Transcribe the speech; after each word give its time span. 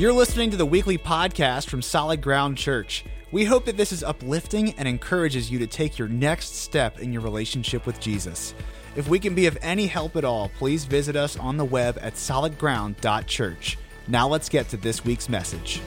You're 0.00 0.14
listening 0.14 0.50
to 0.50 0.56
the 0.56 0.64
weekly 0.64 0.96
podcast 0.96 1.68
from 1.68 1.82
Solid 1.82 2.22
Ground 2.22 2.56
Church. 2.56 3.04
We 3.32 3.44
hope 3.44 3.66
that 3.66 3.76
this 3.76 3.92
is 3.92 4.02
uplifting 4.02 4.72
and 4.78 4.88
encourages 4.88 5.50
you 5.50 5.58
to 5.58 5.66
take 5.66 5.98
your 5.98 6.08
next 6.08 6.56
step 6.56 7.00
in 7.00 7.12
your 7.12 7.20
relationship 7.20 7.84
with 7.84 8.00
Jesus. 8.00 8.54
If 8.96 9.08
we 9.08 9.18
can 9.18 9.34
be 9.34 9.44
of 9.44 9.58
any 9.60 9.86
help 9.86 10.16
at 10.16 10.24
all, 10.24 10.50
please 10.56 10.86
visit 10.86 11.16
us 11.16 11.38
on 11.38 11.58
the 11.58 11.66
web 11.66 11.98
at 12.00 12.14
solidground.church. 12.14 13.76
Now 14.08 14.26
let's 14.26 14.48
get 14.48 14.70
to 14.70 14.78
this 14.78 15.04
week's 15.04 15.28
message. 15.28 15.82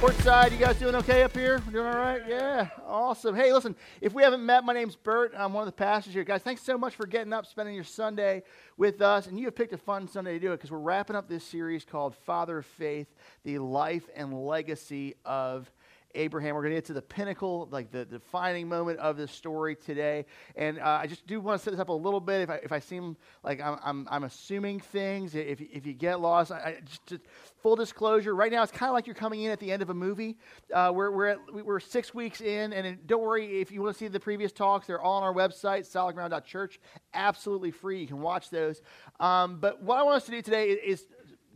Portside, 0.00 0.52
you 0.52 0.58
guys 0.58 0.78
doing 0.78 0.94
okay 0.94 1.24
up 1.24 1.34
here? 1.34 1.58
Doing 1.72 1.84
all 1.84 1.96
right? 1.96 2.22
Yeah, 2.28 2.68
awesome. 2.86 3.34
Hey, 3.34 3.52
listen, 3.52 3.74
if 4.00 4.12
we 4.12 4.22
haven't 4.22 4.46
met, 4.46 4.62
my 4.62 4.72
name's 4.72 4.94
Bert. 4.94 5.32
I'm 5.36 5.52
one 5.52 5.62
of 5.62 5.66
the 5.66 5.72
pastors 5.72 6.14
here. 6.14 6.22
Guys, 6.22 6.40
thanks 6.40 6.62
so 6.62 6.78
much 6.78 6.94
for 6.94 7.04
getting 7.04 7.32
up, 7.32 7.46
spending 7.46 7.74
your 7.74 7.82
Sunday 7.82 8.44
with 8.76 9.02
us. 9.02 9.26
And 9.26 9.36
you 9.36 9.46
have 9.46 9.56
picked 9.56 9.72
a 9.72 9.76
fun 9.76 10.06
Sunday 10.06 10.34
to 10.34 10.38
do 10.38 10.52
it 10.52 10.58
because 10.58 10.70
we're 10.70 10.78
wrapping 10.78 11.16
up 11.16 11.28
this 11.28 11.42
series 11.42 11.84
called 11.84 12.14
Father 12.14 12.58
of 12.58 12.66
Faith, 12.66 13.08
the 13.42 13.58
life 13.58 14.08
and 14.14 14.32
legacy 14.46 15.16
of 15.24 15.68
Abraham. 16.18 16.54
We're 16.54 16.62
going 16.62 16.74
to 16.74 16.76
get 16.76 16.84
to 16.86 16.92
the 16.92 17.02
pinnacle, 17.02 17.68
like 17.70 17.90
the 17.90 18.04
defining 18.04 18.68
moment 18.68 18.98
of 18.98 19.16
this 19.16 19.30
story 19.30 19.76
today. 19.76 20.26
And 20.56 20.78
uh, 20.78 20.98
I 21.02 21.06
just 21.06 21.26
do 21.26 21.40
want 21.40 21.60
to 21.60 21.64
set 21.64 21.70
this 21.70 21.80
up 21.80 21.88
a 21.88 21.92
little 21.92 22.20
bit. 22.20 22.42
If 22.42 22.50
I, 22.50 22.56
if 22.56 22.72
I 22.72 22.80
seem 22.80 23.16
like 23.42 23.60
I'm, 23.60 23.78
I'm, 23.82 24.08
I'm 24.10 24.24
assuming 24.24 24.80
things, 24.80 25.34
if, 25.34 25.60
if 25.60 25.86
you 25.86 25.94
get 25.94 26.20
lost, 26.20 26.52
I, 26.52 26.56
I 26.56 26.80
just, 26.84 27.06
just, 27.06 27.22
full 27.62 27.76
disclosure, 27.76 28.34
right 28.34 28.52
now 28.52 28.62
it's 28.62 28.72
kind 28.72 28.90
of 28.90 28.94
like 28.94 29.06
you're 29.06 29.14
coming 29.14 29.42
in 29.42 29.50
at 29.50 29.60
the 29.60 29.70
end 29.70 29.82
of 29.82 29.90
a 29.90 29.94
movie. 29.94 30.36
Uh, 30.72 30.92
we're, 30.94 31.10
we're, 31.10 31.26
at, 31.26 31.38
we're 31.52 31.80
six 31.80 32.12
weeks 32.12 32.40
in, 32.40 32.72
and 32.72 33.06
don't 33.06 33.22
worry 33.22 33.60
if 33.60 33.70
you 33.70 33.82
want 33.82 33.94
to 33.94 33.98
see 33.98 34.08
the 34.08 34.20
previous 34.20 34.52
talks, 34.52 34.86
they're 34.86 35.00
all 35.00 35.18
on 35.18 35.22
our 35.22 35.34
website, 35.34 35.88
solidground.church. 35.90 36.80
Absolutely 37.14 37.70
free. 37.70 38.00
You 38.00 38.06
can 38.06 38.20
watch 38.20 38.50
those. 38.50 38.82
Um, 39.20 39.58
but 39.60 39.82
what 39.82 39.98
I 39.98 40.02
want 40.02 40.16
us 40.16 40.24
to 40.26 40.30
do 40.32 40.42
today 40.42 40.70
is, 40.70 41.00
is 41.00 41.06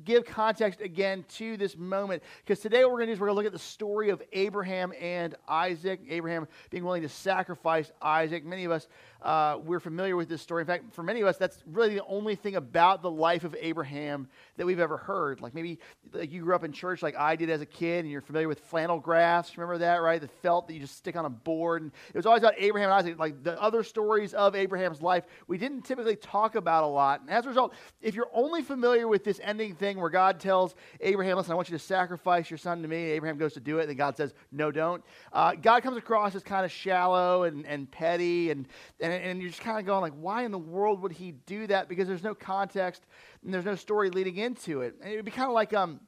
give 0.04 0.24
context 0.24 0.80
again 0.80 1.24
to 1.36 1.56
this 1.56 1.76
moment. 1.76 2.22
Because 2.44 2.60
today, 2.60 2.84
what 2.84 2.92
we're 2.92 2.98
going 2.98 3.08
to 3.08 3.12
do 3.12 3.14
is 3.14 3.20
we're 3.20 3.26
going 3.28 3.36
to 3.36 3.40
look 3.40 3.46
at 3.46 3.52
the 3.52 3.58
story 3.58 4.10
of 4.10 4.22
Abraham 4.32 4.92
and 5.00 5.34
Isaac. 5.48 6.00
Abraham 6.08 6.48
being 6.70 6.84
willing 6.84 7.02
to 7.02 7.08
sacrifice 7.08 7.92
Isaac. 8.00 8.44
Many 8.44 8.64
of 8.64 8.72
us 8.72 8.88
uh, 9.22 9.58
we're 9.64 9.80
familiar 9.80 10.16
with 10.16 10.28
this 10.28 10.42
story. 10.42 10.62
In 10.62 10.66
fact, 10.66 10.92
for 10.94 11.02
many 11.02 11.20
of 11.20 11.28
us, 11.28 11.36
that's 11.36 11.62
really 11.66 11.94
the 11.94 12.04
only 12.06 12.34
thing 12.34 12.56
about 12.56 13.02
the 13.02 13.10
life 13.10 13.44
of 13.44 13.56
Abraham 13.60 14.28
that 14.56 14.66
we've 14.66 14.80
ever 14.80 14.96
heard. 14.96 15.40
Like 15.40 15.54
maybe 15.54 15.78
like 16.12 16.32
you 16.32 16.42
grew 16.42 16.54
up 16.54 16.64
in 16.64 16.72
church 16.72 17.02
like 17.02 17.16
I 17.16 17.36
did 17.36 17.50
as 17.50 17.60
a 17.60 17.66
kid, 17.66 18.00
and 18.04 18.10
you're 18.10 18.20
familiar 18.20 18.48
with 18.48 18.60
flannel 18.60 18.98
graphs. 18.98 19.56
Remember 19.56 19.78
that, 19.78 19.96
right? 19.96 20.20
The 20.20 20.28
felt 20.28 20.66
that 20.66 20.74
you 20.74 20.80
just 20.80 20.96
stick 20.96 21.16
on 21.16 21.24
a 21.24 21.30
board. 21.30 21.82
And 21.82 21.92
it 22.08 22.16
was 22.16 22.26
always 22.26 22.42
about 22.42 22.54
Abraham 22.58 22.90
and 22.90 22.98
Isaac. 22.98 23.18
Like 23.18 23.42
the 23.42 23.60
other 23.60 23.82
stories 23.82 24.34
of 24.34 24.54
Abraham's 24.54 25.00
life, 25.00 25.24
we 25.46 25.58
didn't 25.58 25.82
typically 25.82 26.16
talk 26.16 26.54
about 26.54 26.84
a 26.84 26.86
lot. 26.86 27.20
And 27.20 27.30
as 27.30 27.46
a 27.46 27.48
result, 27.48 27.74
if 28.00 28.14
you're 28.14 28.30
only 28.32 28.62
familiar 28.62 29.08
with 29.08 29.24
this 29.24 29.40
ending 29.42 29.74
thing 29.74 30.00
where 30.00 30.10
God 30.10 30.40
tells 30.40 30.74
Abraham, 31.00 31.36
listen, 31.36 31.52
I 31.52 31.54
want 31.54 31.68
you 31.68 31.78
to 31.78 31.84
sacrifice 31.84 32.50
your 32.50 32.58
son 32.58 32.82
to 32.82 32.88
me, 32.88 32.96
Abraham 32.96 33.38
goes 33.38 33.54
to 33.54 33.60
do 33.60 33.78
it, 33.78 33.82
and 33.82 33.90
then 33.90 33.96
God 33.96 34.16
says, 34.16 34.34
no, 34.50 34.70
don't. 34.70 35.02
Uh, 35.32 35.54
God 35.54 35.82
comes 35.82 35.96
across 35.96 36.34
as 36.34 36.42
kind 36.42 36.64
of 36.64 36.72
shallow 36.72 37.44
and, 37.44 37.66
and 37.66 37.90
petty 37.90 38.50
and, 38.50 38.66
and 39.00 39.11
and, 39.12 39.24
and 39.24 39.40
you're 39.40 39.50
just 39.50 39.62
kind 39.62 39.78
of 39.78 39.86
going 39.86 40.00
like, 40.00 40.14
why 40.14 40.44
in 40.44 40.50
the 40.50 40.58
world 40.58 41.02
would 41.02 41.12
he 41.12 41.32
do 41.32 41.66
that? 41.66 41.88
Because 41.88 42.08
there's 42.08 42.22
no 42.22 42.34
context 42.34 43.04
and 43.44 43.52
there's 43.52 43.64
no 43.64 43.74
story 43.74 44.10
leading 44.10 44.36
into 44.36 44.80
it. 44.80 44.94
And 45.02 45.12
it 45.12 45.16
would 45.16 45.24
be 45.24 45.30
kind 45.30 45.48
of 45.48 45.54
like 45.54 45.72
um, 45.74 46.00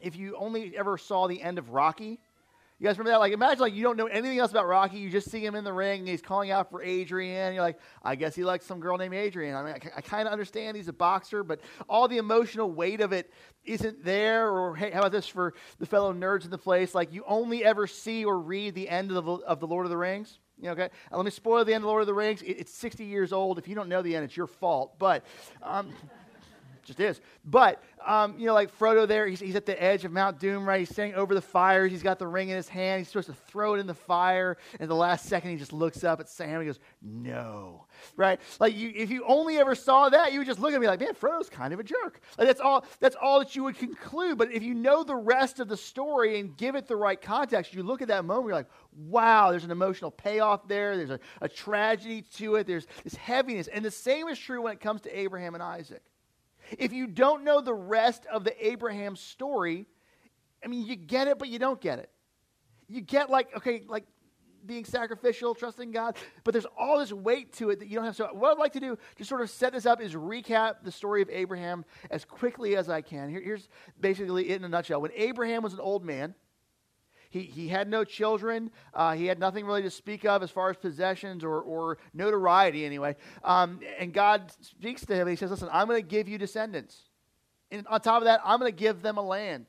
if 0.00 0.16
you 0.16 0.36
only 0.36 0.76
ever 0.76 0.98
saw 0.98 1.26
the 1.26 1.42
end 1.42 1.58
of 1.58 1.70
Rocky. 1.70 2.20
You 2.78 2.86
guys 2.86 2.98
remember 2.98 3.12
that? 3.12 3.20
Like, 3.20 3.32
imagine 3.32 3.60
like 3.60 3.74
you 3.74 3.82
don't 3.82 3.96
know 3.96 4.06
anything 4.06 4.38
else 4.38 4.50
about 4.50 4.66
Rocky. 4.66 4.98
You 4.98 5.08
just 5.08 5.30
see 5.30 5.42
him 5.42 5.54
in 5.54 5.64
the 5.64 5.72
ring 5.72 6.00
and 6.00 6.08
he's 6.08 6.20
calling 6.20 6.50
out 6.50 6.70
for 6.70 6.82
Adrian. 6.82 7.54
You're 7.54 7.62
like, 7.62 7.78
I 8.02 8.16
guess 8.16 8.34
he 8.34 8.44
likes 8.44 8.66
some 8.66 8.80
girl 8.80 8.98
named 8.98 9.14
Adrian. 9.14 9.56
I 9.56 9.62
mean, 9.62 9.72
I, 9.72 9.96
I 9.96 10.00
kind 10.02 10.26
of 10.28 10.32
understand 10.32 10.76
he's 10.76 10.88
a 10.88 10.92
boxer, 10.92 11.42
but 11.42 11.60
all 11.88 12.06
the 12.06 12.18
emotional 12.18 12.70
weight 12.70 13.00
of 13.00 13.12
it 13.12 13.32
isn't 13.64 14.04
there. 14.04 14.50
Or 14.50 14.76
hey, 14.76 14.90
how 14.90 14.98
about 14.98 15.12
this 15.12 15.26
for 15.26 15.54
the 15.78 15.86
fellow 15.86 16.12
nerds 16.12 16.44
in 16.44 16.50
the 16.50 16.58
place? 16.58 16.94
Like, 16.94 17.14
you 17.14 17.24
only 17.26 17.64
ever 17.64 17.86
see 17.86 18.26
or 18.26 18.38
read 18.38 18.74
the 18.74 18.90
end 18.90 19.10
of 19.10 19.24
the, 19.24 19.32
of 19.32 19.58
the 19.58 19.66
Lord 19.66 19.86
of 19.86 19.90
the 19.90 19.96
Rings. 19.96 20.38
You 20.58 20.64
know, 20.66 20.72
okay? 20.72 20.88
let 21.12 21.24
me 21.24 21.30
spoil 21.30 21.64
the 21.64 21.74
end 21.74 21.84
of 21.84 21.88
Lord 21.88 22.00
of 22.00 22.06
the 22.06 22.14
Rings. 22.14 22.42
It, 22.42 22.52
it's 22.52 22.72
60 22.72 23.04
years 23.04 23.32
old. 23.32 23.58
If 23.58 23.68
you 23.68 23.74
don't 23.74 23.88
know 23.88 24.02
the 24.02 24.16
end, 24.16 24.24
it's 24.24 24.36
your 24.36 24.46
fault. 24.46 24.98
But 24.98 25.24
um, 25.62 25.92
just 26.86 27.00
is. 27.00 27.20
But, 27.44 27.82
um, 28.06 28.38
you 28.38 28.46
know, 28.46 28.54
like 28.54 28.76
Frodo 28.76 29.06
there, 29.06 29.26
he's, 29.26 29.40
he's, 29.40 29.56
at 29.56 29.66
the 29.66 29.80
edge 29.82 30.04
of 30.04 30.12
Mount 30.12 30.38
Doom, 30.38 30.66
right? 30.66 30.78
He's 30.78 30.90
standing 30.90 31.16
over 31.16 31.34
the 31.34 31.40
fires. 31.40 31.90
He's 31.90 32.02
got 32.02 32.18
the 32.18 32.26
ring 32.26 32.48
in 32.48 32.56
his 32.56 32.68
hand. 32.68 33.00
He's 33.00 33.08
supposed 33.08 33.28
to 33.28 33.34
throw 33.34 33.74
it 33.74 33.80
in 33.80 33.86
the 33.86 33.94
fire. 33.94 34.56
And 34.74 34.82
at 34.82 34.88
the 34.88 34.94
last 34.94 35.26
second, 35.26 35.50
he 35.50 35.56
just 35.56 35.72
looks 35.72 36.04
up 36.04 36.20
at 36.20 36.28
Sam 36.28 36.50
and 36.50 36.62
he 36.62 36.66
goes, 36.66 36.78
no. 37.02 37.86
Right? 38.16 38.40
Like, 38.60 38.76
you, 38.76 38.92
if 38.94 39.10
you 39.10 39.24
only 39.26 39.58
ever 39.58 39.74
saw 39.74 40.08
that, 40.08 40.32
you 40.32 40.40
would 40.40 40.46
just 40.46 40.60
look 40.60 40.72
at 40.72 40.80
me 40.80 40.86
like, 40.86 41.00
man, 41.00 41.14
Frodo's 41.14 41.50
kind 41.50 41.74
of 41.74 41.80
a 41.80 41.84
jerk. 41.84 42.20
Like, 42.38 42.46
that's 42.46 42.60
all, 42.60 42.84
that's 43.00 43.16
all 43.20 43.40
that 43.40 43.56
you 43.56 43.64
would 43.64 43.76
conclude. 43.76 44.38
But 44.38 44.52
if 44.52 44.62
you 44.62 44.74
know 44.74 45.02
the 45.02 45.16
rest 45.16 45.58
of 45.58 45.68
the 45.68 45.76
story 45.76 46.38
and 46.38 46.56
give 46.56 46.74
it 46.74 46.86
the 46.86 46.96
right 46.96 47.20
context, 47.20 47.74
you 47.74 47.82
look 47.82 48.02
at 48.02 48.08
that 48.08 48.24
moment, 48.24 48.46
you're 48.46 48.54
like, 48.54 48.70
wow, 48.96 49.50
there's 49.50 49.64
an 49.64 49.70
emotional 49.70 50.10
payoff 50.10 50.66
there. 50.68 50.96
There's 50.96 51.10
a, 51.10 51.20
a 51.40 51.48
tragedy 51.48 52.22
to 52.36 52.56
it. 52.56 52.66
There's 52.66 52.86
this 53.04 53.14
heaviness. 53.14 53.66
And 53.68 53.84
the 53.84 53.90
same 53.90 54.28
is 54.28 54.38
true 54.38 54.62
when 54.62 54.72
it 54.72 54.80
comes 54.80 55.02
to 55.02 55.18
Abraham 55.18 55.54
and 55.54 55.62
Isaac. 55.62 56.02
If 56.78 56.92
you 56.92 57.06
don't 57.06 57.44
know 57.44 57.60
the 57.60 57.74
rest 57.74 58.26
of 58.26 58.44
the 58.44 58.66
Abraham 58.66 59.16
story, 59.16 59.86
I 60.64 60.68
mean, 60.68 60.86
you 60.86 60.96
get 60.96 61.28
it, 61.28 61.38
but 61.38 61.48
you 61.48 61.58
don't 61.58 61.80
get 61.80 61.98
it. 61.98 62.10
You 62.88 63.00
get 63.00 63.30
like, 63.30 63.56
okay, 63.56 63.82
like 63.88 64.04
being 64.66 64.84
sacrificial, 64.84 65.54
trusting 65.54 65.92
God, 65.92 66.16
but 66.44 66.52
there's 66.52 66.66
all 66.76 66.98
this 66.98 67.12
weight 67.12 67.52
to 67.54 67.70
it 67.70 67.78
that 67.78 67.88
you 67.88 67.96
don't 67.96 68.04
have. 68.04 68.16
So, 68.16 68.28
what 68.32 68.52
I'd 68.52 68.58
like 68.58 68.72
to 68.72 68.80
do 68.80 68.98
to 69.16 69.24
sort 69.24 69.40
of 69.40 69.50
set 69.50 69.72
this 69.72 69.86
up 69.86 70.00
is 70.00 70.14
recap 70.14 70.76
the 70.82 70.92
story 70.92 71.22
of 71.22 71.30
Abraham 71.30 71.84
as 72.10 72.24
quickly 72.24 72.76
as 72.76 72.88
I 72.88 73.00
can. 73.00 73.28
Here, 73.28 73.40
here's 73.40 73.68
basically 74.00 74.50
it 74.50 74.56
in 74.56 74.64
a 74.64 74.68
nutshell. 74.68 75.00
When 75.00 75.12
Abraham 75.14 75.62
was 75.62 75.72
an 75.72 75.80
old 75.80 76.04
man, 76.04 76.34
he, 77.36 77.42
he 77.42 77.68
had 77.68 77.88
no 77.88 78.04
children. 78.04 78.70
Uh, 78.94 79.14
he 79.14 79.26
had 79.26 79.38
nothing 79.38 79.66
really 79.66 79.82
to 79.82 79.90
speak 79.90 80.24
of 80.24 80.42
as 80.42 80.50
far 80.50 80.70
as 80.70 80.76
possessions 80.76 81.44
or, 81.44 81.60
or 81.60 81.98
notoriety, 82.14 82.84
anyway. 82.84 83.16
Um, 83.44 83.80
and 83.98 84.12
God 84.12 84.50
speaks 84.60 85.04
to 85.06 85.14
him 85.14 85.28
he 85.28 85.36
says, 85.36 85.50
Listen, 85.50 85.68
I'm 85.72 85.86
going 85.86 86.00
to 86.02 86.08
give 86.08 86.28
you 86.28 86.38
descendants. 86.38 87.02
And 87.70 87.86
on 87.88 88.00
top 88.00 88.18
of 88.18 88.24
that, 88.24 88.40
I'm 88.44 88.58
going 88.58 88.72
to 88.72 88.76
give 88.76 89.02
them 89.02 89.18
a 89.18 89.22
land. 89.22 89.66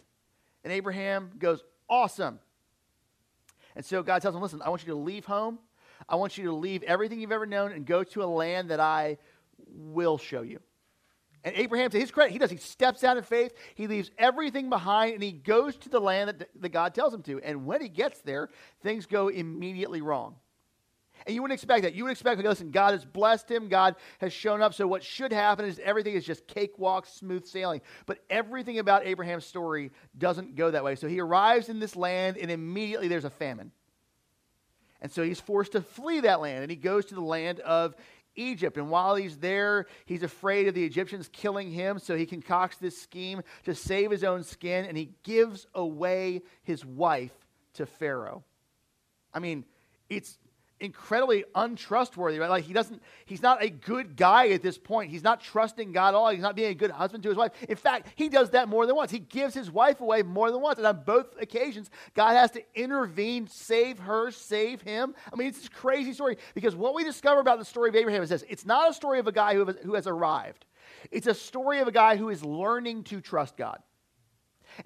And 0.64 0.72
Abraham 0.72 1.32
goes, 1.38 1.64
Awesome. 1.90 2.40
And 3.76 3.86
so 3.86 4.02
God 4.02 4.22
tells 4.22 4.36
him, 4.36 4.42
Listen, 4.42 4.62
I 4.62 4.70
want 4.70 4.84
you 4.84 4.94
to 4.94 5.00
leave 5.00 5.26
home. 5.26 5.60
I 6.08 6.16
want 6.16 6.38
you 6.38 6.46
to 6.46 6.54
leave 6.54 6.84
everything 6.84 7.20
you've 7.20 7.32
ever 7.32 7.46
known 7.46 7.72
and 7.72 7.86
go 7.86 8.04
to 8.04 8.24
a 8.24 8.26
land 8.26 8.70
that 8.70 8.80
I 8.80 9.18
will 9.68 10.18
show 10.18 10.42
you. 10.42 10.60
And 11.48 11.56
Abraham, 11.56 11.90
to 11.92 11.98
his 11.98 12.12
credit, 12.12 12.34
he 12.34 12.40
does. 12.40 12.52
He 12.52 12.58
steps 12.58 13.06
out 13.06 13.16
in 13.16 13.24
faith. 13.24 13.54
He 13.76 13.88
leaves 13.88 14.12
everything 14.18 14.70
behind 14.70 15.14
and 15.14 15.24
he 15.24 15.32
goes 15.32 15.78
to 15.78 15.88
the 15.88 16.02
land 16.02 16.28
that, 16.28 16.50
that 16.62 16.70
God 16.70 16.94
tells 16.94 17.14
him 17.14 17.24
to. 17.24 17.40
And 17.40 17.66
when 17.66 17.82
he 17.82 17.88
gets 17.88 18.20
there, 18.20 18.50
things 18.84 19.06
go 19.06 19.30
immediately 19.30 20.02
wrong. 20.02 20.36
And 21.26 21.34
you 21.34 21.42
wouldn't 21.42 21.58
expect 21.58 21.84
that. 21.84 21.96
You 21.96 22.04
would 22.04 22.12
expect, 22.12 22.44
listen, 22.44 22.70
God 22.70 22.92
has 22.92 23.06
blessed 23.06 23.50
him. 23.50 23.70
God 23.70 23.96
has 24.20 24.34
shown 24.34 24.62
up. 24.62 24.74
So 24.74 24.88
what 24.88 25.06
should 25.06 25.32
happen 25.32 25.64
is 25.64 25.80
everything 25.80 26.16
is 26.16 26.26
just 26.26 26.48
cakewalk, 26.48 27.06
smooth 27.06 27.46
sailing. 27.46 27.80
But 28.08 28.20
everything 28.30 28.80
about 28.80 29.06
Abraham's 29.06 29.46
story 29.46 29.92
doesn't 30.18 30.56
go 30.56 30.70
that 30.72 30.84
way. 30.84 30.96
So 30.96 31.08
he 31.08 31.22
arrives 31.22 31.70
in 31.70 31.80
this 31.80 31.96
land 31.96 32.36
and 32.36 32.52
immediately 32.52 33.08
there's 33.08 33.24
a 33.24 33.30
famine. 33.30 33.72
And 35.02 35.12
so 35.12 35.24
he's 35.24 35.40
forced 35.40 35.74
to 35.74 35.82
flee 35.82 36.22
that 36.22 36.42
land. 36.42 36.64
And 36.64 36.70
he 36.70 36.76
goes 36.76 37.06
to 37.06 37.16
the 37.16 37.22
land 37.22 37.62
of 37.62 37.96
Egypt. 38.38 38.78
And 38.78 38.90
while 38.90 39.16
he's 39.16 39.38
there, 39.38 39.88
he's 40.06 40.24
afraid 40.24 40.68
of 40.68 40.74
the 40.74 40.86
Egyptians 40.86 41.30
killing 41.34 41.72
him, 41.72 42.00
so 42.00 42.16
he 42.16 42.26
concocts 42.26 42.78
this 42.78 43.00
scheme 43.02 43.42
to 43.66 43.76
save 43.76 44.12
his 44.12 44.24
own 44.24 44.44
skin, 44.44 44.86
and 44.86 44.98
he 44.98 45.12
gives 45.24 45.68
away 45.76 46.44
his 46.64 46.86
wife 46.86 47.34
to 47.74 47.86
Pharaoh. 47.86 48.44
I 49.34 49.40
mean, 49.40 49.66
it's 50.10 50.38
incredibly 50.80 51.44
untrustworthy, 51.56 52.40
right? 52.40 52.50
Like 52.50 52.64
he 52.64 52.74
doesn't, 52.74 53.02
he's 53.26 53.42
not 53.42 53.64
a 53.64 53.70
good 53.70 54.16
guy 54.16 54.50
at 54.50 54.62
this 54.62 54.78
point. 54.78 55.10
He's 55.10 55.24
not 55.24 55.42
trusting 55.42 55.92
God 55.92 56.10
at 56.10 56.16
all. 56.16 56.30
He's 56.30 56.42
not 56.42 56.56
being 56.56 56.72
a 56.72 56.76
good 56.76 56.92
husband 56.92 57.24
to 57.24 57.30
his 57.30 57.38
wife. 57.38 57.52
In 57.68 57.76
fact, 57.76 58.10
he 58.16 58.30
does 58.30 58.52
that 58.52 58.70
more 58.70 58.86
than 58.86 58.96
once. 58.96 59.12
He 59.12 59.20
gives 59.20 59.54
his 59.54 59.72
wife 59.72 60.02
away 60.02 60.24
more 60.24 60.52
than 60.52 60.62
once. 60.62 60.78
And 60.78 60.88
on 60.88 61.04
both 61.04 61.40
occasions, 61.42 61.90
God 62.14 62.34
has 62.34 62.52
to 62.52 62.64
intervene, 62.76 63.48
save 63.48 64.00
her, 64.00 64.32
save 64.32 64.82
him. 64.82 65.16
I 65.32 65.36
mean, 65.36 65.48
it's 65.48 65.60
this 65.60 65.70
crazy 65.70 66.14
story 66.14 66.38
because 66.54 66.76
what 66.76 66.94
we 66.94 67.04
discover 67.04 67.40
about 67.40 67.60
the 67.60 67.66
story 67.66 67.90
of 67.90 67.96
Abraham 67.96 68.22
is 68.22 68.30
this 68.30 68.44
it's 68.48 68.66
not 68.66 68.90
a 68.90 68.94
story 68.94 69.20
of 69.20 69.28
a 69.28 69.32
guy 69.32 69.56
who 69.56 69.66
has, 69.66 69.76
who 69.84 69.96
has 69.96 70.08
arrived, 70.08 70.66
it's 71.12 71.28
a 71.28 71.34
story 71.34 71.80
of 71.80 71.88
a 71.88 71.92
guy 71.92 72.18
who 72.18 72.30
is 72.30 72.44
learning 72.44 73.04
to 73.06 73.22
trust 73.22 73.58
God. 73.58 73.82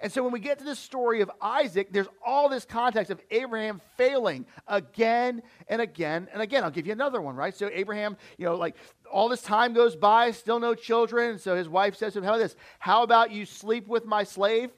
And 0.00 0.10
so 0.10 0.22
when 0.22 0.32
we 0.32 0.40
get 0.40 0.58
to 0.58 0.64
the 0.64 0.74
story 0.74 1.20
of 1.20 1.30
Isaac, 1.40 1.88
there's 1.92 2.08
all 2.24 2.48
this 2.48 2.64
context 2.64 3.10
of 3.10 3.20
Abraham 3.30 3.80
failing 3.96 4.46
again 4.66 5.42
and 5.68 5.82
again 5.82 6.28
and 6.32 6.42
again. 6.42 6.64
I'll 6.64 6.70
give 6.70 6.86
you 6.86 6.92
another 6.92 7.20
one, 7.20 7.36
right? 7.36 7.54
So 7.54 7.70
Abraham, 7.72 8.16
you 8.38 8.46
know, 8.46 8.56
like 8.56 8.76
all 9.12 9.28
this 9.28 9.42
time 9.42 9.74
goes 9.74 9.96
by, 9.96 10.30
still 10.30 10.58
no 10.58 10.74
children. 10.74 11.38
So 11.38 11.56
his 11.56 11.68
wife 11.68 11.96
says 11.96 12.14
to 12.14 12.20
him, 12.20 12.24
How 12.24 12.30
about 12.34 12.42
this? 12.42 12.56
How 12.78 13.02
about 13.02 13.30
you 13.30 13.44
sleep 13.44 13.86
with 13.86 14.04
my 14.04 14.24
slave 14.24 14.70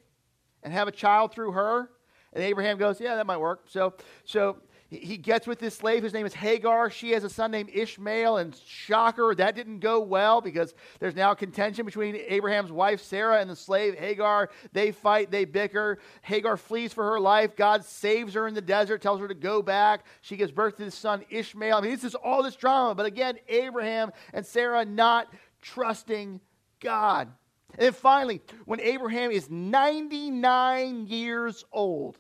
and 0.62 0.72
have 0.72 0.88
a 0.88 0.92
child 0.92 1.32
through 1.32 1.52
her? 1.52 1.90
And 2.32 2.42
Abraham 2.42 2.78
goes, 2.78 3.00
Yeah, 3.00 3.16
that 3.16 3.26
might 3.26 3.38
work. 3.38 3.64
So, 3.68 3.94
so 4.24 4.58
he 4.90 5.16
gets 5.16 5.46
with 5.46 5.58
this 5.58 5.74
slave 5.74 6.02
whose 6.02 6.12
name 6.12 6.26
is 6.26 6.34
Hagar. 6.34 6.90
She 6.90 7.10
has 7.12 7.24
a 7.24 7.28
son 7.28 7.50
named 7.50 7.70
Ishmael, 7.72 8.36
and 8.36 8.54
shocker, 8.66 9.34
that 9.34 9.54
didn't 9.54 9.80
go 9.80 10.00
well 10.00 10.40
because 10.40 10.74
there's 11.00 11.16
now 11.16 11.34
contention 11.34 11.84
between 11.84 12.16
Abraham's 12.16 12.70
wife 12.70 13.02
Sarah 13.02 13.40
and 13.40 13.48
the 13.48 13.56
slave 13.56 13.98
Hagar. 13.98 14.50
They 14.72 14.92
fight, 14.92 15.30
they 15.30 15.44
bicker. 15.44 15.98
Hagar 16.22 16.56
flees 16.56 16.92
for 16.92 17.04
her 17.10 17.20
life. 17.20 17.56
God 17.56 17.84
saves 17.84 18.34
her 18.34 18.46
in 18.46 18.54
the 18.54 18.60
desert, 18.60 19.02
tells 19.02 19.20
her 19.20 19.28
to 19.28 19.34
go 19.34 19.62
back. 19.62 20.04
She 20.20 20.36
gives 20.36 20.52
birth 20.52 20.76
to 20.76 20.84
this 20.84 20.94
son 20.94 21.24
Ishmael. 21.30 21.78
I 21.78 21.80
mean, 21.80 21.90
this 21.90 22.04
is 22.04 22.14
all 22.14 22.42
this 22.42 22.56
drama, 22.56 22.94
but 22.94 23.06
again, 23.06 23.38
Abraham 23.48 24.12
and 24.32 24.44
Sarah 24.44 24.84
not 24.84 25.32
trusting 25.62 26.40
God. 26.80 27.28
And 27.70 27.86
then 27.86 27.92
finally, 27.92 28.40
when 28.66 28.80
Abraham 28.80 29.30
is 29.30 29.50
99 29.50 31.06
years 31.06 31.64
old, 31.72 32.18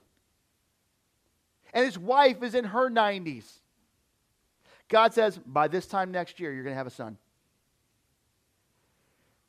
and 1.74 1.84
his 1.84 1.98
wife 1.98 2.42
is 2.42 2.54
in 2.54 2.64
her 2.64 2.88
90s. 2.88 3.44
God 4.88 5.12
says, 5.12 5.38
by 5.44 5.66
this 5.66 5.86
time 5.86 6.12
next 6.12 6.38
year, 6.38 6.52
you're 6.52 6.62
going 6.62 6.72
to 6.72 6.78
have 6.78 6.86
a 6.86 6.90
son. 6.90 7.18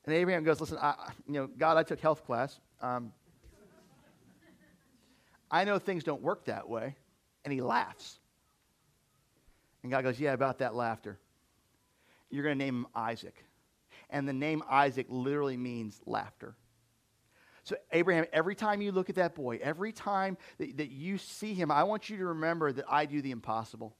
And 0.05 0.15
Abraham 0.15 0.43
goes, 0.43 0.59
listen, 0.59 0.77
I, 0.81 1.11
you 1.27 1.33
know, 1.33 1.47
God, 1.47 1.77
I 1.77 1.83
took 1.83 1.99
health 1.99 2.25
class. 2.25 2.59
Um, 2.81 3.13
I 5.51 5.63
know 5.63 5.77
things 5.77 6.03
don't 6.03 6.21
work 6.21 6.45
that 6.45 6.67
way. 6.67 6.95
And 7.43 7.53
he 7.53 7.61
laughs. 7.61 8.19
And 9.83 9.91
God 9.91 10.03
goes, 10.03 10.19
yeah, 10.19 10.33
about 10.33 10.59
that 10.59 10.73
laughter. 10.73 11.19
You're 12.31 12.43
going 12.43 12.57
to 12.57 12.63
name 12.63 12.75
him 12.79 12.87
Isaac. 12.95 13.35
And 14.09 14.27
the 14.27 14.33
name 14.33 14.63
Isaac 14.69 15.05
literally 15.09 15.57
means 15.57 16.01
laughter. 16.05 16.55
So, 17.65 17.75
Abraham, 17.91 18.25
every 18.31 18.53
time 18.53 18.79
you 18.79 18.91
look 18.91 19.09
at 19.09 19.15
that 19.15 19.33
boy, 19.33 19.59
every 19.61 19.91
time 19.91 20.37
that, 20.59 20.77
that 20.77 20.91
you 20.91 21.17
see 21.17 21.55
him, 21.55 21.71
I 21.71 21.83
want 21.83 22.11
you 22.11 22.17
to 22.17 22.25
remember 22.27 22.71
that 22.71 22.85
I 22.87 23.05
do 23.07 23.23
the 23.23 23.31
impossible. 23.31 23.95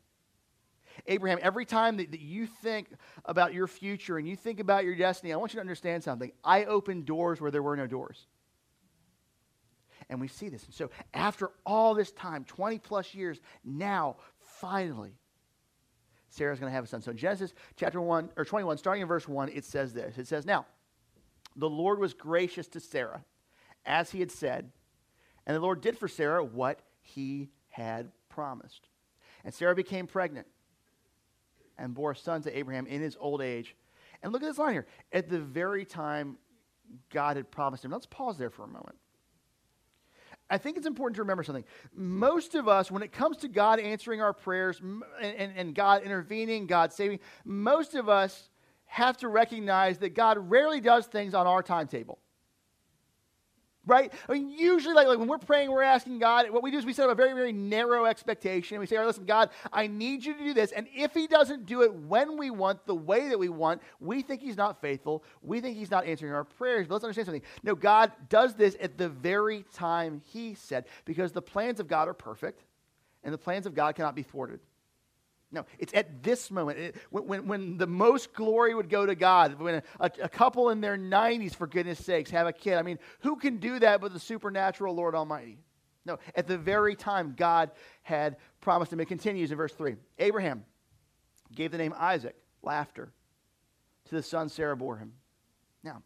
Abraham, 1.07 1.39
every 1.41 1.65
time 1.65 1.97
that, 1.97 2.11
that 2.11 2.21
you 2.21 2.45
think 2.45 2.87
about 3.25 3.55
your 3.55 3.67
future 3.67 4.19
and 4.19 4.27
you 4.27 4.35
think 4.35 4.59
about 4.59 4.85
your 4.85 4.95
destiny, 4.95 5.33
I 5.33 5.37
want 5.37 5.53
you 5.53 5.57
to 5.57 5.61
understand 5.61 6.03
something. 6.03 6.31
I 6.43 6.65
opened 6.65 7.07
doors 7.07 7.41
where 7.41 7.49
there 7.49 7.63
were 7.63 7.75
no 7.75 7.87
doors. 7.87 8.27
And 10.11 10.21
we 10.21 10.27
see 10.27 10.47
this. 10.47 10.63
And 10.65 10.73
so, 10.73 10.91
after 11.15 11.49
all 11.65 11.95
this 11.95 12.11
time, 12.11 12.43
20 12.43 12.77
plus 12.77 13.15
years, 13.15 13.39
now, 13.63 14.17
finally, 14.61 15.17
Sarah's 16.29 16.59
going 16.59 16.69
to 16.69 16.75
have 16.75 16.83
a 16.83 16.87
son. 16.87 17.01
So, 17.01 17.09
in 17.09 17.17
Genesis 17.17 17.55
chapter 17.77 17.99
1, 17.99 18.29
or 18.37 18.45
21, 18.45 18.77
starting 18.77 19.01
in 19.01 19.07
verse 19.07 19.27
1, 19.27 19.49
it 19.49 19.65
says 19.65 19.91
this 19.91 20.19
It 20.19 20.27
says, 20.27 20.45
Now, 20.45 20.67
the 21.55 21.69
Lord 21.69 21.97
was 21.97 22.13
gracious 22.13 22.67
to 22.67 22.79
Sarah 22.79 23.23
as 23.85 24.11
he 24.11 24.19
had 24.19 24.31
said. 24.31 24.71
And 25.45 25.55
the 25.55 25.61
Lord 25.61 25.81
did 25.81 25.97
for 25.97 26.07
Sarah 26.07 26.43
what 26.43 26.79
he 27.01 27.49
had 27.69 28.11
promised. 28.29 28.87
And 29.43 29.53
Sarah 29.53 29.75
became 29.75 30.07
pregnant 30.07 30.47
and 31.77 31.93
bore 31.93 32.11
a 32.11 32.15
son 32.15 32.41
to 32.43 32.57
Abraham 32.57 32.87
in 32.87 33.01
his 33.01 33.15
old 33.19 33.41
age. 33.41 33.75
And 34.23 34.33
look 34.33 34.41
at 34.41 34.47
this 34.47 34.57
line 34.57 34.73
here. 34.73 34.87
At 35.11 35.29
the 35.29 35.39
very 35.39 35.85
time 35.85 36.37
God 37.09 37.37
had 37.37 37.51
promised 37.51 37.85
him. 37.85 37.91
Let's 37.91 38.05
pause 38.05 38.37
there 38.37 38.49
for 38.49 38.63
a 38.63 38.67
moment. 38.67 38.95
I 40.49 40.59
think 40.59 40.77
it's 40.77 40.85
important 40.85 41.15
to 41.15 41.23
remember 41.23 41.43
something. 41.43 41.65
Most 41.93 42.53
of 42.53 42.67
us, 42.67 42.91
when 42.91 43.01
it 43.01 43.11
comes 43.11 43.37
to 43.37 43.47
God 43.47 43.79
answering 43.79 44.21
our 44.21 44.33
prayers 44.33 44.79
and, 44.79 45.03
and, 45.19 45.53
and 45.55 45.75
God 45.75 46.03
intervening, 46.03 46.67
God 46.67 46.93
saving, 46.93 47.19
most 47.43 47.95
of 47.95 48.09
us 48.09 48.49
have 48.85 49.17
to 49.17 49.27
recognize 49.27 49.97
that 49.99 50.13
God 50.13 50.37
rarely 50.37 50.79
does 50.79 51.07
things 51.07 51.33
on 51.33 51.47
our 51.47 51.63
timetable 51.63 52.19
right? 53.85 54.11
I 54.27 54.33
mean, 54.33 54.49
usually, 54.49 54.93
like, 54.93 55.07
like 55.07 55.19
when 55.19 55.27
we're 55.27 55.37
praying, 55.37 55.71
we're 55.71 55.83
asking 55.83 56.19
God, 56.19 56.49
what 56.49 56.63
we 56.63 56.71
do 56.71 56.77
is 56.77 56.85
we 56.85 56.93
set 56.93 57.05
up 57.05 57.11
a 57.11 57.15
very, 57.15 57.33
very 57.33 57.51
narrow 57.51 58.05
expectation. 58.05 58.75
And 58.75 58.79
we 58.79 58.87
say, 58.87 58.95
all 58.95 59.03
right, 59.03 59.07
listen, 59.07 59.25
God, 59.25 59.49
I 59.71 59.87
need 59.87 60.25
you 60.25 60.33
to 60.33 60.43
do 60.43 60.53
this. 60.53 60.71
And 60.71 60.87
if 60.95 61.13
He 61.13 61.27
doesn't 61.27 61.65
do 61.65 61.81
it 61.83 61.93
when 61.93 62.37
we 62.37 62.49
want, 62.49 62.85
the 62.85 62.95
way 62.95 63.29
that 63.29 63.39
we 63.39 63.49
want, 63.49 63.81
we 63.99 64.21
think 64.21 64.41
He's 64.41 64.57
not 64.57 64.81
faithful. 64.81 65.23
We 65.41 65.61
think 65.61 65.77
He's 65.77 65.91
not 65.91 66.05
answering 66.05 66.33
our 66.33 66.43
prayers. 66.43 66.87
But 66.87 66.95
let's 66.95 67.03
understand 67.03 67.27
something. 67.27 67.43
No, 67.63 67.75
God 67.75 68.11
does 68.29 68.55
this 68.55 68.75
at 68.81 68.97
the 68.97 69.09
very 69.09 69.65
time 69.73 70.21
He 70.25 70.55
said, 70.55 70.85
because 71.05 71.31
the 71.31 71.41
plans 71.41 71.79
of 71.79 71.87
God 71.87 72.07
are 72.07 72.13
perfect, 72.13 72.63
and 73.23 73.33
the 73.33 73.37
plans 73.37 73.65
of 73.65 73.73
God 73.73 73.95
cannot 73.95 74.15
be 74.15 74.23
thwarted. 74.23 74.59
No, 75.55 75.65
it's 75.79 75.93
at 75.93 76.21
this 76.21 76.51
moment, 76.51 76.77
it, 76.77 76.95
when, 77.11 77.47
when 77.47 77.77
the 77.77 77.87
most 77.87 78.33
glory 78.33 78.75
would 78.75 78.89
go 78.89 79.05
to 79.05 79.15
God, 79.15 79.57
when 79.57 79.81
a, 80.01 80.11
a, 80.21 80.27
couple 80.27 80.69
in 80.69 80.81
their 80.81 80.97
90s, 80.97 81.55
for 81.55 81.65
goodness 81.65 82.03
sakes, 82.03 82.29
have 82.31 82.45
a 82.45 82.51
kid. 82.51 82.73
I 82.73 82.81
mean, 82.81 82.99
who 83.21 83.37
can 83.37 83.55
do 83.55 83.79
that 83.79 84.01
but 84.01 84.11
the 84.11 84.19
supernatural 84.19 84.93
Lord 84.93 85.15
Almighty? 85.15 85.57
No, 86.05 86.19
at 86.35 86.45
the 86.45 86.57
very 86.57 86.93
time 86.93 87.35
God 87.37 87.71
had 88.03 88.35
promised 88.59 88.91
him. 88.91 88.99
It 88.99 89.07
continues 89.07 89.49
in 89.49 89.55
verse 89.55 89.73
3. 89.73 89.95
Abraham 90.19 90.65
gave 91.55 91.71
the 91.71 91.77
name 91.77 91.95
Isaac, 91.97 92.35
laughter, 92.61 93.13
to 94.09 94.15
the 94.15 94.21
son 94.21 94.49
Sarah 94.49 94.75
bore 94.75 94.97
him. 94.97 95.13
Now, 95.83 96.03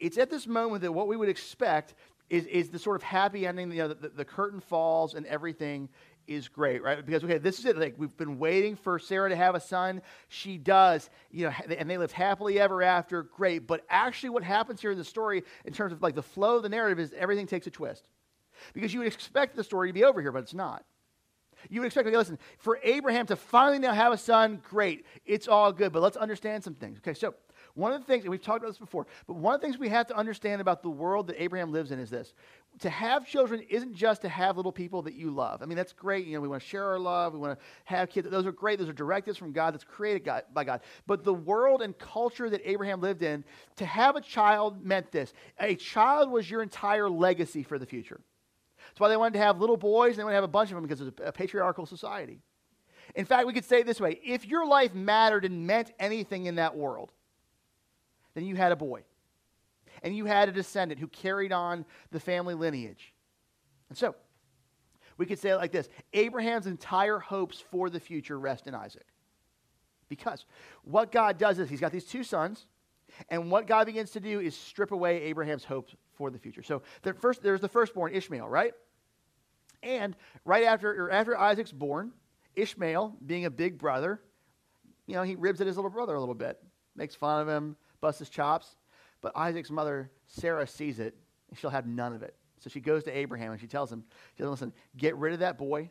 it's 0.00 0.18
at 0.18 0.28
this 0.28 0.48
moment 0.48 0.82
that 0.82 0.90
what 0.90 1.06
we 1.06 1.16
would 1.16 1.28
expect 1.28 1.94
is, 2.28 2.46
is 2.46 2.70
the 2.70 2.80
sort 2.80 2.96
of 2.96 3.04
happy 3.04 3.46
ending, 3.46 3.70
you 3.70 3.78
know, 3.78 3.88
the, 3.88 4.08
the 4.08 4.24
curtain 4.24 4.58
falls 4.58 5.14
and 5.14 5.24
everything 5.26 5.88
is 6.26 6.48
great, 6.48 6.82
right? 6.82 7.04
Because 7.04 7.24
okay, 7.24 7.38
this 7.38 7.58
is 7.58 7.64
it. 7.66 7.76
Like 7.76 7.94
we've 7.98 8.16
been 8.16 8.38
waiting 8.38 8.76
for 8.76 8.98
Sarah 8.98 9.28
to 9.28 9.36
have 9.36 9.54
a 9.54 9.60
son. 9.60 10.02
She 10.28 10.58
does, 10.58 11.10
you 11.30 11.46
know, 11.46 11.52
and 11.76 11.88
they 11.88 11.98
lived 11.98 12.12
happily 12.12 12.60
ever 12.60 12.82
after. 12.82 13.22
Great. 13.22 13.66
But 13.66 13.84
actually, 13.88 14.30
what 14.30 14.42
happens 14.42 14.80
here 14.80 14.92
in 14.92 14.98
the 14.98 15.04
story, 15.04 15.44
in 15.64 15.72
terms 15.72 15.92
of 15.92 16.02
like 16.02 16.14
the 16.14 16.22
flow 16.22 16.56
of 16.56 16.62
the 16.62 16.68
narrative, 16.68 16.98
is 16.98 17.12
everything 17.16 17.46
takes 17.46 17.66
a 17.66 17.70
twist. 17.70 18.08
Because 18.72 18.92
you 18.92 19.00
would 19.00 19.08
expect 19.08 19.56
the 19.56 19.64
story 19.64 19.88
to 19.88 19.92
be 19.92 20.04
over 20.04 20.20
here, 20.20 20.32
but 20.32 20.42
it's 20.42 20.54
not. 20.54 20.84
You 21.70 21.80
would 21.80 21.86
expect, 21.86 22.06
okay, 22.06 22.16
listen, 22.16 22.38
for 22.58 22.78
Abraham 22.82 23.26
to 23.26 23.36
finally 23.36 23.78
now 23.78 23.94
have 23.94 24.12
a 24.12 24.18
son, 24.18 24.60
great. 24.68 25.06
It's 25.24 25.48
all 25.48 25.72
good. 25.72 25.92
But 25.92 26.02
let's 26.02 26.16
understand 26.16 26.62
some 26.62 26.74
things. 26.74 26.98
Okay, 26.98 27.14
so 27.14 27.34
one 27.74 27.92
of 27.92 28.00
the 28.00 28.06
things, 28.06 28.24
and 28.24 28.30
we've 28.30 28.40
talked 28.40 28.58
about 28.58 28.68
this 28.68 28.78
before, 28.78 29.06
but 29.26 29.34
one 29.34 29.54
of 29.54 29.60
the 29.60 29.66
things 29.66 29.78
we 29.78 29.88
have 29.88 30.06
to 30.06 30.16
understand 30.16 30.60
about 30.60 30.82
the 30.82 30.90
world 30.90 31.26
that 31.26 31.42
Abraham 31.42 31.72
lives 31.72 31.90
in 31.90 31.98
is 31.98 32.08
this. 32.08 32.32
To 32.80 32.90
have 32.90 33.26
children 33.26 33.62
isn't 33.68 33.94
just 33.94 34.22
to 34.22 34.28
have 34.28 34.56
little 34.56 34.72
people 34.72 35.02
that 35.02 35.14
you 35.14 35.30
love. 35.32 35.60
I 35.60 35.66
mean, 35.66 35.76
that's 35.76 35.92
great. 35.92 36.26
You 36.26 36.34
know, 36.34 36.40
we 36.40 36.48
want 36.48 36.62
to 36.62 36.68
share 36.68 36.84
our 36.84 36.98
love. 36.98 37.32
We 37.32 37.40
want 37.40 37.58
to 37.58 37.64
have 37.84 38.10
kids. 38.10 38.28
Those 38.30 38.46
are 38.46 38.52
great. 38.52 38.78
Those 38.78 38.88
are 38.88 38.92
directives 38.94 39.38
from 39.38 39.52
God 39.52 39.74
that's 39.74 39.84
created 39.84 40.28
by 40.52 40.64
God. 40.64 40.80
But 41.06 41.24
the 41.24 41.34
world 41.34 41.82
and 41.82 41.98
culture 41.98 42.48
that 42.48 42.60
Abraham 42.64 43.00
lived 43.00 43.22
in, 43.22 43.44
to 43.76 43.86
have 43.86 44.14
a 44.16 44.20
child 44.20 44.84
meant 44.84 45.10
this. 45.10 45.32
A 45.58 45.74
child 45.74 46.30
was 46.30 46.48
your 46.48 46.62
entire 46.62 47.08
legacy 47.10 47.64
for 47.64 47.78
the 47.78 47.86
future. 47.86 48.20
That's 48.88 49.00
why 49.00 49.08
they 49.08 49.16
wanted 49.16 49.34
to 49.34 49.40
have 49.40 49.60
little 49.60 49.76
boys 49.76 50.12
and 50.12 50.18
they 50.18 50.24
wanted 50.24 50.34
to 50.34 50.42
have 50.42 50.44
a 50.44 50.48
bunch 50.48 50.70
of 50.70 50.76
them 50.76 50.84
because 50.84 51.00
it's 51.00 51.20
a 51.24 51.32
patriarchal 51.32 51.86
society. 51.86 52.38
In 53.14 53.24
fact, 53.24 53.46
we 53.46 53.52
could 53.52 53.64
say 53.64 53.80
it 53.80 53.86
this 53.86 54.00
way 54.00 54.20
if 54.24 54.46
your 54.46 54.66
life 54.66 54.94
mattered 54.94 55.44
and 55.44 55.66
meant 55.66 55.92
anything 55.98 56.46
in 56.46 56.56
that 56.56 56.76
world, 56.76 57.12
then 58.34 58.44
you 58.44 58.56
had 58.56 58.72
a 58.72 58.76
boy. 58.76 59.02
And 60.02 60.14
you 60.14 60.24
had 60.26 60.48
a 60.48 60.52
descendant 60.52 61.00
who 61.00 61.06
carried 61.06 61.52
on 61.52 61.84
the 62.10 62.20
family 62.20 62.54
lineage. 62.54 63.14
And 63.88 63.96
so, 63.96 64.14
we 65.16 65.26
could 65.26 65.38
say 65.38 65.50
it 65.50 65.56
like 65.56 65.72
this 65.72 65.88
Abraham's 66.12 66.66
entire 66.66 67.18
hopes 67.18 67.60
for 67.70 67.88
the 67.88 68.00
future 68.00 68.38
rest 68.38 68.66
in 68.66 68.74
Isaac. 68.74 69.06
Because 70.08 70.44
what 70.82 71.12
God 71.12 71.38
does 71.38 71.58
is 71.58 71.70
he's 71.70 71.80
got 71.80 71.92
these 71.92 72.04
two 72.04 72.24
sons, 72.24 72.66
and 73.28 73.50
what 73.50 73.66
God 73.66 73.86
begins 73.86 74.10
to 74.12 74.20
do 74.20 74.40
is 74.40 74.56
strip 74.56 74.92
away 74.92 75.22
Abraham's 75.22 75.64
hopes 75.64 75.94
for 76.14 76.30
the 76.30 76.38
future. 76.38 76.62
So 76.62 76.82
first, 77.20 77.42
there's 77.42 77.60
the 77.60 77.68
firstborn, 77.68 78.14
Ishmael, 78.14 78.48
right? 78.48 78.74
And 79.82 80.16
right 80.44 80.64
after, 80.64 81.04
or 81.04 81.10
after 81.10 81.38
Isaac's 81.38 81.72
born, 81.72 82.12
Ishmael, 82.56 83.16
being 83.26 83.44
a 83.44 83.50
big 83.50 83.78
brother, 83.78 84.20
you 85.06 85.14
know, 85.14 85.22
he 85.22 85.34
ribs 85.36 85.60
at 85.60 85.66
his 85.66 85.76
little 85.76 85.90
brother 85.90 86.14
a 86.14 86.20
little 86.20 86.34
bit, 86.34 86.62
makes 86.96 87.14
fun 87.14 87.42
of 87.42 87.48
him, 87.48 87.76
busts 88.04 88.18
his 88.18 88.28
chops. 88.28 88.76
But 89.22 89.32
Isaac's 89.34 89.70
mother, 89.70 90.10
Sarah, 90.26 90.66
sees 90.66 90.98
it, 90.98 91.16
and 91.48 91.58
she'll 91.58 91.70
have 91.70 91.86
none 91.86 92.12
of 92.12 92.22
it. 92.22 92.36
So 92.60 92.68
she 92.68 92.78
goes 92.78 93.02
to 93.04 93.16
Abraham 93.16 93.52
and 93.52 93.58
she 93.58 93.66
tells 93.66 93.90
him, 93.90 94.04
she 94.36 94.42
says, 94.42 94.50
listen, 94.50 94.74
get 94.94 95.16
rid 95.16 95.32
of 95.32 95.38
that 95.38 95.56
boy. 95.56 95.90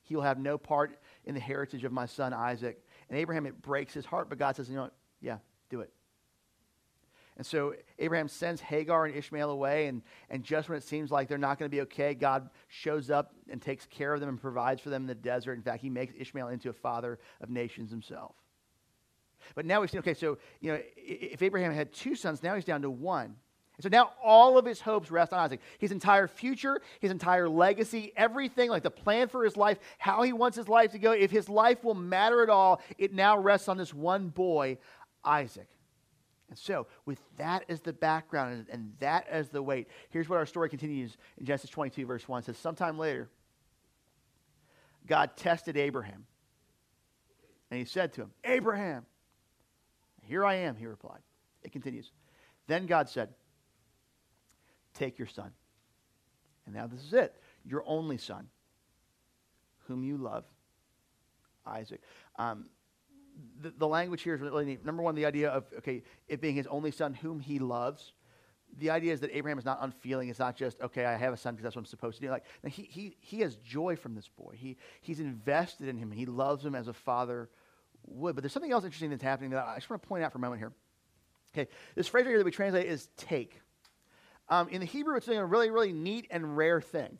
He 0.00 0.16
will 0.16 0.22
have 0.22 0.38
no 0.38 0.56
part 0.56 0.98
in 1.26 1.34
the 1.34 1.40
heritage 1.40 1.84
of 1.84 1.92
my 1.92 2.06
son 2.06 2.32
Isaac. 2.32 2.82
And 3.10 3.18
Abraham, 3.18 3.44
it 3.44 3.60
breaks 3.60 3.92
his 3.92 4.06
heart, 4.06 4.30
but 4.30 4.38
God 4.38 4.56
says, 4.56 4.70
you 4.70 4.76
know 4.76 4.84
what? 4.84 4.94
Yeah, 5.20 5.38
do 5.68 5.80
it. 5.80 5.92
And 7.36 7.44
so 7.44 7.74
Abraham 7.98 8.28
sends 8.28 8.62
Hagar 8.62 9.04
and 9.04 9.14
Ishmael 9.14 9.50
away, 9.50 9.88
and, 9.88 10.00
and 10.30 10.42
just 10.42 10.70
when 10.70 10.78
it 10.78 10.84
seems 10.84 11.10
like 11.10 11.28
they're 11.28 11.38
not 11.38 11.58
going 11.58 11.70
to 11.70 11.74
be 11.74 11.82
okay, 11.82 12.14
God 12.14 12.48
shows 12.68 13.10
up 13.10 13.34
and 13.50 13.60
takes 13.60 13.84
care 13.86 14.14
of 14.14 14.20
them 14.20 14.30
and 14.30 14.40
provides 14.40 14.80
for 14.80 14.88
them 14.88 15.02
in 15.02 15.06
the 15.06 15.14
desert. 15.14 15.54
In 15.54 15.62
fact, 15.62 15.82
he 15.82 15.90
makes 15.90 16.14
Ishmael 16.18 16.48
into 16.48 16.70
a 16.70 16.74
father 16.74 17.18
of 17.42 17.50
nations 17.50 17.90
himself. 17.90 18.34
But 19.54 19.66
now 19.66 19.80
we've 19.80 19.90
seen, 19.90 20.00
okay, 20.00 20.14
so, 20.14 20.38
you 20.60 20.72
know, 20.72 20.80
if 20.96 21.42
Abraham 21.42 21.72
had 21.72 21.92
two 21.92 22.14
sons, 22.14 22.42
now 22.42 22.54
he's 22.54 22.64
down 22.64 22.82
to 22.82 22.90
one. 22.90 23.36
And 23.76 23.82
so 23.82 23.88
now 23.88 24.12
all 24.22 24.58
of 24.58 24.66
his 24.66 24.80
hopes 24.80 25.10
rest 25.10 25.32
on 25.32 25.38
Isaac. 25.38 25.60
His 25.78 25.92
entire 25.92 26.28
future, 26.28 26.80
his 27.00 27.10
entire 27.10 27.48
legacy, 27.48 28.12
everything, 28.16 28.70
like 28.70 28.82
the 28.82 28.90
plan 28.90 29.28
for 29.28 29.44
his 29.44 29.56
life, 29.56 29.78
how 29.98 30.22
he 30.22 30.32
wants 30.32 30.56
his 30.56 30.68
life 30.68 30.92
to 30.92 30.98
go, 30.98 31.12
if 31.12 31.30
his 31.30 31.48
life 31.48 31.82
will 31.82 31.94
matter 31.94 32.42
at 32.42 32.50
all, 32.50 32.80
it 32.98 33.12
now 33.12 33.38
rests 33.38 33.68
on 33.68 33.76
this 33.76 33.94
one 33.94 34.28
boy, 34.28 34.78
Isaac. 35.24 35.68
And 36.50 36.58
so, 36.58 36.86
with 37.06 37.18
that 37.38 37.64
as 37.70 37.80
the 37.80 37.94
background 37.94 38.66
and, 38.70 38.92
that 39.00 39.26
as 39.26 39.48
the 39.48 39.62
weight, 39.62 39.88
here's 40.10 40.28
what 40.28 40.36
our 40.36 40.44
story 40.44 40.68
continues 40.68 41.16
in 41.38 41.46
Genesis 41.46 41.70
22, 41.70 42.04
verse 42.04 42.28
1. 42.28 42.40
It 42.40 42.44
says, 42.44 42.58
Sometime 42.58 42.98
later, 42.98 43.30
God 45.06 45.30
tested 45.34 45.78
Abraham. 45.78 46.26
And 47.70 47.78
he 47.78 47.86
said 47.86 48.12
to 48.12 48.22
him, 48.22 48.32
Abraham, 48.44 49.06
here 50.26 50.44
I 50.44 50.54
am, 50.54 50.76
he 50.76 50.86
replied. 50.86 51.20
It 51.62 51.72
continues. 51.72 52.10
Then 52.66 52.86
God 52.86 53.08
said, 53.08 53.30
Take 54.94 55.18
your 55.18 55.28
son. 55.28 55.52
And 56.66 56.74
now 56.74 56.86
this 56.86 57.02
is 57.02 57.12
it 57.12 57.34
your 57.64 57.82
only 57.86 58.18
son, 58.18 58.48
whom 59.86 60.02
you 60.02 60.16
love, 60.16 60.44
Isaac. 61.66 62.00
Um, 62.36 62.66
the, 63.60 63.72
the 63.78 63.88
language 63.88 64.22
here 64.22 64.34
is 64.34 64.40
really 64.40 64.64
neat. 64.64 64.84
Number 64.84 65.02
one, 65.02 65.14
the 65.14 65.26
idea 65.26 65.48
of, 65.48 65.64
okay, 65.78 66.02
it 66.28 66.40
being 66.40 66.54
his 66.54 66.66
only 66.66 66.90
son, 66.90 67.14
whom 67.14 67.40
he 67.40 67.58
loves 67.58 68.12
the 68.78 68.90
idea 68.90 69.12
is 69.12 69.20
that 69.20 69.36
Abraham 69.36 69.58
is 69.58 69.64
not 69.64 69.78
unfeeling. 69.82 70.28
It's 70.28 70.38
not 70.38 70.56
just, 70.56 70.80
okay, 70.80 71.04
I 71.04 71.16
have 71.16 71.32
a 71.32 71.36
son 71.36 71.54
because 71.54 71.64
that's 71.64 71.76
what 71.76 71.82
I'm 71.82 71.86
supposed 71.86 72.18
to 72.18 72.22
do. 72.22 72.30
Like, 72.30 72.44
he, 72.66 72.82
he, 72.82 73.16
he 73.20 73.40
has 73.40 73.56
joy 73.56 73.96
from 73.96 74.14
this 74.14 74.28
boy. 74.28 74.54
He, 74.56 74.78
he's 75.00 75.20
invested 75.20 75.88
in 75.88 75.98
him. 75.98 76.10
He 76.10 76.26
loves 76.26 76.64
him 76.64 76.74
as 76.74 76.88
a 76.88 76.92
father 76.92 77.50
would. 78.06 78.34
But 78.34 78.42
there's 78.42 78.52
something 78.52 78.72
else 78.72 78.84
interesting 78.84 79.10
that's 79.10 79.22
happening 79.22 79.50
that 79.50 79.64
I 79.66 79.76
just 79.76 79.88
want 79.90 80.02
to 80.02 80.08
point 80.08 80.24
out 80.24 80.32
for 80.32 80.38
a 80.38 80.40
moment 80.40 80.60
here. 80.60 80.72
Okay, 81.54 81.70
this 81.94 82.08
phrase 82.08 82.24
right 82.24 82.30
here 82.30 82.38
that 82.38 82.44
we 82.44 82.50
translate 82.50 82.86
is 82.86 83.08
take. 83.16 83.60
Um, 84.48 84.68
in 84.68 84.80
the 84.80 84.86
Hebrew, 84.86 85.16
it's 85.16 85.26
doing 85.26 85.38
a 85.38 85.46
really, 85.46 85.70
really 85.70 85.92
neat 85.92 86.26
and 86.30 86.56
rare 86.56 86.80
thing. 86.80 87.18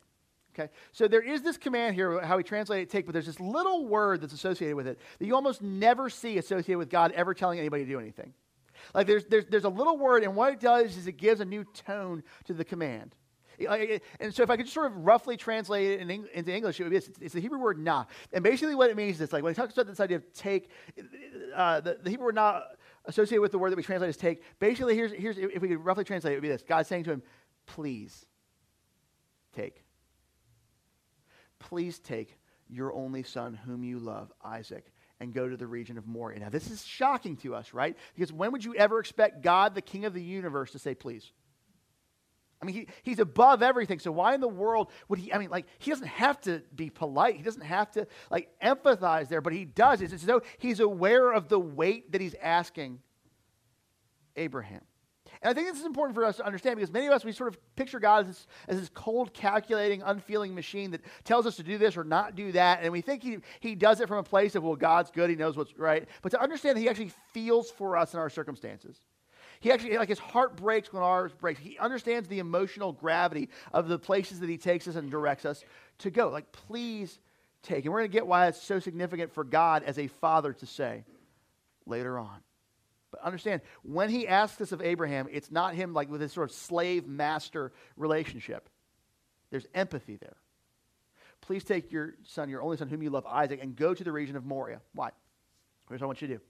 Okay, 0.53 0.71
so 0.91 1.07
there 1.07 1.21
is 1.21 1.41
this 1.41 1.57
command 1.57 1.95
here, 1.95 2.21
how 2.21 2.37
we 2.37 2.43
translate 2.43 2.83
it 2.83 2.89
take, 2.89 3.05
but 3.05 3.13
there's 3.13 3.25
this 3.25 3.39
little 3.39 3.87
word 3.87 4.21
that's 4.21 4.33
associated 4.33 4.75
with 4.75 4.87
it 4.87 4.99
that 5.17 5.25
you 5.25 5.33
almost 5.33 5.63
never 5.63 6.09
see 6.09 6.37
associated 6.37 6.77
with 6.77 6.89
God 6.89 7.11
ever 7.13 7.33
telling 7.33 7.57
anybody 7.57 7.85
to 7.85 7.89
do 7.89 7.99
anything. 7.99 8.33
Like 8.93 9.07
there's, 9.07 9.25
there's, 9.25 9.45
there's 9.45 9.63
a 9.63 9.69
little 9.69 9.97
word, 9.97 10.23
and 10.23 10.35
what 10.35 10.53
it 10.53 10.59
does 10.59 10.95
is 10.95 11.07
it 11.07 11.13
gives 11.13 11.41
a 11.41 11.45
new 11.45 11.63
tone 11.63 12.23
to 12.45 12.53
the 12.53 12.63
command. 12.63 13.15
And 14.19 14.33
so, 14.33 14.43
if 14.43 14.49
I 14.49 14.57
could 14.57 14.65
just 14.65 14.73
sort 14.73 14.87
of 14.87 14.97
roughly 14.97 15.37
translate 15.37 15.91
it 15.91 16.01
in, 16.01 16.27
into 16.33 16.53
English, 16.53 16.79
it 16.79 16.83
would 16.83 16.89
be 16.89 16.97
it's, 16.97 17.09
it's, 17.21 17.33
the 17.33 17.41
Hebrew 17.41 17.59
word 17.59 17.79
"na," 17.79 18.05
and 18.31 18.43
basically 18.43 18.75
what 18.75 18.89
it 18.89 18.97
means 18.97 19.19
is 19.21 19.31
like 19.33 19.43
when 19.43 19.51
it 19.51 19.55
talks 19.55 19.73
about 19.73 19.87
this 19.87 19.99
idea 19.99 20.17
of 20.17 20.33
take, 20.33 20.69
uh, 21.55 21.81
the, 21.81 21.99
the, 22.01 22.09
Hebrew 22.09 22.25
word 22.25 22.35
"na" 22.35 22.61
associated 23.05 23.41
with 23.41 23.51
the 23.51 23.59
word 23.59 23.71
that 23.71 23.77
we 23.77 23.83
translate 23.83 24.09
as 24.09 24.17
"take." 24.17 24.43
Basically, 24.59 24.95
here's 24.95 25.11
here's 25.11 25.37
if 25.37 25.61
we 25.61 25.67
could 25.67 25.83
roughly 25.83 26.03
translate 26.03 26.31
it, 26.31 26.35
it 26.35 26.37
would 26.37 26.43
be 26.43 26.49
this: 26.49 26.63
God 26.63 26.87
saying 26.87 27.03
to 27.05 27.11
him, 27.11 27.23
"Please 27.65 28.25
take, 29.55 29.83
please 31.59 31.99
take 31.99 32.37
your 32.69 32.93
only 32.93 33.23
son, 33.23 33.53
whom 33.53 33.83
you 33.83 33.99
love, 33.99 34.31
Isaac, 34.43 34.91
and 35.19 35.33
go 35.33 35.47
to 35.47 35.55
the 35.55 35.67
region 35.67 35.97
of 35.97 36.07
Moriah. 36.07 36.39
Now, 36.39 36.49
this 36.49 36.69
is 36.69 36.85
shocking 36.85 37.37
to 37.37 37.55
us, 37.55 37.73
right? 37.73 37.95
Because 38.15 38.33
when 38.33 38.51
would 38.51 38.65
you 38.65 38.75
ever 38.75 38.99
expect 38.99 39.41
God, 39.41 39.75
the 39.75 39.81
King 39.81 40.05
of 40.05 40.13
the 40.13 40.21
universe, 40.21 40.71
to 40.71 40.79
say, 40.79 40.95
please? 40.95 41.31
I 42.63 42.65
mean, 42.65 42.75
he, 42.75 42.87
he's 43.03 43.19
above 43.19 43.61
everything. 43.61 43.99
So 43.99 44.09
why 44.09 44.33
in 44.33 44.39
the 44.39 44.47
world 44.47 44.89
would 45.09 45.19
he? 45.19 45.33
I 45.33 45.37
mean, 45.37 45.49
like, 45.49 45.65
he 45.79 45.91
doesn't 45.91 46.07
have 46.07 46.39
to 46.41 46.61
be 46.73 46.89
polite. 46.89 47.35
He 47.35 47.43
doesn't 47.43 47.61
have 47.61 47.91
to, 47.91 48.07
like, 48.31 48.49
empathize 48.63 49.27
there, 49.27 49.41
but 49.41 49.51
he 49.51 49.65
does. 49.65 50.01
It's 50.01 50.13
as 50.13 50.23
though 50.23 50.41
he's 50.59 50.79
aware 50.79 51.33
of 51.33 51.49
the 51.49 51.59
weight 51.59 52.13
that 52.13 52.21
he's 52.21 52.35
asking 52.41 52.99
Abraham. 54.37 54.79
And 55.41 55.49
I 55.49 55.53
think 55.53 55.67
this 55.67 55.81
is 55.81 55.85
important 55.85 56.15
for 56.15 56.23
us 56.23 56.37
to 56.37 56.45
understand 56.45 56.77
because 56.77 56.89
many 56.89 57.07
of 57.07 57.11
us, 57.11 57.25
we 57.25 57.33
sort 57.33 57.49
of 57.49 57.75
picture 57.75 57.99
God 57.99 58.21
as 58.21 58.27
this, 58.27 58.47
as 58.69 58.79
this 58.79 58.89
cold, 58.89 59.33
calculating, 59.33 60.01
unfeeling 60.01 60.55
machine 60.55 60.91
that 60.91 61.01
tells 61.25 61.45
us 61.45 61.57
to 61.57 61.63
do 61.63 61.77
this 61.77 61.97
or 61.97 62.05
not 62.05 62.35
do 62.35 62.53
that. 62.53 62.79
And 62.81 62.93
we 62.93 63.01
think 63.01 63.21
he, 63.23 63.39
he 63.59 63.75
does 63.75 63.99
it 63.99 64.07
from 64.07 64.19
a 64.19 64.23
place 64.23 64.55
of, 64.55 64.63
well, 64.63 64.77
God's 64.77 65.11
good, 65.11 65.29
he 65.29 65.35
knows 65.35 65.57
what's 65.57 65.77
right. 65.77 66.07
But 66.21 66.29
to 66.29 66.41
understand 66.41 66.77
that 66.77 66.81
he 66.81 66.87
actually 66.87 67.11
feels 67.33 67.69
for 67.71 67.97
us 67.97 68.13
in 68.13 68.21
our 68.21 68.29
circumstances. 68.29 68.95
He 69.59 69.71
actually, 69.71 69.97
like 69.97 70.09
his 70.09 70.19
heart 70.19 70.55
breaks 70.57 70.91
when 70.91 71.03
ours 71.03 71.31
breaks. 71.33 71.59
He 71.59 71.77
understands 71.77 72.27
the 72.27 72.39
emotional 72.39 72.91
gravity 72.91 73.49
of 73.71 73.87
the 73.87 73.99
places 73.99 74.39
that 74.39 74.49
he 74.49 74.57
takes 74.57 74.87
us 74.87 74.95
and 74.95 75.09
directs 75.09 75.45
us 75.45 75.63
to 75.99 76.11
go. 76.11 76.29
Like, 76.29 76.51
please 76.51 77.19
take. 77.61 77.85
And 77.85 77.93
we're 77.93 77.99
going 77.99 78.11
to 78.11 78.13
get 78.13 78.27
why 78.27 78.47
it's 78.47 78.61
so 78.61 78.79
significant 78.79 79.33
for 79.33 79.43
God 79.43 79.83
as 79.83 79.97
a 79.97 80.07
father 80.07 80.53
to 80.53 80.65
say 80.65 81.05
later 81.85 82.19
on. 82.19 82.39
But 83.11 83.21
understand, 83.21 83.61
when 83.83 84.09
he 84.09 84.27
asks 84.27 84.57
this 84.57 84.71
of 84.71 84.81
Abraham, 84.81 85.27
it's 85.31 85.51
not 85.51 85.75
him 85.75 85.93
like 85.93 86.09
with 86.09 86.19
this 86.19 86.33
sort 86.33 86.49
of 86.49 86.55
slave 86.55 87.07
master 87.07 87.71
relationship. 87.95 88.69
There's 89.51 89.67
empathy 89.75 90.17
there. 90.17 90.37
Please 91.41 91.63
take 91.63 91.91
your 91.91 92.15
son, 92.23 92.49
your 92.49 92.61
only 92.61 92.77
son, 92.77 92.87
whom 92.87 93.03
you 93.03 93.09
love, 93.09 93.25
Isaac, 93.25 93.59
and 93.61 93.75
go 93.75 93.93
to 93.93 94.03
the 94.03 94.11
region 94.11 94.35
of 94.35 94.45
Moriah. 94.45 94.81
Why? 94.93 95.09
Here's 95.89 96.01
what 96.01 96.05
I 96.05 96.07
want 96.07 96.21
you 96.21 96.27
to 96.29 96.33
do 96.35 96.41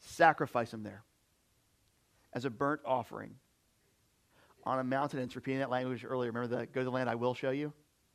sacrifice 0.00 0.72
him 0.72 0.84
there 0.84 1.02
as 2.38 2.44
a 2.44 2.50
burnt 2.50 2.80
offering 2.86 3.34
on 4.64 4.78
a 4.78 4.84
mountain. 4.84 5.20
It's 5.20 5.36
repeating 5.36 5.58
that 5.58 5.70
language 5.70 6.04
earlier. 6.08 6.30
Remember 6.30 6.56
the 6.56 6.66
go 6.66 6.80
to 6.80 6.84
the 6.84 6.90
land 6.90 7.10
I 7.10 7.16
will 7.16 7.34
show 7.34 7.50
you? 7.50 7.72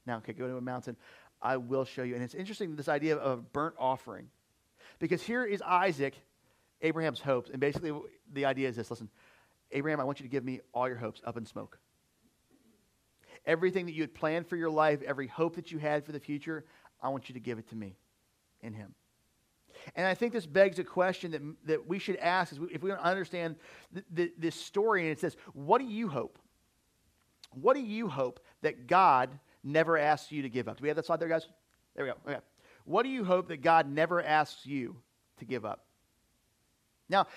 Now, 0.08 0.18
okay, 0.18 0.34
go 0.34 0.48
to 0.48 0.58
a 0.58 0.62
mountain. 0.62 0.96
I 1.42 1.58
will 1.58 1.86
show 1.86 2.04
you. 2.04 2.16
And 2.16 2.24
it's 2.24 2.34
interesting, 2.34 2.76
this 2.76 2.88
idea 2.88 3.18
of 3.18 3.52
burnt 3.52 3.76
offering. 3.78 4.30
Because 5.00 5.22
here 5.22 5.44
is 5.44 5.62
Isaac 5.62 6.16
Abraham's 6.82 7.20
hopes. 7.20 7.50
And 7.50 7.60
basically, 7.60 7.92
the 8.32 8.46
idea 8.46 8.70
is 8.70 8.76
this 8.78 8.90
listen, 8.90 9.10
Abraham, 9.72 10.00
I 10.00 10.04
want 10.04 10.20
you 10.20 10.24
to 10.24 10.30
give 10.30 10.44
me 10.44 10.62
all 10.74 10.88
your 10.88 10.98
hopes 10.98 11.22
up 11.26 11.38
in 11.38 11.46
smoke. 11.46 11.80
Everything 13.46 13.88
that 13.88 13.94
you 13.94 14.02
had 14.02 14.14
planned 14.14 14.48
for 14.48 14.56
your 14.56 14.70
life, 14.70 15.02
every 15.02 15.28
hope 15.28 15.56
that 15.58 15.72
you 15.72 15.80
had 15.80 16.06
for 16.06 16.14
the 16.14 16.20
future, 16.20 16.64
I 17.02 17.10
want 17.10 17.28
you 17.28 17.34
to 17.34 17.42
give 17.42 17.60
it 17.60 17.68
to 17.70 17.76
me 17.76 17.98
in 18.62 18.74
Him. 18.74 18.96
And 19.96 20.06
I 20.06 20.14
think 20.14 20.34
this 20.34 20.46
begs 20.46 20.80
a 20.80 20.84
question 20.84 21.32
that, 21.32 21.42
that 21.66 21.88
we 21.88 22.00
should 22.00 22.18
ask 22.18 22.56
if 22.72 22.84
we 22.84 22.90
don't 22.90 23.00
understand 23.00 23.56
th- 23.94 24.06
th- 24.16 24.34
this 24.38 24.56
story. 24.56 25.02
And 25.02 25.12
it 25.12 25.20
says, 25.20 25.36
What 25.54 25.80
do 25.80 25.86
you 25.86 26.08
hope? 26.08 26.40
What 27.52 27.76
do 27.76 27.82
you 27.82 28.08
hope 28.08 28.40
that 28.62 28.88
God 28.88 29.40
never 29.64 29.98
asks 29.98 30.32
you 30.32 30.42
to 30.42 30.50
give 30.50 30.68
up? 30.68 30.78
Do 30.78 30.84
we 30.84 30.88
have 30.88 30.96
that 30.98 31.06
slide 31.06 31.20
there, 31.20 31.30
guys? 31.30 31.48
There 31.96 32.06
we 32.06 32.12
go. 32.12 32.18
Okay. 32.28 32.40
What 32.86 33.04
do 33.04 33.10
you 33.10 33.24
hope 33.24 33.48
that 33.48 33.62
God 33.62 33.90
never 33.90 34.22
asks 34.22 34.66
you 34.66 34.98
to 35.38 35.46
give 35.46 35.66
up? 35.66 35.86
Now, 37.10 37.28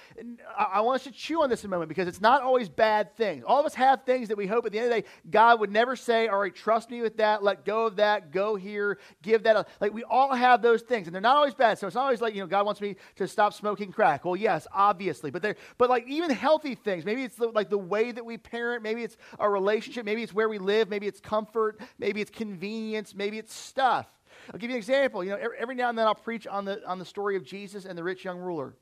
I 0.57 0.81
want 0.81 1.01
us 1.01 1.05
to 1.05 1.11
chew 1.11 1.43
on 1.43 1.51
this 1.51 1.65
a 1.65 1.69
moment 1.69 1.89
because 1.89 2.07
it's 2.07 2.21
not 2.21 2.41
always 2.41 2.69
bad 2.69 3.17
things. 3.17 3.43
All 3.45 3.59
of 3.59 3.67
us 3.67 3.75
have 3.75 4.05
things 4.05 4.29
that 4.29 4.37
we 4.37 4.47
hope 4.47 4.65
at 4.65 4.71
the 4.71 4.79
end 4.79 4.87
of 4.87 4.95
the 4.95 5.03
day, 5.03 5.09
God 5.29 5.59
would 5.59 5.73
never 5.73 5.97
say, 5.97 6.29
All 6.29 6.39
right, 6.39 6.55
trust 6.55 6.89
me 6.91 7.03
with 7.03 7.17
that, 7.17 7.43
let 7.43 7.65
go 7.65 7.85
of 7.85 7.97
that, 7.97 8.31
go 8.31 8.55
here, 8.55 8.99
give 9.23 9.43
that. 9.43 9.57
Up. 9.57 9.69
Like, 9.81 9.93
we 9.93 10.05
all 10.05 10.35
have 10.35 10.63
those 10.63 10.83
things, 10.83 11.09
and 11.09 11.15
they're 11.15 11.21
not 11.21 11.37
always 11.37 11.55
bad. 11.55 11.79
So 11.79 11.87
it's 11.89 11.97
not 11.97 12.05
always 12.05 12.21
like, 12.21 12.35
you 12.35 12.41
know, 12.41 12.47
God 12.47 12.65
wants 12.65 12.81
me 12.81 12.97
to 13.17 13.27
stop 13.27 13.55
smoking 13.55 13.91
crack. 13.91 14.25
Well, 14.25 14.37
yes, 14.37 14.67
obviously. 14.73 15.31
But, 15.31 15.43
they're, 15.43 15.57
but 15.79 15.91
like, 15.91 16.07
even 16.07 16.31
healthy 16.31 16.77
things, 16.77 17.05
maybe 17.05 17.25
it's 17.25 17.37
the, 17.37 17.49
like 17.49 17.69
the 17.69 17.79
way 17.79 18.13
that 18.13 18.25
we 18.25 18.39
parent, 18.39 18.83
maybe 18.83 19.03
it's 19.03 19.17
our 19.39 19.51
relationship, 19.51 20.05
maybe 20.05 20.23
it's 20.23 20.33
where 20.33 20.49
we 20.49 20.59
live, 20.59 20.89
maybe 20.89 21.07
it's 21.07 21.21
comfort, 21.21 21.81
maybe 21.99 22.21
it's 22.21 22.31
convenience, 22.31 23.15
maybe 23.15 23.39
it's 23.39 23.53
stuff. 23.53 24.07
I'll 24.53 24.59
give 24.59 24.71
you 24.71 24.77
an 24.77 24.79
example. 24.79 25.25
You 25.25 25.31
know, 25.31 25.37
every, 25.37 25.59
every 25.59 25.75
now 25.75 25.89
and 25.89 25.99
then 25.99 26.07
I'll 26.07 26.15
preach 26.15 26.47
on 26.47 26.65
the, 26.65 26.87
on 26.87 26.99
the 26.99 27.05
story 27.05 27.37
of 27.37 27.45
Jesus 27.45 27.85
and 27.85 27.99
the 27.99 28.05
rich 28.05 28.25
young 28.25 28.39
ruler. 28.39 28.77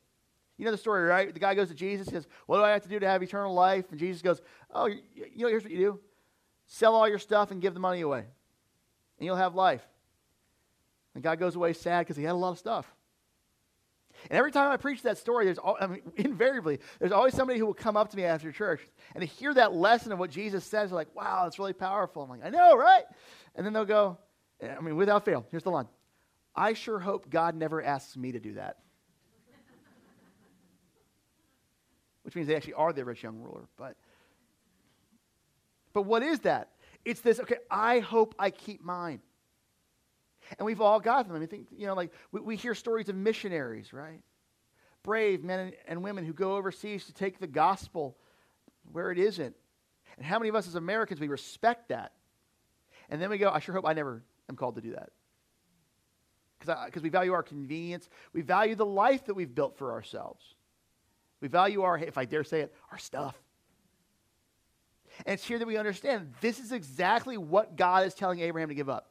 You 0.56 0.64
know 0.64 0.70
the 0.70 0.78
story, 0.78 1.02
right? 1.04 1.32
The 1.32 1.40
guy 1.40 1.54
goes 1.54 1.68
to 1.68 1.74
Jesus, 1.74 2.06
says, 2.06 2.26
What 2.46 2.58
do 2.58 2.64
I 2.64 2.70
have 2.70 2.82
to 2.82 2.88
do 2.88 3.00
to 3.00 3.08
have 3.08 3.22
eternal 3.22 3.54
life? 3.54 3.86
And 3.90 3.98
Jesus 3.98 4.22
goes, 4.22 4.40
Oh, 4.72 4.86
you 4.86 5.02
know, 5.36 5.48
here's 5.48 5.64
what 5.64 5.72
you 5.72 5.78
do 5.78 6.00
sell 6.66 6.94
all 6.94 7.08
your 7.08 7.18
stuff 7.18 7.50
and 7.50 7.60
give 7.60 7.74
the 7.74 7.80
money 7.80 8.00
away, 8.00 8.20
and 8.20 9.26
you'll 9.26 9.36
have 9.36 9.54
life. 9.54 9.86
And 11.14 11.22
God 11.22 11.38
goes 11.38 11.56
away 11.56 11.72
sad 11.72 12.00
because 12.00 12.16
he 12.16 12.24
had 12.24 12.32
a 12.32 12.36
lot 12.36 12.52
of 12.52 12.58
stuff. 12.58 12.92
And 14.30 14.38
every 14.38 14.52
time 14.52 14.70
I 14.70 14.76
preach 14.76 15.02
that 15.02 15.18
story, 15.18 15.44
there's 15.46 15.58
I 15.58 15.86
mean, 15.86 16.02
invariably 16.16 16.80
there's 16.98 17.12
always 17.12 17.34
somebody 17.34 17.58
who 17.58 17.66
will 17.66 17.74
come 17.74 17.96
up 17.96 18.10
to 18.10 18.16
me 18.16 18.24
after 18.24 18.50
church 18.52 18.80
and 19.14 19.20
to 19.20 19.26
hear 19.26 19.52
that 19.54 19.74
lesson 19.74 20.12
of 20.12 20.18
what 20.18 20.30
Jesus 20.30 20.64
says, 20.64 20.90
they're 20.90 20.96
like, 20.96 21.14
"Wow, 21.14 21.44
that's 21.44 21.58
really 21.58 21.72
powerful." 21.72 22.22
I'm 22.22 22.30
like, 22.30 22.44
"I 22.44 22.50
know, 22.50 22.76
right?" 22.76 23.04
And 23.54 23.66
then 23.66 23.72
they'll 23.72 23.84
go, 23.84 24.18
eh, 24.60 24.74
I 24.76 24.80
mean, 24.80 24.96
without 24.96 25.24
fail, 25.24 25.44
here's 25.50 25.64
the 25.64 25.70
line: 25.70 25.88
"I 26.54 26.74
sure 26.74 26.98
hope 26.98 27.28
God 27.28 27.54
never 27.54 27.82
asks 27.82 28.16
me 28.16 28.32
to 28.32 28.40
do 28.40 28.54
that." 28.54 28.78
Which 32.24 32.34
means 32.34 32.48
they 32.48 32.56
actually 32.56 32.74
are 32.74 32.92
the 32.92 33.04
rich 33.04 33.22
young 33.22 33.38
ruler. 33.38 33.68
But, 33.76 33.96
but 35.92 36.02
what 36.02 36.22
is 36.22 36.40
that? 36.40 36.70
It's 37.04 37.20
this, 37.20 37.38
okay, 37.38 37.58
I 37.70 38.00
hope 38.00 38.34
I 38.38 38.50
keep 38.50 38.82
mine. 38.82 39.20
And 40.58 40.66
we've 40.66 40.80
all 40.80 41.00
got 41.00 41.26
them. 41.26 41.36
I 41.36 41.38
mean, 41.38 41.48
think, 41.48 41.68
you 41.76 41.86
know, 41.86 41.94
like 41.94 42.12
we, 42.32 42.40
we 42.40 42.56
hear 42.56 42.74
stories 42.74 43.08
of 43.08 43.14
missionaries, 43.14 43.92
right? 43.92 44.20
Brave 45.02 45.44
men 45.44 45.72
and 45.86 46.02
women 46.02 46.24
who 46.24 46.32
go 46.32 46.56
overseas 46.56 47.06
to 47.06 47.12
take 47.12 47.38
the 47.38 47.46
gospel 47.46 48.16
where 48.90 49.10
it 49.10 49.18
isn't. 49.18 49.54
And 50.16 50.24
how 50.24 50.38
many 50.38 50.48
of 50.48 50.54
us 50.54 50.66
as 50.66 50.74
Americans, 50.74 51.20
we 51.20 51.28
respect 51.28 51.88
that? 51.88 52.12
And 53.10 53.20
then 53.20 53.28
we 53.28 53.38
go, 53.38 53.50
I 53.50 53.58
sure 53.58 53.74
hope 53.74 53.86
I 53.86 53.92
never 53.92 54.22
am 54.48 54.56
called 54.56 54.76
to 54.76 54.80
do 54.80 54.92
that. 54.92 55.10
Because 56.86 57.02
we 57.02 57.10
value 57.10 57.32
our 57.34 57.42
convenience. 57.42 58.08
We 58.32 58.40
value 58.40 58.74
the 58.74 58.86
life 58.86 59.26
that 59.26 59.34
we've 59.34 59.54
built 59.54 59.76
for 59.76 59.92
ourselves. 59.92 60.42
We 61.44 61.48
value 61.48 61.82
our, 61.82 61.98
if 61.98 62.16
I 62.16 62.24
dare 62.24 62.42
say 62.42 62.62
it, 62.62 62.74
our 62.90 62.96
stuff. 62.96 63.38
And 65.26 65.34
it's 65.34 65.44
here 65.44 65.58
that 65.58 65.66
we 65.66 65.76
understand 65.76 66.32
this 66.40 66.58
is 66.58 66.72
exactly 66.72 67.36
what 67.36 67.76
God 67.76 68.06
is 68.06 68.14
telling 68.14 68.40
Abraham 68.40 68.70
to 68.70 68.74
give 68.74 68.88
up. 68.88 69.10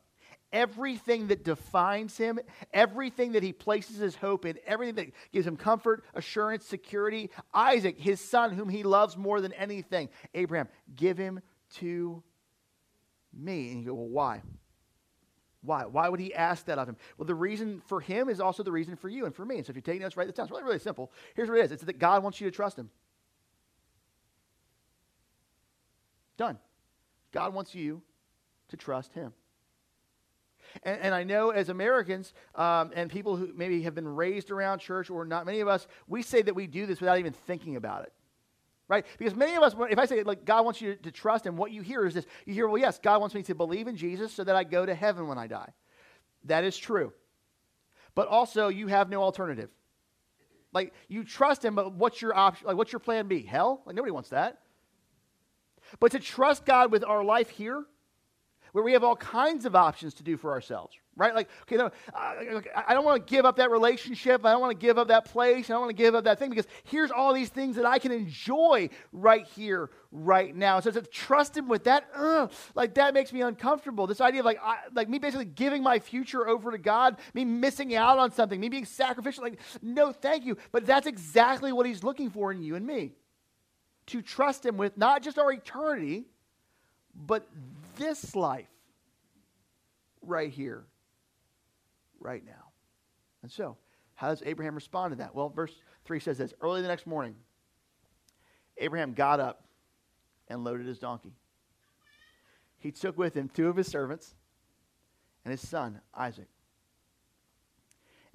Everything 0.51 1.27
that 1.27 1.43
defines 1.43 2.17
him, 2.17 2.39
everything 2.73 3.33
that 3.33 3.43
he 3.43 3.53
places 3.53 3.97
his 3.97 4.15
hope 4.15 4.47
in, 4.47 4.57
everything 4.65 4.95
that 4.95 5.11
gives 5.31 5.45
him 5.45 5.55
comfort, 5.55 6.03
assurance, 6.15 6.65
security. 6.65 7.29
Isaac, 7.53 7.99
his 7.99 8.19
son, 8.19 8.53
whom 8.53 8.67
he 8.67 8.81
loves 8.81 9.15
more 9.15 9.39
than 9.39 9.53
anything. 9.53 10.09
Abraham, 10.33 10.69
give 10.95 11.19
him 11.19 11.39
to 11.75 12.23
me. 13.31 13.73
And 13.73 13.81
you 13.81 13.89
go, 13.89 13.93
well, 13.93 14.09
why? 14.09 14.41
Why? 15.63 15.86
Why 15.86 16.10
would 16.10 16.20
he 16.20 16.34
ask 16.34 16.65
that 16.65 16.77
of 16.77 16.88
him? 16.88 16.98
Well, 17.17 17.25
the 17.25 17.36
reason 17.36 17.82
for 17.88 18.01
him 18.01 18.29
is 18.29 18.41
also 18.41 18.63
the 18.63 18.72
reason 18.72 18.96
for 18.96 19.08
you 19.08 19.25
and 19.25 19.34
for 19.34 19.46
me. 19.46 19.58
And 19.58 19.65
so 19.65 19.72
if 19.72 19.75
you're 19.75 19.82
taking 19.82 20.01
notes, 20.01 20.17
write 20.17 20.27
this 20.27 20.36
down. 20.36 20.46
It's 20.46 20.51
really, 20.51 20.63
really 20.63 20.79
simple. 20.79 21.12
Here's 21.36 21.50
what 21.50 21.58
it 21.58 21.65
is 21.65 21.72
it's 21.72 21.84
that 21.84 22.00
God 22.00 22.22
wants 22.22 22.41
you 22.41 22.50
to 22.50 22.55
trust 22.55 22.77
him. 22.77 22.89
Done. 26.38 26.60
God 27.32 27.53
wants 27.53 27.74
you 27.74 28.01
to 28.70 28.77
trust 28.77 29.13
him. 29.13 29.34
And, 30.84 31.00
and, 31.01 31.15
I 31.15 31.24
know 31.24 31.51
as 31.51 31.70
Americans 31.70 32.34
um, 32.55 32.91
and 32.96 33.10
people 33.10 33.36
who 33.36 33.51
maybe 33.55 33.84
have 33.84 33.93
been 33.93 34.08
raised 34.08 34.50
around 34.50 34.79
church 34.79 35.10
or 35.10 35.24
not, 35.24 35.46
many 35.46 35.60
of 35.60 35.67
us, 35.67 35.88
we 36.08 36.24
say 36.24 36.41
that 36.41 36.55
we 36.55 36.67
do 36.67 36.86
this 36.86 37.00
without 37.00 37.20
even 37.20 37.34
thinking 37.34 37.75
about 37.75 38.03
it. 38.03 38.13
Right? 38.93 39.07
Because 39.17 39.33
many 39.33 39.55
of 39.55 39.63
us, 39.63 39.73
if 39.89 39.97
I 39.97 40.05
say, 40.05 40.21
like, 40.21 40.45
God 40.45 40.65
wants 40.65 40.79
you 40.79 40.93
to 40.97 41.12
trust 41.12 41.47
Him, 41.47 41.57
what 41.57 41.71
you 41.71 41.81
hear 41.81 42.05
is 42.05 42.13
this. 42.13 42.27
You 42.45 42.53
hear, 42.53 42.67
well, 42.67 42.77
yes, 42.77 43.00
God 43.00 43.21
wants 43.21 43.33
me 43.33 43.41
to 43.41 43.55
believe 43.55 43.88
in 43.88 43.95
Jesus 43.95 44.31
so 44.31 44.43
that 44.43 44.55
I 44.55 44.63
go 44.63 44.85
to 44.85 44.93
heaven 44.93 45.27
when 45.27 45.39
I 45.39 45.47
die. 45.47 45.73
That 46.43 46.63
is 46.63 46.77
true. 46.77 47.12
But 48.13 48.27
also, 48.27 48.67
you 48.67 48.85
have 48.85 49.09
no 49.09 49.23
alternative. 49.23 49.71
Like, 50.73 50.93
you 51.07 51.23
trust 51.23 51.65
Him, 51.65 51.73
but 51.73 51.93
what's 51.93 52.21
your 52.21 52.35
option? 52.38 52.67
Like, 52.67 52.77
what's 52.77 52.91
your 52.91 53.00
plan 53.00 53.27
B? 53.27 53.41
Hell? 53.41 53.81
Like, 53.88 53.95
nobody 53.95 54.12
wants 54.12 54.29
that. 54.29 54.59
But 56.00 56.12
to 56.12 56.19
trust 56.19 56.63
God 56.63 56.91
with 56.91 57.03
our 57.03 57.23
life 57.23 57.50
here, 57.50 57.83
where 58.73 58.83
we 58.83 58.93
have 58.93 59.03
all 59.03 59.15
kinds 59.15 59.65
of 59.65 59.75
options 59.75 60.13
to 60.15 60.23
do 60.23 60.38
for 60.38 60.51
ourselves, 60.51 60.95
right? 61.15 61.36
Like, 61.36 61.50
okay, 61.63 61.75
no, 61.75 61.91
I, 62.13 62.84
I 62.88 62.93
don't 62.93 63.05
want 63.05 63.25
to 63.25 63.32
give 63.32 63.46
up 63.46 63.58
that 63.58 63.70
relationship. 63.70 64.46
I 64.46 64.51
don't 64.51 64.62
want 64.62 64.79
to 64.79 64.86
give 64.86 64.98
up 64.98 65.10
that 65.10 65.25
place. 65.25 65.70
I 65.70 65.74
don't 65.74 65.82
want 65.82 65.96
to 65.96 66.01
give 66.01 66.15
up 66.15 66.24
that 66.24 66.39
thing 66.39 66.50
because 66.50 66.67
here's 66.86 67.12
all 67.12 67.34
these 67.34 67.50
things 67.50 67.75
that 67.75 67.86
I 67.86 68.00
can 68.00 68.12
enjoy 68.12 68.89
right 69.12 69.46
here, 69.46 69.91
right 70.12 70.55
now. 70.55 70.79
So 70.79 70.91
to 70.91 71.01
trust 71.01 71.55
Him 71.55 71.67
with 71.67 71.84
that, 71.84 72.05
like 72.75 72.96
that 72.96 73.13
makes 73.13 73.32
me 73.32 73.41
uncomfortable. 73.41 74.08
This 74.08 74.22
idea 74.22 74.41
of 74.41 74.46
like, 74.46 74.60
I, 74.62 74.77
like 74.93 75.10
me 75.10 75.20
basically 75.20 75.46
giving 75.46 75.84
my 75.84 76.00
future 76.00 76.48
over 76.48 76.72
to 76.72 76.77
God, 76.77 77.20
me 77.34 77.46
missing 77.46 77.96
out 77.96 78.17
on 78.17 78.32
something, 78.32 78.60
me 78.60 78.70
being 78.70 78.86
sacrificial. 78.86 79.43
Like, 79.43 79.60
no, 79.82 80.12
thank 80.12 80.46
you. 80.46 80.58
But 80.72 80.86
that's 80.86 81.08
exactly 81.08 81.72
what 81.72 81.86
He's 81.86 82.03
looking 82.03 82.29
for 82.29 82.51
in 82.51 82.63
you 82.63 82.75
and 82.75 82.86
me. 82.86 83.13
To 84.08 84.22
trust 84.22 84.65
Him 84.65 84.77
with 84.77 84.98
not 84.98 85.22
just 85.22 85.38
our 85.38 85.51
eternity, 85.51 86.25
but 87.15 87.48
this 87.98 88.36
life 88.36 88.67
right 90.25 90.50
here 90.50 90.86
right 92.23 92.45
now. 92.45 92.71
And 93.41 93.51
so, 93.51 93.77
how 94.15 94.29
does 94.29 94.41
Abraham 94.45 94.75
respond 94.75 95.11
to 95.11 95.17
that? 95.17 95.35
Well, 95.35 95.49
verse 95.49 95.73
3 96.05 96.19
says 96.19 96.37
this 96.37 96.53
Early 96.61 96.81
the 96.81 96.87
next 96.87 97.05
morning, 97.05 97.35
Abraham 98.77 99.13
got 99.13 99.39
up 99.39 99.65
and 100.47 100.63
loaded 100.63 100.87
his 100.87 100.99
donkey. 100.99 101.33
He 102.79 102.91
took 102.91 103.17
with 103.17 103.33
him 103.33 103.49
two 103.53 103.69
of 103.69 103.75
his 103.75 103.87
servants 103.87 104.35
and 105.45 105.51
his 105.51 105.67
son, 105.67 106.01
Isaac. 106.13 106.47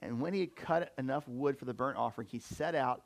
And 0.00 0.20
when 0.20 0.32
he 0.32 0.40
had 0.40 0.56
cut 0.56 0.92
enough 0.96 1.26
wood 1.26 1.58
for 1.58 1.64
the 1.64 1.74
burnt 1.74 1.98
offering, 1.98 2.28
he 2.30 2.38
set 2.38 2.74
out 2.74 3.02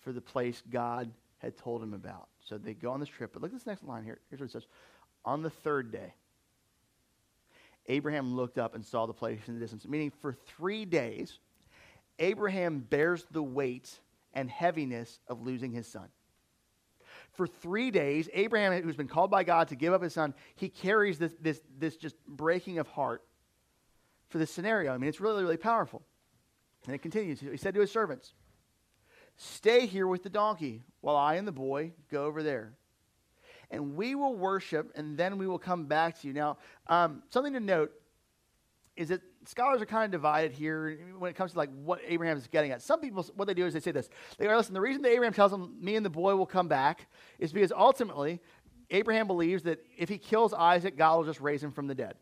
for 0.00 0.12
the 0.12 0.20
place 0.20 0.62
God 0.70 1.10
had 1.38 1.56
told 1.56 1.82
him 1.82 1.92
about. 1.92 2.28
So 2.44 2.58
they 2.58 2.74
go 2.74 2.90
on 2.90 3.00
this 3.00 3.08
trip. 3.08 3.32
But 3.32 3.42
look 3.42 3.50
at 3.50 3.58
this 3.58 3.66
next 3.66 3.84
line 3.84 4.04
here. 4.04 4.20
Here's 4.30 4.40
what 4.40 4.46
it 4.46 4.52
says 4.52 4.66
On 5.24 5.42
the 5.42 5.50
third 5.50 5.92
day, 5.92 6.14
Abraham 7.90 8.34
looked 8.34 8.56
up 8.56 8.74
and 8.74 8.84
saw 8.84 9.06
the 9.06 9.12
place 9.12 9.40
in 9.48 9.54
the 9.54 9.60
distance. 9.60 9.86
Meaning, 9.86 10.12
for 10.22 10.32
three 10.32 10.84
days, 10.84 11.38
Abraham 12.18 12.80
bears 12.80 13.26
the 13.30 13.42
weight 13.42 13.90
and 14.32 14.48
heaviness 14.48 15.18
of 15.26 15.42
losing 15.42 15.72
his 15.72 15.88
son. 15.88 16.08
For 17.32 17.46
three 17.46 17.90
days, 17.90 18.28
Abraham, 18.32 18.80
who's 18.82 18.96
been 18.96 19.08
called 19.08 19.30
by 19.30 19.42
God 19.42 19.68
to 19.68 19.76
give 19.76 19.92
up 19.92 20.02
his 20.02 20.14
son, 20.14 20.34
he 20.54 20.68
carries 20.68 21.18
this, 21.18 21.34
this, 21.40 21.60
this 21.78 21.96
just 21.96 22.16
breaking 22.26 22.78
of 22.78 22.86
heart 22.86 23.24
for 24.28 24.38
this 24.38 24.50
scenario. 24.50 24.94
I 24.94 24.98
mean, 24.98 25.08
it's 25.08 25.20
really, 25.20 25.42
really 25.42 25.56
powerful. 25.56 26.02
And 26.86 26.94
it 26.94 27.02
continues. 27.02 27.40
He 27.40 27.56
said 27.56 27.74
to 27.74 27.80
his 27.80 27.90
servants, 27.90 28.34
Stay 29.36 29.86
here 29.86 30.06
with 30.06 30.22
the 30.22 30.30
donkey 30.30 30.82
while 31.00 31.16
I 31.16 31.34
and 31.34 31.48
the 31.48 31.52
boy 31.52 31.92
go 32.10 32.24
over 32.24 32.42
there 32.42 32.74
and 33.70 33.96
we 33.96 34.14
will 34.14 34.34
worship, 34.34 34.92
and 34.94 35.16
then 35.16 35.38
we 35.38 35.46
will 35.46 35.58
come 35.58 35.86
back 35.86 36.20
to 36.20 36.26
you. 36.26 36.32
Now, 36.32 36.58
um, 36.88 37.22
something 37.30 37.52
to 37.52 37.60
note 37.60 37.92
is 38.96 39.08
that 39.08 39.22
scholars 39.46 39.80
are 39.80 39.86
kind 39.86 40.04
of 40.04 40.10
divided 40.10 40.52
here 40.52 40.98
when 41.18 41.30
it 41.30 41.34
comes 41.34 41.52
to 41.52 41.58
like 41.58 41.70
what 41.84 42.00
Abraham 42.06 42.36
is 42.36 42.46
getting 42.48 42.72
at. 42.72 42.82
Some 42.82 43.00
people, 43.00 43.24
what 43.36 43.46
they 43.46 43.54
do 43.54 43.64
is 43.66 43.72
they 43.72 43.80
say 43.80 43.92
this: 43.92 44.10
they 44.36 44.46
go, 44.46 44.56
"Listen, 44.56 44.74
the 44.74 44.80
reason 44.80 45.02
that 45.02 45.10
Abraham 45.10 45.32
tells 45.32 45.52
them, 45.52 45.76
me 45.80 45.96
and 45.96 46.04
the 46.04 46.10
boy 46.10 46.34
will 46.36 46.46
come 46.46 46.68
back, 46.68 47.06
is 47.38 47.52
because 47.52 47.72
ultimately 47.72 48.40
Abraham 48.90 49.26
believes 49.26 49.62
that 49.62 49.78
if 49.96 50.08
he 50.08 50.18
kills 50.18 50.52
Isaac, 50.52 50.96
God 50.96 51.16
will 51.16 51.24
just 51.24 51.40
raise 51.40 51.62
him 51.62 51.70
from 51.70 51.86
the 51.86 51.94
dead." 51.94 52.16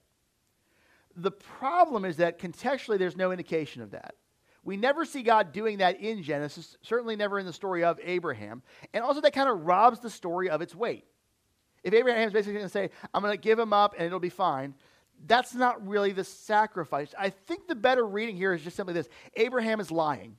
The 1.17 1.33
problem 1.33 2.05
is 2.05 2.19
that 2.19 2.39
contextually, 2.39 2.99
there's 2.99 3.17
no 3.17 3.33
indication 3.33 3.83
of 3.83 3.91
that. 3.91 4.15
We 4.63 4.77
never 4.77 5.05
see 5.05 5.23
God 5.23 5.53
doing 5.53 5.79
that 5.79 6.01
in 6.01 6.23
Genesis, 6.23 6.77
certainly 6.83 7.17
never 7.17 7.41
in 7.41 7.47
the 7.47 7.53
story 7.53 7.83
of 7.83 7.99
Abraham. 8.05 8.63
And 8.93 9.03
also, 9.03 9.21
that 9.23 9.33
kind 9.33 9.49
of 9.49 9.67
robs 9.67 9.99
the 9.99 10.11
story 10.11 10.51
of 10.51 10.63
its 10.63 10.75
weight. 10.75 11.07
If 11.85 11.95
Abraham's 11.95 12.33
basically 12.33 12.55
going 12.55 12.67
to 12.67 12.71
say, 12.71 12.91
I'm 13.15 13.23
going 13.23 13.35
to 13.35 13.41
give 13.41 13.59
him 13.59 13.73
up 13.73 13.95
and 13.97 14.07
it'll 14.07 14.21
be 14.21 14.29
fine, 14.29 14.75
that's 15.27 15.55
not 15.55 15.87
really 15.87 16.13
the 16.13 16.25
sacrifice. 16.25 17.15
I 17.19 17.31
think 17.31 17.67
the 17.67 17.75
better 17.75 18.07
reading 18.07 18.37
here 18.37 18.53
is 18.53 18.63
just 18.63 18.77
simply 18.77 18.95
this 18.95 19.09
Abraham 19.37 19.81
is 19.81 19.91
lying. 19.91 20.37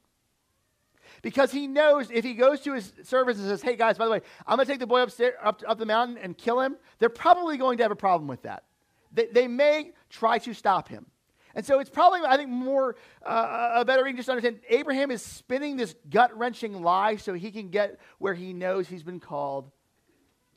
Because 1.21 1.51
he 1.51 1.67
knows 1.67 2.09
if 2.11 2.23
he 2.23 2.33
goes 2.33 2.61
to 2.61 2.73
his 2.73 2.93
servants 3.03 3.39
and 3.39 3.49
says, 3.49 3.61
Hey 3.61 3.75
guys, 3.75 3.97
by 3.97 4.05
the 4.05 4.11
way, 4.11 4.21
I'm 4.47 4.55
going 4.55 4.65
to 4.65 4.71
take 4.71 4.79
the 4.79 4.87
boy 4.87 5.01
upstairs, 5.01 5.33
up, 5.43 5.61
up 5.67 5.77
the 5.77 5.85
mountain 5.85 6.17
and 6.17 6.37
kill 6.37 6.61
him, 6.61 6.77
they're 6.99 7.09
probably 7.09 7.57
going 7.57 7.77
to 7.77 7.83
have 7.83 7.91
a 7.91 7.95
problem 7.95 8.27
with 8.27 8.43
that. 8.43 8.63
They, 9.11 9.25
they 9.25 9.47
may 9.47 9.91
try 10.09 10.37
to 10.39 10.53
stop 10.53 10.87
him. 10.87 11.07
And 11.55 11.65
so 11.65 11.79
it's 11.79 11.89
probably, 11.89 12.21
I 12.25 12.37
think, 12.37 12.49
more 12.49 12.95
uh, 13.25 13.71
a 13.75 13.85
better 13.85 14.03
reading 14.03 14.17
just 14.17 14.27
to 14.27 14.33
understand 14.33 14.59
Abraham 14.69 15.09
is 15.09 15.23
spinning 15.23 15.77
this 15.77 15.95
gut 16.09 16.37
wrenching 16.37 16.81
lie 16.81 17.15
so 17.15 17.33
he 17.33 17.51
can 17.51 17.69
get 17.69 17.99
where 18.19 18.35
he 18.35 18.53
knows 18.53 18.87
he's 18.87 19.03
been 19.03 19.19
called 19.19 19.71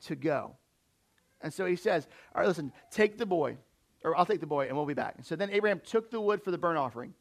to 0.05 0.15
go. 0.15 0.55
And 1.43 1.53
so 1.53 1.65
he 1.65 1.75
says, 1.75 2.07
All 2.33 2.41
right, 2.41 2.47
listen, 2.47 2.71
take 2.89 3.17
the 3.17 3.25
boy, 3.25 3.57
or 4.03 4.17
I'll 4.17 4.25
take 4.25 4.39
the 4.39 4.47
boy, 4.47 4.67
and 4.67 4.75
we'll 4.75 4.85
be 4.85 4.93
back. 4.93 5.15
And 5.17 5.25
so 5.25 5.35
then 5.35 5.51
Abraham 5.51 5.81
took 5.85 6.09
the 6.09 6.19
wood 6.19 6.41
for 6.41 6.49
the 6.49 6.57
burnt 6.57 6.79
offering. 6.79 7.13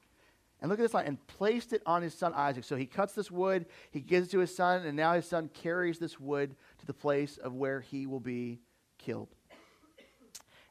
And 0.61 0.71
look 0.71 0.79
at 0.79 0.83
this 0.83 0.95
line, 0.95 1.07
and 1.07 1.27
placed 1.27 1.73
it 1.73 1.83
on 1.85 2.03
his 2.03 2.15
son 2.15 2.33
Isaac. 2.35 2.63
So 2.63 2.77
he 2.77 2.87
cuts 2.87 3.15
this 3.15 3.33
wood, 3.33 3.67
he 3.91 4.01
gives 4.01 4.29
it 4.29 4.31
to 4.31 4.39
his 4.39 4.55
son, 4.55 4.87
and 4.87 4.97
now 4.97 5.13
his 5.15 5.29
son 5.29 5.51
carries 5.53 5.99
this 5.99 6.21
wood 6.21 6.55
to 6.79 6.87
the 6.87 6.95
place 6.95 7.37
of 7.37 7.53
where 7.53 7.81
he 7.81 8.07
will 8.07 8.21
be 8.21 8.61
killed. 8.97 9.35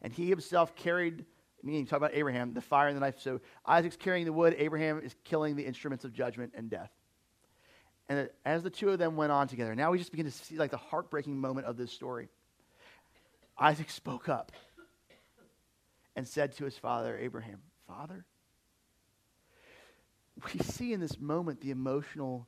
And 0.01 0.13
he 0.13 0.29
himself 0.29 0.75
carried, 0.75 1.25
meaning, 1.61 1.85
talk 1.85 1.97
about 1.97 2.11
Abraham, 2.13 2.53
the 2.53 2.61
fire 2.61 2.87
and 2.87 2.95
the 2.95 3.01
knife. 3.01 3.19
So 3.19 3.41
Isaac's 3.65 3.97
carrying 3.97 4.25
the 4.25 4.33
wood, 4.33 4.55
Abraham 4.57 5.01
is 5.03 5.13
killing 5.25 5.57
the 5.57 5.65
instruments 5.65 6.05
of 6.05 6.13
judgment 6.13 6.53
and 6.55 6.69
death. 6.69 6.89
And 8.07 8.29
as 8.45 8.63
the 8.63 8.69
two 8.69 8.89
of 8.89 8.97
them 8.97 9.17
went 9.17 9.31
on 9.33 9.49
together, 9.49 9.75
now 9.75 9.91
we 9.91 9.97
just 9.97 10.11
begin 10.11 10.25
to 10.25 10.31
see 10.31 10.57
like 10.57 10.71
the 10.71 10.77
heartbreaking 10.77 11.37
moment 11.37 11.67
of 11.67 11.77
this 11.77 11.91
story. 11.91 12.29
Isaac 13.61 13.91
spoke 13.91 14.27
up 14.27 14.51
and 16.15 16.27
said 16.27 16.53
to 16.53 16.65
his 16.65 16.75
father, 16.75 17.15
Abraham, 17.15 17.59
Father? 17.87 18.25
We 20.43 20.59
see 20.61 20.93
in 20.93 20.99
this 20.99 21.19
moment 21.19 21.61
the 21.61 21.69
emotional 21.69 22.47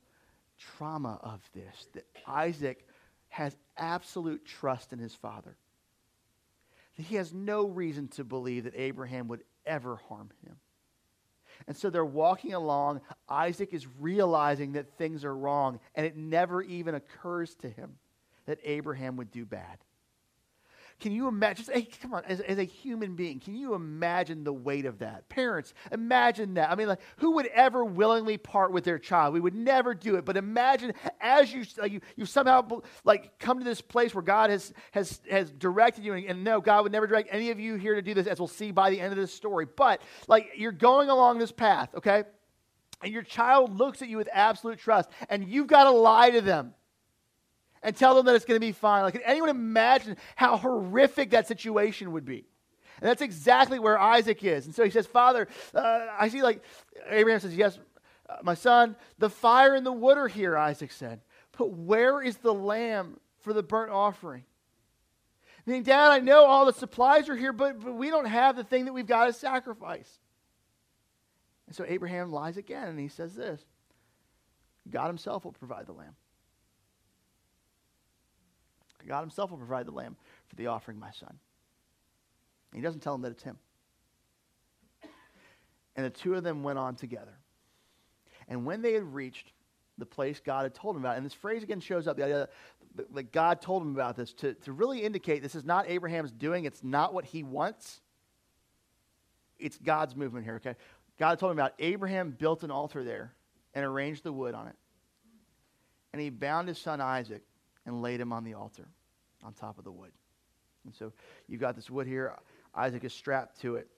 trauma 0.58 1.20
of 1.22 1.40
this, 1.54 1.86
that 1.94 2.04
Isaac 2.26 2.84
has 3.28 3.56
absolute 3.76 4.44
trust 4.44 4.92
in 4.92 4.98
his 4.98 5.14
father. 5.14 5.56
That 6.96 7.04
he 7.04 7.14
has 7.14 7.32
no 7.32 7.68
reason 7.68 8.08
to 8.08 8.24
believe 8.24 8.64
that 8.64 8.74
Abraham 8.76 9.28
would 9.28 9.44
ever 9.64 10.00
harm 10.08 10.30
him. 10.44 10.56
And 11.68 11.76
so 11.76 11.90
they're 11.90 12.04
walking 12.04 12.54
along. 12.54 13.02
Isaac 13.28 13.72
is 13.72 13.86
realizing 14.00 14.72
that 14.72 14.98
things 14.98 15.24
are 15.24 15.36
wrong, 15.36 15.78
and 15.94 16.04
it 16.04 16.16
never 16.16 16.60
even 16.60 16.96
occurs 16.96 17.54
to 17.56 17.68
him 17.68 17.98
that 18.46 18.58
Abraham 18.64 19.16
would 19.16 19.30
do 19.30 19.44
bad. 19.44 19.78
Can 21.00 21.12
you 21.12 21.28
imagine? 21.28 21.64
Just, 21.64 21.76
hey, 21.76 21.88
come 22.00 22.14
on, 22.14 22.24
as, 22.24 22.40
as, 22.40 22.58
a 22.58 22.64
human 22.64 23.14
being, 23.14 23.40
can 23.40 23.54
you 23.54 23.74
imagine 23.74 24.44
the 24.44 24.52
weight 24.52 24.86
of 24.86 24.98
that? 25.00 25.28
Parents, 25.28 25.74
imagine 25.92 26.54
that. 26.54 26.70
I 26.70 26.76
mean, 26.76 26.88
like, 26.88 27.00
who 27.16 27.32
would 27.32 27.46
ever 27.46 27.84
willingly 27.84 28.38
part 28.38 28.72
with 28.72 28.84
their 28.84 28.98
child? 28.98 29.34
We 29.34 29.40
would 29.40 29.54
never 29.54 29.94
do 29.94 30.16
it. 30.16 30.24
But 30.24 30.36
imagine 30.36 30.94
as 31.20 31.52
you 31.52 31.64
like, 31.78 31.92
you, 31.92 32.00
you 32.16 32.26
somehow 32.26 32.80
like 33.04 33.38
come 33.38 33.58
to 33.58 33.64
this 33.64 33.80
place 33.80 34.14
where 34.14 34.22
God 34.22 34.50
has 34.50 34.72
has 34.92 35.20
has 35.30 35.50
directed 35.50 36.04
you, 36.04 36.14
and, 36.14 36.24
and 36.26 36.44
no, 36.44 36.60
God 36.60 36.84
would 36.84 36.92
never 36.92 37.06
direct 37.06 37.28
any 37.32 37.50
of 37.50 37.58
you 37.58 37.74
here 37.74 37.94
to 37.94 38.02
do 38.02 38.14
this, 38.14 38.26
as 38.26 38.38
we'll 38.38 38.48
see 38.48 38.70
by 38.70 38.90
the 38.90 39.00
end 39.00 39.12
of 39.12 39.18
this 39.18 39.34
story. 39.34 39.66
But 39.66 40.00
like, 40.28 40.52
you're 40.56 40.72
going 40.72 41.10
along 41.10 41.38
this 41.38 41.52
path, 41.52 41.94
okay? 41.96 42.24
And 43.02 43.12
your 43.12 43.22
child 43.22 43.76
looks 43.76 44.00
at 44.00 44.08
you 44.08 44.16
with 44.16 44.28
absolute 44.32 44.78
trust, 44.78 45.10
and 45.28 45.48
you've 45.48 45.66
got 45.66 45.84
to 45.84 45.90
lie 45.90 46.30
to 46.30 46.40
them 46.40 46.74
and 47.84 47.94
tell 47.94 48.14
them 48.14 48.26
that 48.26 48.34
it's 48.34 48.46
going 48.46 48.56
to 48.56 48.66
be 48.66 48.72
fine. 48.72 49.02
Like, 49.02 49.12
can 49.12 49.22
anyone 49.22 49.50
imagine 49.50 50.16
how 50.34 50.56
horrific 50.56 51.30
that 51.30 51.46
situation 51.46 52.12
would 52.12 52.24
be? 52.24 52.46
And 53.00 53.08
that's 53.08 53.22
exactly 53.22 53.78
where 53.78 53.98
Isaac 53.98 54.42
is. 54.42 54.66
And 54.66 54.74
so 54.74 54.84
he 54.84 54.90
says, 54.90 55.06
Father, 55.06 55.46
uh, 55.74 56.06
I 56.18 56.28
see 56.28 56.42
like, 56.42 56.62
Abraham 57.08 57.40
says, 57.40 57.54
Yes, 57.54 57.78
uh, 58.28 58.36
my 58.42 58.54
son, 58.54 58.96
the 59.18 59.28
fire 59.28 59.74
and 59.74 59.84
the 59.84 59.92
wood 59.92 60.16
are 60.16 60.28
here, 60.28 60.56
Isaac 60.56 60.90
said. 60.90 61.20
But 61.58 61.72
where 61.72 62.22
is 62.22 62.38
the 62.38 62.54
lamb 62.54 63.20
for 63.40 63.52
the 63.52 63.62
burnt 63.62 63.92
offering? 63.92 64.44
I 65.66 65.70
mean, 65.70 65.82
Dad, 65.82 66.10
I 66.10 66.18
know 66.20 66.44
all 66.44 66.66
the 66.66 66.72
supplies 66.72 67.28
are 67.28 67.36
here, 67.36 67.52
but, 67.52 67.80
but 67.82 67.94
we 67.94 68.10
don't 68.10 68.26
have 68.26 68.56
the 68.56 68.64
thing 68.64 68.86
that 68.86 68.92
we've 68.92 69.06
got 69.06 69.26
to 69.26 69.32
sacrifice. 69.32 70.18
And 71.66 71.76
so 71.76 71.84
Abraham 71.86 72.30
lies 72.30 72.56
again, 72.56 72.88
and 72.88 72.98
he 72.98 73.08
says 73.08 73.34
this 73.34 73.62
God 74.90 75.08
himself 75.08 75.44
will 75.44 75.52
provide 75.52 75.86
the 75.86 75.92
lamb. 75.92 76.16
God 79.14 79.20
himself 79.20 79.52
will 79.52 79.58
provide 79.58 79.86
the 79.86 79.92
lamb 79.92 80.16
for 80.48 80.56
the 80.56 80.66
offering, 80.66 80.98
my 80.98 81.12
son. 81.12 81.30
And 81.30 81.38
he 82.74 82.80
doesn't 82.80 82.98
tell 82.98 83.14
him 83.14 83.22
that 83.22 83.30
it's 83.30 83.44
him. 83.44 83.56
And 85.94 86.04
the 86.04 86.10
two 86.10 86.34
of 86.34 86.42
them 86.42 86.64
went 86.64 86.80
on 86.80 86.96
together. 86.96 87.38
And 88.48 88.66
when 88.66 88.82
they 88.82 88.92
had 88.92 89.14
reached 89.14 89.52
the 89.98 90.04
place 90.04 90.40
God 90.44 90.64
had 90.64 90.74
told 90.74 90.96
him 90.96 91.02
about, 91.02 91.16
and 91.16 91.24
this 91.24 91.32
phrase 91.32 91.62
again 91.62 91.78
shows 91.78 92.08
up 92.08 92.16
the 92.16 92.24
idea 92.24 92.48
that 93.12 93.30
God 93.30 93.62
told 93.62 93.82
him 93.82 93.94
about 93.94 94.16
this 94.16 94.32
to, 94.32 94.54
to 94.54 94.72
really 94.72 95.04
indicate 95.04 95.44
this 95.44 95.54
is 95.54 95.64
not 95.64 95.88
Abraham's 95.88 96.32
doing, 96.32 96.64
it's 96.64 96.82
not 96.82 97.14
what 97.14 97.24
he 97.24 97.44
wants, 97.44 98.00
it's 99.60 99.78
God's 99.78 100.16
movement 100.16 100.44
here, 100.44 100.56
okay? 100.56 100.74
God 101.20 101.38
told 101.38 101.52
him 101.52 101.58
about 101.60 101.74
Abraham 101.78 102.32
built 102.32 102.64
an 102.64 102.72
altar 102.72 103.04
there 103.04 103.32
and 103.74 103.84
arranged 103.84 104.24
the 104.24 104.32
wood 104.32 104.56
on 104.56 104.66
it. 104.66 104.74
And 106.12 106.20
he 106.20 106.30
bound 106.30 106.66
his 106.66 106.78
son 106.78 107.00
Isaac 107.00 107.44
and 107.86 108.02
laid 108.02 108.20
him 108.20 108.32
on 108.32 108.42
the 108.42 108.54
altar 108.54 108.88
on 109.44 109.52
top 109.52 109.78
of 109.78 109.84
the 109.84 109.92
wood. 109.92 110.10
And 110.84 110.94
so 110.94 111.12
you've 111.48 111.60
got 111.60 111.76
this 111.76 111.90
wood 111.90 112.06
here. 112.06 112.34
Isaac 112.74 113.04
is 113.04 113.12
strapped 113.12 113.60
to 113.62 113.76
it, 113.76 113.88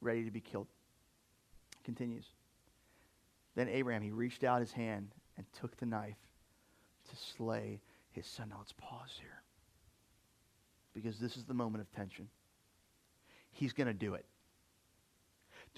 ready 0.00 0.24
to 0.24 0.30
be 0.30 0.40
killed. 0.40 0.66
Continues. 1.84 2.26
Then 3.54 3.68
Abraham, 3.68 4.02
he 4.02 4.10
reached 4.10 4.44
out 4.44 4.60
his 4.60 4.72
hand 4.72 5.08
and 5.36 5.46
took 5.60 5.76
the 5.78 5.86
knife 5.86 6.16
to 7.10 7.16
slay 7.16 7.80
his 8.10 8.26
son. 8.26 8.50
Now 8.50 8.56
let's 8.58 8.72
pause 8.72 9.16
here. 9.20 9.42
Because 10.94 11.18
this 11.18 11.36
is 11.36 11.44
the 11.44 11.54
moment 11.54 11.82
of 11.82 11.90
tension. 11.92 12.28
He's 13.52 13.72
going 13.72 13.86
to 13.86 13.94
do 13.94 14.14
it 14.14 14.26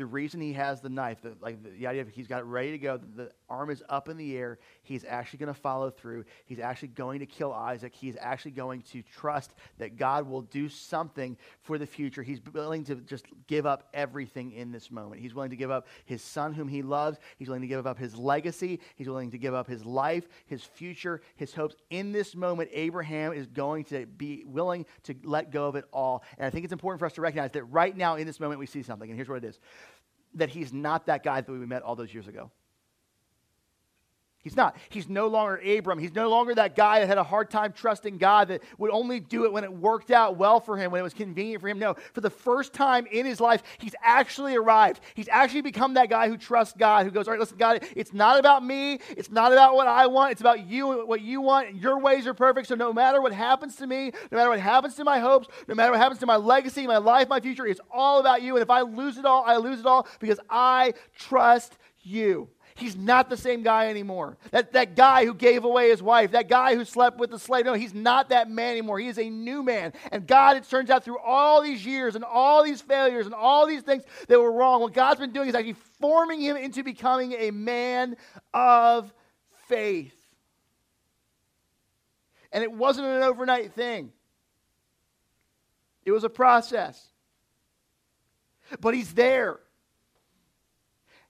the 0.01 0.07
reason 0.07 0.41
he 0.41 0.55
has 0.55 0.81
the 0.81 0.89
knife, 0.89 1.21
the, 1.21 1.37
like 1.43 1.63
the, 1.63 1.69
the, 1.69 1.87
idea 1.87 2.01
of 2.01 2.09
he's 2.09 2.27
got 2.27 2.41
it 2.41 2.47
ready 2.47 2.71
to 2.71 2.79
go, 2.79 2.97
the, 2.97 3.25
the 3.25 3.31
arm 3.51 3.69
is 3.69 3.83
up 3.91 4.09
in 4.09 4.17
the 4.17 4.35
air. 4.35 4.59
He's 4.83 5.05
actually 5.05 5.41
going 5.41 5.53
to 5.53 5.61
follow 5.61 5.91
through. 5.91 6.25
He's 6.47 6.59
actually 6.59 6.89
going 6.89 7.19
to 7.21 7.27
kill 7.27 7.53
Isaac. 7.53 7.95
He's 7.95 8.17
actually 8.19 8.53
going 8.53 8.81
to 8.93 9.03
trust 9.03 9.53
that 9.77 9.99
God 9.99 10.27
will 10.27 10.41
do 10.41 10.71
something 10.71 11.37
for 11.61 11.77
the 11.77 11.87
future. 11.87 12.23
He's 12.23 12.41
willing 12.55 12.83
to 12.85 12.95
just 12.95 13.27
give 13.47 13.67
up 13.67 13.91
everything 13.93 14.53
in 14.53 14.73
this 14.73 14.91
moment. 14.91 15.21
He's 15.21 15.35
willing 15.35 15.51
to 15.51 15.57
give 15.57 15.71
up 15.71 15.87
his 16.07 16.23
son, 16.23 16.55
whom 16.55 16.67
he 16.67 16.81
loves. 16.81 17.19
He's 17.37 17.49
willing 17.49 17.61
to 17.61 17.69
give 17.69 17.87
up 17.87 17.99
his 17.99 18.17
legacy. 18.17 18.81
He's 18.97 19.07
willing 19.07 19.31
to 19.33 19.39
give 19.39 19.53
up 19.53 19.67
his 19.67 19.85
life, 19.85 20.27
his 20.47 20.63
future, 20.65 21.21
his 21.37 21.53
hopes. 21.53 21.77
In 21.91 22.11
this 22.11 22.35
moment, 22.35 22.71
Abraham 22.73 23.35
is 23.35 23.47
going 23.47 23.85
to 23.85 24.07
be 24.07 24.45
willing 24.47 24.87
to 25.03 25.15
let 25.25 25.51
go 25.51 25.69
of 25.69 25.77
it 25.77 25.85
all. 25.93 26.25
And 26.39 26.47
I 26.47 26.49
think 26.49 26.65
it's 26.65 26.73
important 26.73 27.01
for 27.01 27.05
us 27.05 27.13
to 27.13 27.21
recognize 27.21 27.51
that 27.51 27.65
right 27.65 27.95
now, 27.95 28.17
in 28.17 28.27
this 28.27 28.41
moment, 28.41 28.61
we 28.61 28.67
see 28.67 28.83
something. 28.83 29.11
And 29.11 29.19
here's 29.19 29.29
what 29.29 29.45
it 29.45 29.45
is 29.45 29.61
that 30.35 30.51
he's 30.51 30.73
not 30.73 31.07
that 31.07 31.25
guy 31.25 31.41
that 31.41 31.51
we 31.51 31.59
met 31.67 31.83
all 31.83 31.97
those 31.97 32.13
years 32.13 32.29
ago. 32.29 32.51
He's 34.43 34.57
not. 34.57 34.75
He's 34.89 35.07
no 35.07 35.27
longer 35.27 35.57
Abram. 35.59 35.99
He's 35.99 36.15
no 36.15 36.31
longer 36.31 36.55
that 36.55 36.75
guy 36.75 37.01
that 37.01 37.07
had 37.07 37.19
a 37.19 37.23
hard 37.23 37.51
time 37.51 37.75
trusting 37.75 38.17
God 38.17 38.49
that 38.49 38.63
would 38.79 38.91
only 38.91 39.21
do 39.21 39.45
it 39.45 39.53
when 39.53 39.65
it 39.65 39.73
worked 39.73 40.11
out 40.11 40.39
well 40.39 40.61
for 40.61 40.79
him, 40.79 40.91
when 40.91 40.99
it 40.99 41.03
was 41.03 41.13
convenient 41.13 41.61
for 41.61 41.69
him. 41.69 41.79
No, 41.79 41.95
for 42.15 42.23
the 42.23 42.31
first 42.31 42.73
time 42.73 43.07
in 43.11 43.27
his 43.27 43.39
life, 43.39 43.63
he's 43.79 43.95
actually 44.03 44.57
arrived. 44.57 45.01
He's 45.15 45.29
actually 45.29 45.61
become 45.61 45.93
that 45.95 46.09
guy 46.09 46.27
who 46.27 46.39
trusts 46.39 46.75
God, 46.79 47.05
who 47.05 47.11
goes, 47.11 47.29
All 47.29 47.33
right, 47.33 47.41
listen, 47.41 47.59
God, 47.59 47.85
it's 47.95 48.15
not 48.15 48.39
about 48.39 48.65
me. 48.65 49.01
It's 49.11 49.31
not 49.31 49.53
about 49.53 49.75
what 49.75 49.87
I 49.87 50.07
want. 50.07 50.33
It's 50.33 50.41
about 50.41 50.67
you 50.67 50.93
and 50.93 51.07
what 51.07 51.21
you 51.21 51.43
want. 51.43 51.75
Your 51.75 51.99
ways 51.99 52.27
are 52.27 52.33
perfect. 52.33 52.69
So 52.69 52.75
no 52.75 52.95
matter 52.95 53.21
what 53.21 53.33
happens 53.33 53.77
to 53.77 53.87
me, 53.87 54.11
no 54.31 54.39
matter 54.39 54.49
what 54.49 54.61
happens 54.61 54.95
to 54.95 55.05
my 55.05 55.19
hopes, 55.19 55.49
no 55.69 55.75
matter 55.75 55.93
what 55.93 56.01
happens 56.01 56.21
to 56.21 56.27
my 56.27 56.37
legacy, 56.37 56.87
my 56.87 56.97
life, 56.97 57.29
my 57.29 57.41
future, 57.41 57.67
it's 57.67 57.81
all 57.91 58.21
about 58.21 58.41
you. 58.41 58.57
And 58.57 58.63
if 58.63 58.71
I 58.71 58.81
lose 58.81 59.19
it 59.19 59.27
all, 59.27 59.45
I 59.45 59.57
lose 59.57 59.81
it 59.81 59.87
all 59.87 60.09
because 60.19 60.41
I 60.49 60.95
trust 61.15 61.77
you. 62.01 62.49
He's 62.81 62.97
not 62.97 63.29
the 63.29 63.37
same 63.37 63.63
guy 63.63 63.89
anymore. 63.89 64.39
That, 64.53 64.73
that 64.73 64.97
guy 64.97 65.27
who 65.27 65.35
gave 65.35 65.65
away 65.65 65.91
his 65.91 66.03
wife, 66.03 66.31
that 66.31 66.49
guy 66.49 66.75
who 66.75 66.87
slept 66.87 67.19
with 67.19 67.31
the 67.31 67.39
slave. 67.39 67.67
No, 67.67 67.75
he's 67.75 67.93
not 67.93 68.31
that 68.31 68.51
man 68.51 68.73
anymore. 68.73 68.99
He 68.99 69.09
is 69.09 69.19
a 69.19 69.29
new 69.29 69.63
man. 69.63 69.93
And 70.11 70.27
God, 70.27 70.57
it 70.57 70.65
turns 70.65 70.89
out, 70.89 71.05
through 71.05 71.19
all 71.19 71.63
these 71.63 71.85
years 71.85 72.17
and 72.17 72.25
all 72.25 72.65
these 72.65 72.81
failures 72.81 73.27
and 73.27 73.35
all 73.35 73.67
these 73.67 73.83
things 73.83 74.03
that 74.29 74.41
were 74.41 74.51
wrong, 74.51 74.81
what 74.81 74.95
God's 74.95 75.21
been 75.21 75.33
doing 75.33 75.51
is 75.51 75.55
actually 75.55 75.77
forming 76.01 76.41
him 76.41 76.57
into 76.57 76.83
becoming 76.83 77.33
a 77.35 77.51
man 77.51 78.17
of 78.55 79.13
faith. 79.69 80.17
And 82.53 82.65
it 82.65 82.73
wasn't 82.73 83.09
an 83.09 83.23
overnight 83.23 83.73
thing, 83.75 84.11
it 86.07 86.13
was 86.13 86.25
a 86.25 86.31
process. 86.31 87.09
But 88.81 88.95
he's 88.95 89.13
there. 89.13 89.59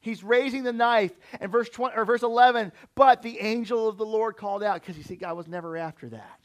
He's 0.01 0.25
raising 0.25 0.63
the 0.63 0.73
knife. 0.73 1.13
And 1.41 1.53
verse 1.53 1.69
20 1.69 1.97
or 1.97 2.05
verse 2.05 2.23
11, 2.23 2.73
but 2.95 3.23
the 3.23 3.39
angel 3.41 3.89
of 3.89 3.99
the 3.99 4.07
Lord 4.07 4.37
called 4.37 4.63
out 4.63 4.81
because 4.81 4.97
you 4.97 5.05
see 5.05 5.17
God 5.17 5.37
was 5.37 5.47
never 5.47 5.77
after 5.77 6.09
that. 6.09 6.41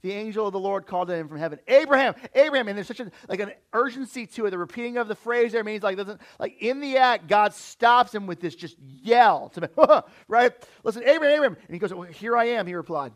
The 0.00 0.12
angel 0.12 0.46
of 0.46 0.52
the 0.52 0.60
Lord 0.60 0.86
called 0.86 1.08
to 1.08 1.14
him 1.14 1.26
from 1.26 1.38
heaven, 1.38 1.58
Abraham, 1.66 2.14
Abraham, 2.32 2.68
and 2.68 2.76
there's 2.76 2.86
such 2.86 3.00
a 3.00 3.10
like 3.28 3.40
an 3.40 3.50
urgency 3.72 4.26
to 4.28 4.46
it. 4.46 4.50
The 4.50 4.58
repeating 4.58 4.96
of 4.96 5.08
the 5.08 5.16
phrase 5.16 5.50
there 5.50 5.64
means 5.64 5.82
like 5.82 5.96
doesn't 5.96 6.20
like 6.38 6.62
in 6.62 6.80
the 6.80 6.98
act, 6.98 7.26
God 7.26 7.52
stops 7.52 8.14
him 8.14 8.28
with 8.28 8.40
this 8.40 8.54
just 8.54 8.76
yell 8.78 9.48
to 9.50 9.62
me, 9.62 9.68
right? 10.28 10.52
Listen, 10.84 11.02
Abraham, 11.02 11.34
Abraham, 11.34 11.56
and 11.66 11.74
he 11.74 11.80
goes, 11.80 11.92
well, 11.92 12.06
"Here 12.06 12.36
I 12.36 12.44
am." 12.44 12.68
He 12.68 12.74
replied, 12.74 13.12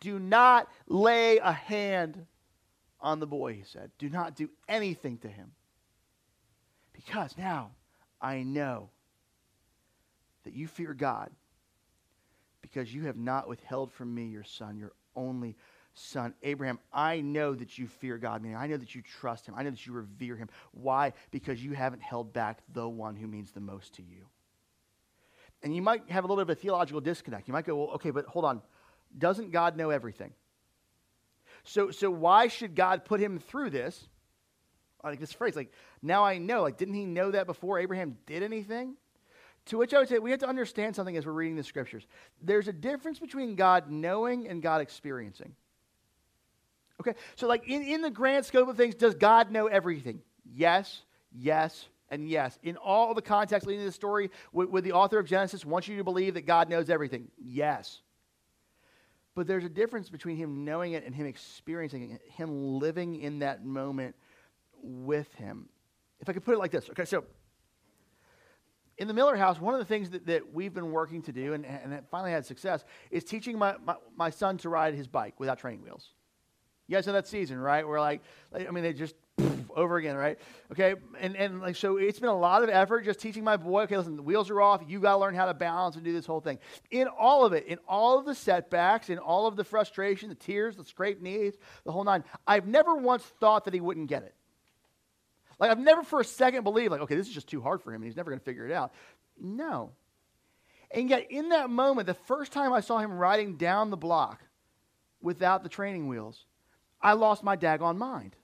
"Do 0.00 0.18
not 0.18 0.66
lay 0.88 1.36
a 1.36 1.52
hand 1.52 2.24
on 2.98 3.20
the 3.20 3.26
boy," 3.26 3.52
he 3.52 3.64
said. 3.64 3.90
"Do 3.98 4.08
not 4.08 4.34
do 4.34 4.48
anything 4.66 5.18
to 5.18 5.28
him." 5.28 5.52
Because 7.06 7.34
now 7.38 7.70
I 8.20 8.42
know 8.42 8.90
that 10.44 10.52
you 10.52 10.66
fear 10.66 10.92
God 10.92 11.30
because 12.60 12.92
you 12.92 13.04
have 13.04 13.16
not 13.16 13.48
withheld 13.48 13.90
from 13.90 14.14
me 14.14 14.26
your 14.26 14.44
son, 14.44 14.76
your 14.76 14.92
only 15.16 15.56
son. 15.94 16.34
Abraham, 16.42 16.78
I 16.92 17.22
know 17.22 17.54
that 17.54 17.78
you 17.78 17.86
fear 17.86 18.18
God, 18.18 18.42
meaning 18.42 18.58
I 18.58 18.66
know 18.66 18.76
that 18.76 18.94
you 18.94 19.00
trust 19.00 19.46
him. 19.46 19.54
I 19.56 19.62
know 19.62 19.70
that 19.70 19.86
you 19.86 19.94
revere 19.94 20.36
him. 20.36 20.50
Why? 20.72 21.14
Because 21.30 21.64
you 21.64 21.72
haven't 21.72 22.02
held 22.02 22.34
back 22.34 22.58
the 22.70 22.86
one 22.86 23.16
who 23.16 23.26
means 23.26 23.50
the 23.52 23.60
most 23.60 23.94
to 23.94 24.02
you. 24.02 24.26
And 25.62 25.74
you 25.74 25.80
might 25.80 26.10
have 26.10 26.24
a 26.24 26.26
little 26.26 26.44
bit 26.44 26.52
of 26.52 26.58
a 26.58 26.60
theological 26.60 27.00
disconnect. 27.00 27.48
You 27.48 27.54
might 27.54 27.64
go, 27.64 27.76
well, 27.76 27.94
okay, 27.94 28.10
but 28.10 28.26
hold 28.26 28.44
on. 28.44 28.60
Doesn't 29.16 29.52
God 29.52 29.74
know 29.74 29.88
everything? 29.88 30.32
So, 31.64 31.90
so 31.92 32.10
why 32.10 32.48
should 32.48 32.74
God 32.74 33.06
put 33.06 33.20
him 33.20 33.38
through 33.38 33.70
this? 33.70 34.06
like 35.04 35.20
this 35.20 35.32
phrase, 35.32 35.56
like, 35.56 35.72
now 36.02 36.24
I 36.24 36.38
know. 36.38 36.62
Like, 36.62 36.76
didn't 36.76 36.94
he 36.94 37.04
know 37.04 37.30
that 37.30 37.46
before 37.46 37.78
Abraham 37.78 38.16
did 38.26 38.42
anything? 38.42 38.96
To 39.66 39.78
which 39.78 39.92
I 39.92 39.98
would 39.98 40.08
say 40.08 40.18
we 40.18 40.30
have 40.30 40.40
to 40.40 40.48
understand 40.48 40.96
something 40.96 41.16
as 41.16 41.26
we're 41.26 41.32
reading 41.32 41.56
the 41.56 41.62
scriptures. 41.62 42.06
There's 42.42 42.68
a 42.68 42.72
difference 42.72 43.18
between 43.18 43.54
God 43.54 43.90
knowing 43.90 44.48
and 44.48 44.62
God 44.62 44.80
experiencing. 44.80 45.54
Okay? 47.00 47.14
So, 47.36 47.46
like, 47.46 47.68
in, 47.68 47.82
in 47.82 48.02
the 48.02 48.10
grand 48.10 48.44
scope 48.46 48.68
of 48.68 48.76
things, 48.76 48.94
does 48.94 49.14
God 49.14 49.50
know 49.50 49.66
everything? 49.66 50.22
Yes, 50.52 51.02
yes, 51.32 51.86
and 52.10 52.28
yes. 52.28 52.58
In 52.62 52.76
all 52.76 53.14
the 53.14 53.22
context 53.22 53.66
leading 53.66 53.82
to 53.82 53.86
the 53.86 53.92
story, 53.92 54.30
would 54.52 54.84
the 54.84 54.92
author 54.92 55.18
of 55.18 55.26
Genesis 55.26 55.64
want 55.64 55.88
you 55.88 55.96
to 55.98 56.04
believe 56.04 56.34
that 56.34 56.46
God 56.46 56.68
knows 56.68 56.90
everything? 56.90 57.28
Yes. 57.38 58.00
But 59.34 59.46
there's 59.46 59.64
a 59.64 59.70
difference 59.70 60.10
between 60.10 60.36
him 60.36 60.64
knowing 60.64 60.92
it 60.92 61.04
and 61.04 61.14
him 61.14 61.26
experiencing 61.26 62.10
it, 62.10 62.20
him 62.32 62.78
living 62.78 63.20
in 63.20 63.38
that 63.38 63.64
moment 63.64 64.16
with 64.82 65.32
him. 65.34 65.68
If 66.20 66.28
I 66.28 66.32
could 66.32 66.44
put 66.44 66.54
it 66.54 66.58
like 66.58 66.70
this, 66.70 66.88
okay, 66.90 67.04
so 67.04 67.24
in 69.00 69.08
the 69.08 69.14
Miller 69.14 69.34
house, 69.34 69.58
one 69.58 69.72
of 69.72 69.80
the 69.80 69.86
things 69.86 70.10
that, 70.10 70.26
that 70.26 70.52
we've 70.52 70.74
been 70.74 70.92
working 70.92 71.22
to 71.22 71.32
do 71.32 71.54
and, 71.54 71.64
and 71.64 71.98
finally 72.10 72.32
had 72.32 72.44
success 72.44 72.84
is 73.10 73.24
teaching 73.24 73.58
my, 73.58 73.74
my, 73.84 73.96
my 74.14 74.28
son 74.28 74.58
to 74.58 74.68
ride 74.68 74.94
his 74.94 75.06
bike 75.06 75.40
without 75.40 75.58
training 75.58 75.82
wheels. 75.82 76.10
You 76.86 76.96
guys 76.96 77.06
know 77.06 77.14
that 77.14 77.26
season, 77.26 77.58
right? 77.58 77.86
Like, 77.88 78.20
like 78.52 78.68
I 78.68 78.70
mean, 78.70 78.84
they 78.84 78.92
just 78.92 79.14
over 79.76 79.96
again, 79.96 80.16
right? 80.16 80.38
Okay, 80.72 80.96
and 81.20 81.36
and 81.36 81.60
like 81.60 81.76
so, 81.76 81.96
it's 81.96 82.18
been 82.18 82.28
a 82.28 82.38
lot 82.38 82.62
of 82.62 82.68
effort 82.68 83.04
just 83.04 83.20
teaching 83.20 83.44
my 83.44 83.56
boy. 83.56 83.82
Okay, 83.82 83.96
listen, 83.96 84.16
the 84.16 84.22
wheels 84.22 84.50
are 84.50 84.60
off. 84.60 84.82
You 84.86 84.98
got 84.98 85.12
to 85.12 85.18
learn 85.18 85.36
how 85.36 85.46
to 85.46 85.54
balance 85.54 85.94
and 85.94 86.04
do 86.04 86.12
this 86.12 86.26
whole 86.26 86.40
thing. 86.40 86.58
In 86.90 87.06
all 87.06 87.46
of 87.46 87.52
it, 87.52 87.66
in 87.66 87.78
all 87.88 88.18
of 88.18 88.26
the 88.26 88.34
setbacks, 88.34 89.08
in 89.08 89.18
all 89.18 89.46
of 89.46 89.54
the 89.54 89.62
frustration, 89.62 90.30
the 90.30 90.34
tears, 90.34 90.76
the 90.76 90.84
scraped 90.84 91.22
knees, 91.22 91.54
the 91.84 91.92
whole 91.92 92.04
nine. 92.04 92.24
I've 92.46 92.66
never 92.66 92.96
once 92.96 93.22
thought 93.22 93.64
that 93.66 93.72
he 93.72 93.80
wouldn't 93.80 94.08
get 94.08 94.24
it. 94.24 94.34
Like, 95.60 95.70
I've 95.70 95.78
never 95.78 96.02
for 96.02 96.20
a 96.20 96.24
second 96.24 96.64
believed, 96.64 96.90
like, 96.90 97.02
okay, 97.02 97.14
this 97.14 97.28
is 97.28 97.34
just 97.34 97.48
too 97.48 97.60
hard 97.60 97.82
for 97.82 97.90
him 97.92 98.00
and 98.00 98.06
he's 98.06 98.16
never 98.16 98.30
going 98.30 98.40
to 98.40 98.44
figure 98.44 98.66
it 98.66 98.72
out. 98.72 98.92
No. 99.38 99.92
And 100.90 101.08
yet, 101.08 101.30
in 101.30 101.50
that 101.50 101.70
moment, 101.70 102.06
the 102.06 102.14
first 102.14 102.50
time 102.50 102.72
I 102.72 102.80
saw 102.80 102.98
him 102.98 103.12
riding 103.12 103.56
down 103.56 103.90
the 103.90 103.96
block 103.96 104.40
without 105.20 105.62
the 105.62 105.68
training 105.68 106.08
wheels, 106.08 106.46
I 107.00 107.12
lost 107.12 107.44
my 107.44 107.56
daggone 107.56 107.98
mind. 107.98 108.36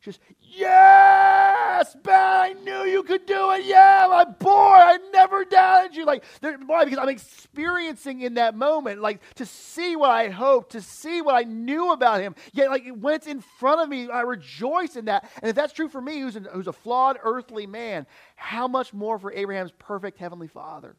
Just, 0.00 0.20
yes, 0.40 1.96
Ben, 2.04 2.14
I 2.14 2.52
knew 2.64 2.84
you 2.84 3.02
could 3.02 3.26
do 3.26 3.50
it. 3.52 3.64
Yeah, 3.64 4.06
my 4.08 4.24
boy, 4.24 4.50
I 4.50 4.98
never 5.12 5.44
doubted 5.44 5.96
you? 5.96 6.04
Like, 6.04 6.22
why? 6.66 6.84
Because 6.84 7.00
I'm 7.00 7.08
experiencing 7.08 8.20
in 8.20 8.34
that 8.34 8.54
moment, 8.54 9.00
like, 9.00 9.20
to 9.34 9.44
see 9.44 9.96
what 9.96 10.10
I 10.10 10.28
hoped, 10.28 10.72
to 10.72 10.80
see 10.80 11.20
what 11.20 11.34
I 11.34 11.42
knew 11.42 11.92
about 11.92 12.20
him. 12.20 12.36
Yet, 12.52 12.70
like, 12.70 12.86
when 12.96 13.14
it's 13.14 13.26
in 13.26 13.40
front 13.40 13.80
of 13.80 13.88
me, 13.88 14.08
I 14.08 14.20
rejoice 14.20 14.94
in 14.94 15.06
that. 15.06 15.28
And 15.42 15.50
if 15.50 15.56
that's 15.56 15.72
true 15.72 15.88
for 15.88 16.00
me, 16.00 16.20
who's, 16.20 16.36
an, 16.36 16.46
who's 16.52 16.68
a 16.68 16.72
flawed 16.72 17.18
earthly 17.22 17.66
man, 17.66 18.06
how 18.36 18.68
much 18.68 18.94
more 18.94 19.18
for 19.18 19.32
Abraham's 19.32 19.72
perfect 19.78 20.18
heavenly 20.18 20.48
father? 20.48 20.94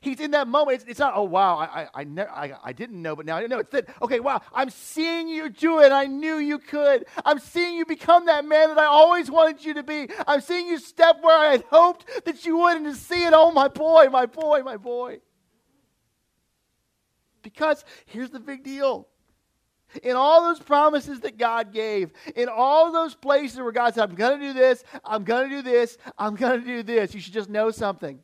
He's 0.00 0.20
in 0.20 0.30
that 0.32 0.48
moment. 0.48 0.76
It's, 0.76 0.84
it's 0.90 0.98
not, 1.00 1.12
oh, 1.16 1.24
wow, 1.24 1.58
I, 1.58 1.82
I, 1.82 1.88
I, 1.94 2.04
ne- 2.04 2.22
I, 2.22 2.52
I 2.64 2.72
didn't 2.72 3.00
know, 3.00 3.16
but 3.16 3.26
now 3.26 3.36
I 3.36 3.46
know. 3.46 3.58
It's 3.58 3.70
that, 3.70 3.88
okay, 4.02 4.20
wow, 4.20 4.40
I'm 4.54 4.70
seeing 4.70 5.28
you 5.28 5.48
do 5.48 5.80
it. 5.80 5.92
I 5.92 6.06
knew 6.06 6.36
you 6.36 6.58
could. 6.58 7.06
I'm 7.24 7.38
seeing 7.38 7.76
you 7.76 7.84
become 7.84 8.26
that 8.26 8.44
man 8.44 8.68
that 8.68 8.78
I 8.78 8.86
always 8.86 9.30
wanted 9.30 9.64
you 9.64 9.74
to 9.74 9.82
be. 9.82 10.08
I'm 10.26 10.40
seeing 10.40 10.68
you 10.68 10.78
step 10.78 11.18
where 11.22 11.38
I 11.38 11.52
had 11.52 11.64
hoped 11.70 12.24
that 12.24 12.44
you 12.44 12.58
would, 12.58 12.76
and 12.76 12.86
to 12.86 12.94
see 12.94 13.24
it, 13.24 13.32
oh, 13.34 13.50
my 13.50 13.68
boy, 13.68 14.08
my 14.10 14.26
boy, 14.26 14.62
my 14.62 14.76
boy. 14.76 15.20
Because 17.42 17.84
here's 18.06 18.30
the 18.30 18.40
big 18.40 18.64
deal. 18.64 19.08
In 20.02 20.16
all 20.16 20.42
those 20.42 20.60
promises 20.60 21.20
that 21.20 21.38
God 21.38 21.72
gave, 21.72 22.12
in 22.36 22.48
all 22.48 22.92
those 22.92 23.14
places 23.14 23.58
where 23.58 23.72
God 23.72 23.94
said, 23.94 24.10
I'm 24.10 24.14
going 24.14 24.38
to 24.38 24.46
do 24.48 24.52
this, 24.52 24.84
I'm 25.02 25.24
going 25.24 25.48
to 25.48 25.56
do 25.56 25.62
this, 25.62 25.96
I'm 26.18 26.34
going 26.34 26.60
to 26.60 26.66
do 26.66 26.82
this, 26.82 27.14
you 27.14 27.20
should 27.20 27.32
just 27.32 27.48
know 27.48 27.70
something 27.70 28.20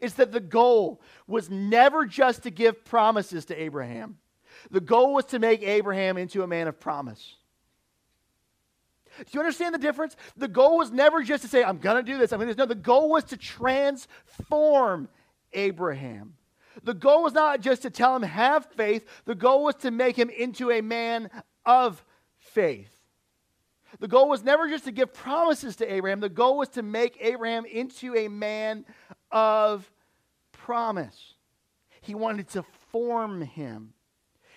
is 0.00 0.14
that 0.14 0.32
the 0.32 0.40
goal 0.40 1.00
was 1.26 1.50
never 1.50 2.06
just 2.06 2.42
to 2.44 2.50
give 2.50 2.84
promises 2.84 3.44
to 3.46 3.60
Abraham. 3.60 4.18
The 4.70 4.80
goal 4.80 5.14
was 5.14 5.26
to 5.26 5.38
make 5.38 5.62
Abraham 5.62 6.16
into 6.16 6.42
a 6.42 6.46
man 6.46 6.68
of 6.68 6.80
promise. 6.80 7.36
Do 9.18 9.24
you 9.32 9.40
understand 9.40 9.74
the 9.74 9.78
difference? 9.78 10.16
The 10.36 10.48
goal 10.48 10.78
was 10.78 10.90
never 10.90 11.22
just 11.22 11.42
to 11.42 11.48
say, 11.48 11.64
I'm 11.64 11.78
going 11.78 12.04
to 12.04 12.12
do 12.12 12.18
this. 12.18 12.32
I 12.32 12.36
mean, 12.36 12.54
no, 12.56 12.66
the 12.66 12.74
goal 12.74 13.10
was 13.10 13.24
to 13.24 13.36
transform 13.36 15.08
Abraham. 15.52 16.34
The 16.84 16.94
goal 16.94 17.24
was 17.24 17.32
not 17.32 17.60
just 17.60 17.82
to 17.82 17.90
tell 17.90 18.14
him, 18.14 18.22
have 18.22 18.66
faith. 18.66 19.06
The 19.24 19.34
goal 19.34 19.64
was 19.64 19.74
to 19.76 19.90
make 19.90 20.16
him 20.16 20.30
into 20.30 20.70
a 20.70 20.80
man 20.80 21.30
of 21.66 22.04
faith. 22.38 22.94
The 23.98 24.08
goal 24.08 24.28
was 24.28 24.44
never 24.44 24.68
just 24.68 24.84
to 24.84 24.92
give 24.92 25.12
promises 25.12 25.76
to 25.76 25.92
Abraham. 25.92 26.20
The 26.20 26.28
goal 26.28 26.58
was 26.58 26.68
to 26.70 26.82
make 26.82 27.16
Abraham 27.20 27.64
into 27.64 28.14
a 28.14 28.28
man 28.28 28.84
of 29.30 29.90
promise. 30.52 31.34
He 32.00 32.14
wanted 32.14 32.48
to 32.50 32.64
form 32.90 33.42
him. 33.42 33.92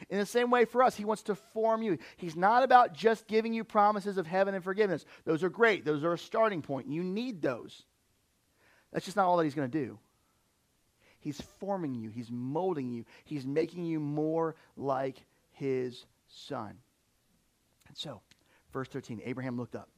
In 0.10 0.17
the 0.17 0.25
same 0.25 0.49
way 0.49 0.65
for 0.65 0.84
us, 0.84 0.95
he 0.95 1.05
wants 1.05 1.23
to 1.23 1.36
form 1.36 1.84
you. 1.84 1.97
He's 2.17 2.36
not 2.36 2.63
about 2.63 2.93
just 2.93 3.27
giving 3.27 3.53
you 3.53 3.63
promises 3.63 4.17
of 4.17 4.25
heaven 4.25 4.55
and 4.55 4.63
forgiveness. 4.63 5.05
Those 5.25 5.43
are 5.43 5.49
great, 5.49 5.86
those 5.86 6.03
are 6.03 6.13
a 6.13 6.17
starting 6.17 6.62
point. 6.62 6.88
You 6.88 7.03
need 7.03 7.41
those. 7.41 7.84
That's 8.91 9.05
just 9.05 9.17
not 9.17 9.27
all 9.27 9.38
that 9.38 9.43
he's 9.43 9.55
going 9.55 9.69
to 9.69 9.86
do. 9.86 9.99
He's 11.19 11.39
forming 11.60 11.93
you, 11.93 12.10
he's 12.10 12.31
molding 12.31 12.89
you, 12.89 13.05
he's 13.23 13.45
making 13.45 13.86
you 13.86 13.99
more 13.99 14.55
like 14.75 15.23
his 15.51 16.05
son. 16.27 16.77
And 17.88 17.97
so, 17.97 18.21
verse 18.73 18.88
13 18.88 19.21
Abraham 19.23 19.57
looked 19.57 19.75
up. 19.75 19.89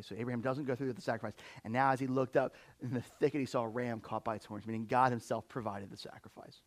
Okay, 0.00 0.14
so 0.14 0.20
Abraham 0.20 0.40
doesn't 0.40 0.64
go 0.64 0.74
through 0.74 0.88
with 0.88 0.96
the 0.96 1.02
sacrifice. 1.02 1.34
And 1.64 1.72
now, 1.72 1.90
as 1.90 2.00
he 2.00 2.06
looked 2.06 2.36
up 2.36 2.54
in 2.82 2.92
the 2.94 3.00
thicket, 3.00 3.40
he 3.40 3.46
saw 3.46 3.62
a 3.62 3.68
ram 3.68 4.00
caught 4.00 4.24
by 4.24 4.36
its 4.36 4.44
horns, 4.44 4.66
meaning 4.66 4.86
God 4.86 5.10
himself 5.10 5.48
provided 5.48 5.90
the 5.90 5.96
sacrifice. 5.96 6.60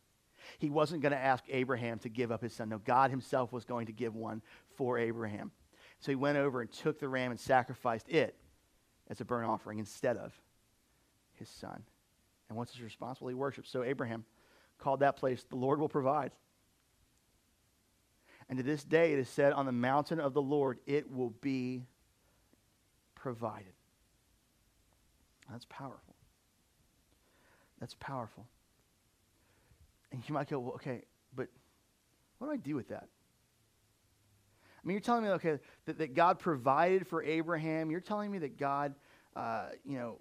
He 0.58 0.70
wasn't 0.70 1.02
going 1.02 1.12
to 1.12 1.18
ask 1.18 1.44
Abraham 1.48 1.98
to 2.00 2.08
give 2.08 2.30
up 2.30 2.42
his 2.42 2.52
son. 2.52 2.68
No, 2.68 2.78
God 2.78 3.10
himself 3.10 3.52
was 3.52 3.64
going 3.64 3.86
to 3.86 3.92
give 3.92 4.14
one 4.14 4.42
for 4.76 4.98
Abraham. 4.98 5.50
So 6.00 6.12
he 6.12 6.16
went 6.16 6.36
over 6.38 6.60
and 6.60 6.70
took 6.70 6.98
the 6.98 7.08
ram 7.08 7.30
and 7.30 7.40
sacrificed 7.40 8.08
it 8.08 8.36
as 9.08 9.20
a 9.20 9.24
burnt 9.24 9.48
offering 9.48 9.78
instead 9.78 10.16
of 10.16 10.32
his 11.34 11.48
son. 11.48 11.82
And 12.48 12.58
what's 12.58 12.72
his 12.72 12.82
response? 12.82 13.20
Well, 13.20 13.28
he 13.30 13.34
worships. 13.34 13.70
So 13.70 13.82
Abraham 13.82 14.24
called 14.78 15.00
that 15.00 15.16
place, 15.16 15.44
the 15.48 15.56
Lord 15.56 15.80
will 15.80 15.88
provide. 15.88 16.32
And 18.48 18.58
to 18.58 18.62
this 18.62 18.84
day, 18.84 19.14
it 19.14 19.18
is 19.18 19.28
said, 19.30 19.54
on 19.54 19.64
the 19.64 19.72
mountain 19.72 20.20
of 20.20 20.34
the 20.34 20.42
Lord, 20.42 20.78
it 20.86 21.10
will 21.10 21.30
be 21.40 21.86
provided. 23.24 23.72
That's 25.50 25.64
powerful. 25.70 26.14
That's 27.80 27.94
powerful. 27.98 28.44
And 30.12 30.22
you 30.28 30.34
might 30.34 30.50
go, 30.50 30.58
well, 30.58 30.74
okay, 30.74 31.04
but 31.34 31.48
what 32.36 32.48
do 32.48 32.52
I 32.52 32.58
do 32.58 32.74
with 32.74 32.88
that? 32.90 33.08
I 33.08 34.86
mean, 34.86 34.92
you're 34.92 35.00
telling 35.00 35.24
me, 35.24 35.30
okay, 35.30 35.58
that, 35.86 35.96
that 35.96 36.12
God 36.12 36.38
provided 36.38 37.06
for 37.06 37.22
Abraham. 37.22 37.90
You're 37.90 38.00
telling 38.00 38.30
me 38.30 38.36
that 38.40 38.58
God, 38.58 38.94
uh, 39.34 39.68
you 39.86 39.96
know, 39.96 40.18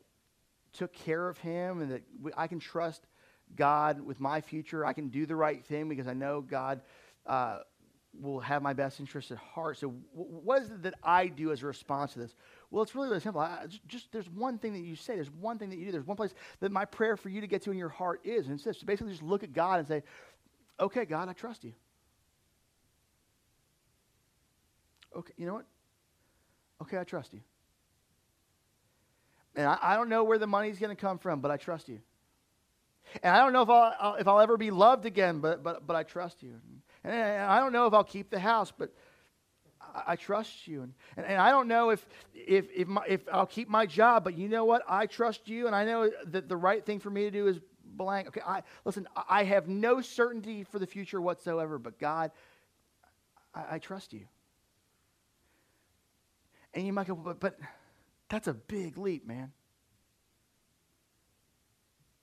took 0.71 0.93
care 0.93 1.27
of 1.27 1.37
him 1.39 1.81
and 1.81 1.91
that 1.91 2.03
I 2.37 2.47
can 2.47 2.61
trust 2.61 3.05
God 3.53 3.99
with 3.99 4.21
my 4.21 4.39
future. 4.39 4.85
I 4.85 4.93
can 4.93 5.09
do 5.09 5.25
the 5.25 5.35
right 5.35 5.61
thing 5.65 5.89
because 5.89 6.07
I 6.07 6.13
know 6.13 6.39
God 6.39 6.79
uh, 7.25 7.57
will 8.19 8.39
have 8.39 8.61
my 8.61 8.73
best 8.73 8.99
interests 8.99 9.31
at 9.31 9.37
heart. 9.37 9.77
So, 9.77 9.93
what 10.13 10.61
is 10.61 10.69
it 10.69 10.83
that 10.83 10.95
I 11.03 11.27
do 11.27 11.51
as 11.51 11.63
a 11.63 11.67
response 11.67 12.13
to 12.13 12.19
this? 12.19 12.35
Well, 12.73 12.81
it's 12.81 12.95
really 12.95 13.09
really 13.09 13.19
simple. 13.19 13.39
I, 13.39 13.67
just 13.85 14.11
there's 14.11 14.27
one 14.27 14.57
thing 14.57 14.73
that 14.73 14.79
you 14.79 14.95
say. 14.95 15.13
There's 15.13 15.29
one 15.29 15.59
thing 15.59 15.69
that 15.69 15.77
you 15.77 15.85
do. 15.85 15.91
There's 15.91 16.07
one 16.07 16.17
place 16.17 16.33
that 16.59 16.71
my 16.71 16.85
prayer 16.85 17.15
for 17.15 17.29
you 17.29 17.39
to 17.39 17.45
get 17.45 17.61
to 17.61 17.71
in 17.71 17.77
your 17.77 17.87
heart 17.87 18.21
is, 18.23 18.47
and 18.47 18.55
it's 18.55 18.63
this. 18.63 18.81
Basically, 18.81 19.11
just 19.11 19.21
look 19.21 19.43
at 19.43 19.53
God 19.53 19.77
and 19.77 19.87
say, 19.87 20.01
"Okay, 20.79 21.05
God, 21.05 21.29
I 21.29 21.33
trust 21.33 21.63
you." 21.63 21.73
Okay, 25.15 25.33
you 25.37 25.45
know 25.45 25.53
what? 25.53 25.65
Okay, 26.81 26.97
I 26.97 27.03
trust 27.03 27.31
you. 27.35 27.41
And 29.55 29.67
I, 29.67 29.77
I 29.79 29.95
don't 29.95 30.09
know 30.09 30.23
where 30.23 30.39
the 30.39 30.47
money's 30.47 30.79
going 30.79 30.95
to 30.95 30.99
come 30.99 31.19
from, 31.19 31.41
but 31.41 31.51
I 31.51 31.57
trust 31.57 31.87
you. 31.87 31.99
And 33.21 33.35
I 33.35 33.37
don't 33.37 33.53
know 33.53 33.61
if 33.61 33.69
I'll, 33.69 34.15
if 34.15 34.27
I'll 34.27 34.39
ever 34.39 34.57
be 34.57 34.71
loved 34.71 35.05
again, 35.05 35.41
but, 35.41 35.61
but, 35.61 35.85
but 35.85 35.95
I 35.95 36.01
trust 36.01 36.41
you. 36.41 36.55
And 37.03 37.13
I 37.15 37.59
don't 37.59 37.71
know 37.71 37.85
if 37.85 37.93
I'll 37.93 38.03
keep 38.03 38.31
the 38.31 38.39
house, 38.39 38.73
but 38.75 38.91
I, 39.93 40.15
trust 40.15 40.67
you. 40.67 40.81
And, 40.83 40.93
and, 41.17 41.25
and, 41.25 41.41
I 41.41 41.51
don't 41.51 41.67
know 41.67 41.89
if, 41.89 42.05
if, 42.33 42.65
if, 42.75 42.87
my, 42.87 43.03
if 43.07 43.21
I'll 43.31 43.45
keep 43.45 43.69
my 43.69 43.85
job, 43.85 44.23
but 44.23 44.37
you 44.37 44.49
know 44.49 44.65
what? 44.65 44.83
I 44.87 45.05
trust 45.05 45.47
you, 45.47 45.67
and 45.67 45.75
I 45.75 45.85
know 45.85 46.09
that 46.27 46.49
the 46.49 46.57
right 46.57 46.83
thing 46.85 46.99
for 46.99 47.09
me 47.09 47.23
to 47.23 47.31
do 47.31 47.47
is 47.47 47.59
blank. 47.85 48.27
Okay, 48.29 48.41
I, 48.45 48.63
listen, 48.85 49.07
I 49.29 49.43
have 49.43 49.67
no 49.67 50.01
certainty 50.01 50.63
for 50.63 50.79
the 50.79 50.87
future 50.87 51.21
whatsoever, 51.21 51.77
but 51.77 51.99
God, 51.99 52.31
I, 53.53 53.75
I 53.75 53.79
trust 53.79 54.13
you. 54.13 54.25
And 56.73 56.85
you 56.85 56.93
might 56.93 57.07
go, 57.07 57.15
but, 57.15 57.39
but 57.39 57.59
that's 58.29 58.47
a 58.47 58.53
big 58.53 58.97
leap, 58.97 59.27
man. 59.27 59.51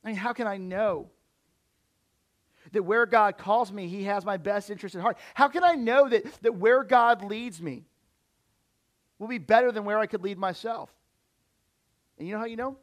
I 0.05 0.09
mean, 0.09 0.17
how 0.17 0.33
can 0.33 0.47
I 0.47 0.57
know? 0.57 1.11
That 2.73 2.83
where 2.83 3.07
God 3.07 3.39
calls 3.39 3.73
me, 3.73 3.89
He 3.89 4.05
has 4.05 4.25
my 4.25 4.37
best 4.37 4.71
interest 4.71 4.95
at 4.95 5.03
heart? 5.03 5.19
How 5.35 5.49
can 5.49 5.65
I 5.65 5.75
know 5.75 6.09
that, 6.09 6.25
that 6.43 6.55
where 6.55 6.83
God 6.85 7.25
leads 7.25 7.61
me 7.61 7.85
will 9.19 9.29
be 9.29 9.39
better 9.39 9.71
than 9.73 9.85
where 9.85 9.99
I 9.99 10.07
could 10.07 10.23
lead 10.23 10.39
myself? 10.39 10.91
And 12.19 12.29
you 12.29 12.35
know 12.35 12.41
how 12.41 12.47
you 12.47 12.57
know? 12.57 12.77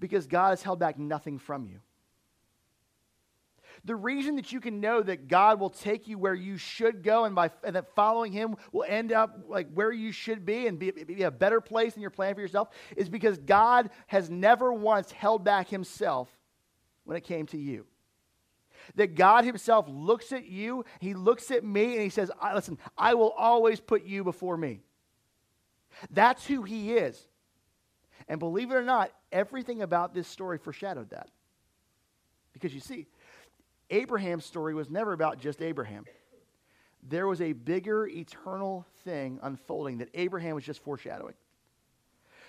Because 0.00 0.26
God 0.26 0.50
has 0.50 0.62
held 0.62 0.78
back 0.78 0.98
nothing 0.98 1.38
from 1.38 1.66
you. 1.66 1.80
The 3.84 3.96
reason 3.96 4.36
that 4.36 4.52
you 4.52 4.60
can 4.60 4.80
know 4.80 5.02
that 5.02 5.28
God 5.28 5.60
will 5.60 5.70
take 5.70 6.08
you 6.08 6.18
where 6.18 6.34
you 6.34 6.56
should 6.56 7.02
go 7.02 7.24
and, 7.24 7.34
by, 7.34 7.50
and 7.64 7.76
that 7.76 7.94
following 7.94 8.32
Him 8.32 8.56
will 8.72 8.84
end 8.86 9.12
up 9.12 9.44
like 9.48 9.68
where 9.72 9.92
you 9.92 10.12
should 10.12 10.44
be 10.44 10.66
and 10.66 10.78
be, 10.78 10.90
be 10.90 11.22
a 11.22 11.30
better 11.30 11.60
place 11.60 11.94
than 11.94 12.02
your 12.02 12.10
plan 12.10 12.34
for 12.34 12.40
yourself 12.40 12.68
is 12.96 13.08
because 13.08 13.38
God 13.38 13.90
has 14.06 14.28
never 14.28 14.72
once 14.72 15.12
held 15.12 15.44
back 15.44 15.68
Himself 15.68 16.28
when 17.08 17.16
it 17.16 17.24
came 17.24 17.46
to 17.46 17.56
you. 17.56 17.86
That 18.96 19.14
God 19.14 19.46
Himself 19.46 19.86
looks 19.88 20.30
at 20.30 20.44
you, 20.44 20.84
He 21.00 21.14
looks 21.14 21.50
at 21.50 21.64
me, 21.64 21.94
and 21.94 22.02
He 22.02 22.10
says, 22.10 22.30
Listen, 22.54 22.76
I 22.98 23.14
will 23.14 23.30
always 23.30 23.80
put 23.80 24.04
you 24.04 24.24
before 24.24 24.58
me. 24.58 24.80
That's 26.10 26.44
who 26.44 26.64
He 26.64 26.92
is. 26.92 27.18
And 28.28 28.38
believe 28.38 28.70
it 28.70 28.74
or 28.74 28.82
not, 28.82 29.10
everything 29.32 29.80
about 29.80 30.12
this 30.12 30.28
story 30.28 30.58
foreshadowed 30.58 31.08
that. 31.10 31.30
Because 32.52 32.74
you 32.74 32.80
see, 32.80 33.06
Abraham's 33.88 34.44
story 34.44 34.74
was 34.74 34.90
never 34.90 35.14
about 35.14 35.40
just 35.40 35.62
Abraham. 35.62 36.04
There 37.02 37.26
was 37.26 37.40
a 37.40 37.54
bigger 37.54 38.06
eternal 38.06 38.84
thing 39.02 39.38
unfolding 39.42 39.98
that 39.98 40.10
Abraham 40.12 40.56
was 40.56 40.64
just 40.64 40.82
foreshadowing. 40.82 41.34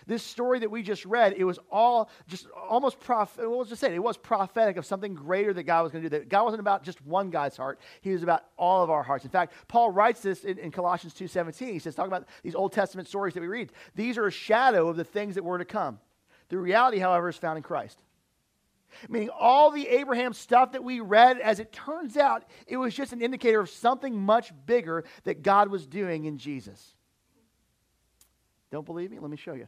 This 0.07 0.23
story 0.23 0.59
that 0.59 0.71
we 0.71 0.81
just 0.81 1.05
read, 1.05 1.33
it 1.37 1.43
was 1.43 1.59
all 1.71 2.09
just 2.27 2.47
almost 2.51 2.99
prophetic. 2.99 3.49
What 3.49 3.59
was 3.59 3.69
just 3.69 3.81
saying? 3.81 3.95
It 3.95 4.03
was 4.03 4.17
prophetic 4.17 4.77
of 4.77 4.85
something 4.85 5.13
greater 5.13 5.53
that 5.53 5.63
God 5.63 5.83
was 5.83 5.91
going 5.91 6.03
to 6.03 6.09
do. 6.09 6.19
That 6.19 6.29
God 6.29 6.43
wasn't 6.43 6.61
about 6.61 6.83
just 6.83 7.05
one 7.05 7.29
guy's 7.29 7.57
heart. 7.57 7.79
He 8.01 8.11
was 8.11 8.23
about 8.23 8.45
all 8.57 8.83
of 8.83 8.89
our 8.89 9.03
hearts. 9.03 9.25
In 9.25 9.31
fact, 9.31 9.53
Paul 9.67 9.91
writes 9.91 10.21
this 10.21 10.43
in, 10.43 10.57
in 10.57 10.71
Colossians 10.71 11.13
2.17. 11.13 11.73
He 11.73 11.79
says, 11.79 11.95
talking 11.95 12.11
about 12.11 12.27
these 12.43 12.55
Old 12.55 12.73
Testament 12.73 13.07
stories 13.07 13.33
that 13.33 13.41
we 13.41 13.47
read. 13.47 13.71
These 13.95 14.17
are 14.17 14.27
a 14.27 14.31
shadow 14.31 14.87
of 14.87 14.97
the 14.97 15.03
things 15.03 15.35
that 15.35 15.43
were 15.43 15.57
to 15.57 15.65
come. 15.65 15.99
The 16.49 16.57
reality, 16.57 16.99
however, 16.99 17.29
is 17.29 17.37
found 17.37 17.57
in 17.57 17.63
Christ. 17.63 18.01
Meaning, 19.07 19.29
all 19.29 19.71
the 19.71 19.87
Abraham 19.87 20.33
stuff 20.33 20.71
that 20.71 20.83
we 20.83 20.99
read, 20.99 21.39
as 21.39 21.59
it 21.59 21.71
turns 21.71 22.17
out, 22.17 22.43
it 22.67 22.77
was 22.77 22.93
just 22.93 23.13
an 23.13 23.21
indicator 23.21 23.59
of 23.59 23.69
something 23.69 24.15
much 24.15 24.51
bigger 24.65 25.03
that 25.23 25.43
God 25.43 25.69
was 25.69 25.85
doing 25.85 26.25
in 26.25 26.37
Jesus. 26.37 26.95
Don't 28.71 28.85
believe 28.85 29.11
me? 29.11 29.19
Let 29.19 29.29
me 29.29 29.37
show 29.37 29.53
you. 29.53 29.67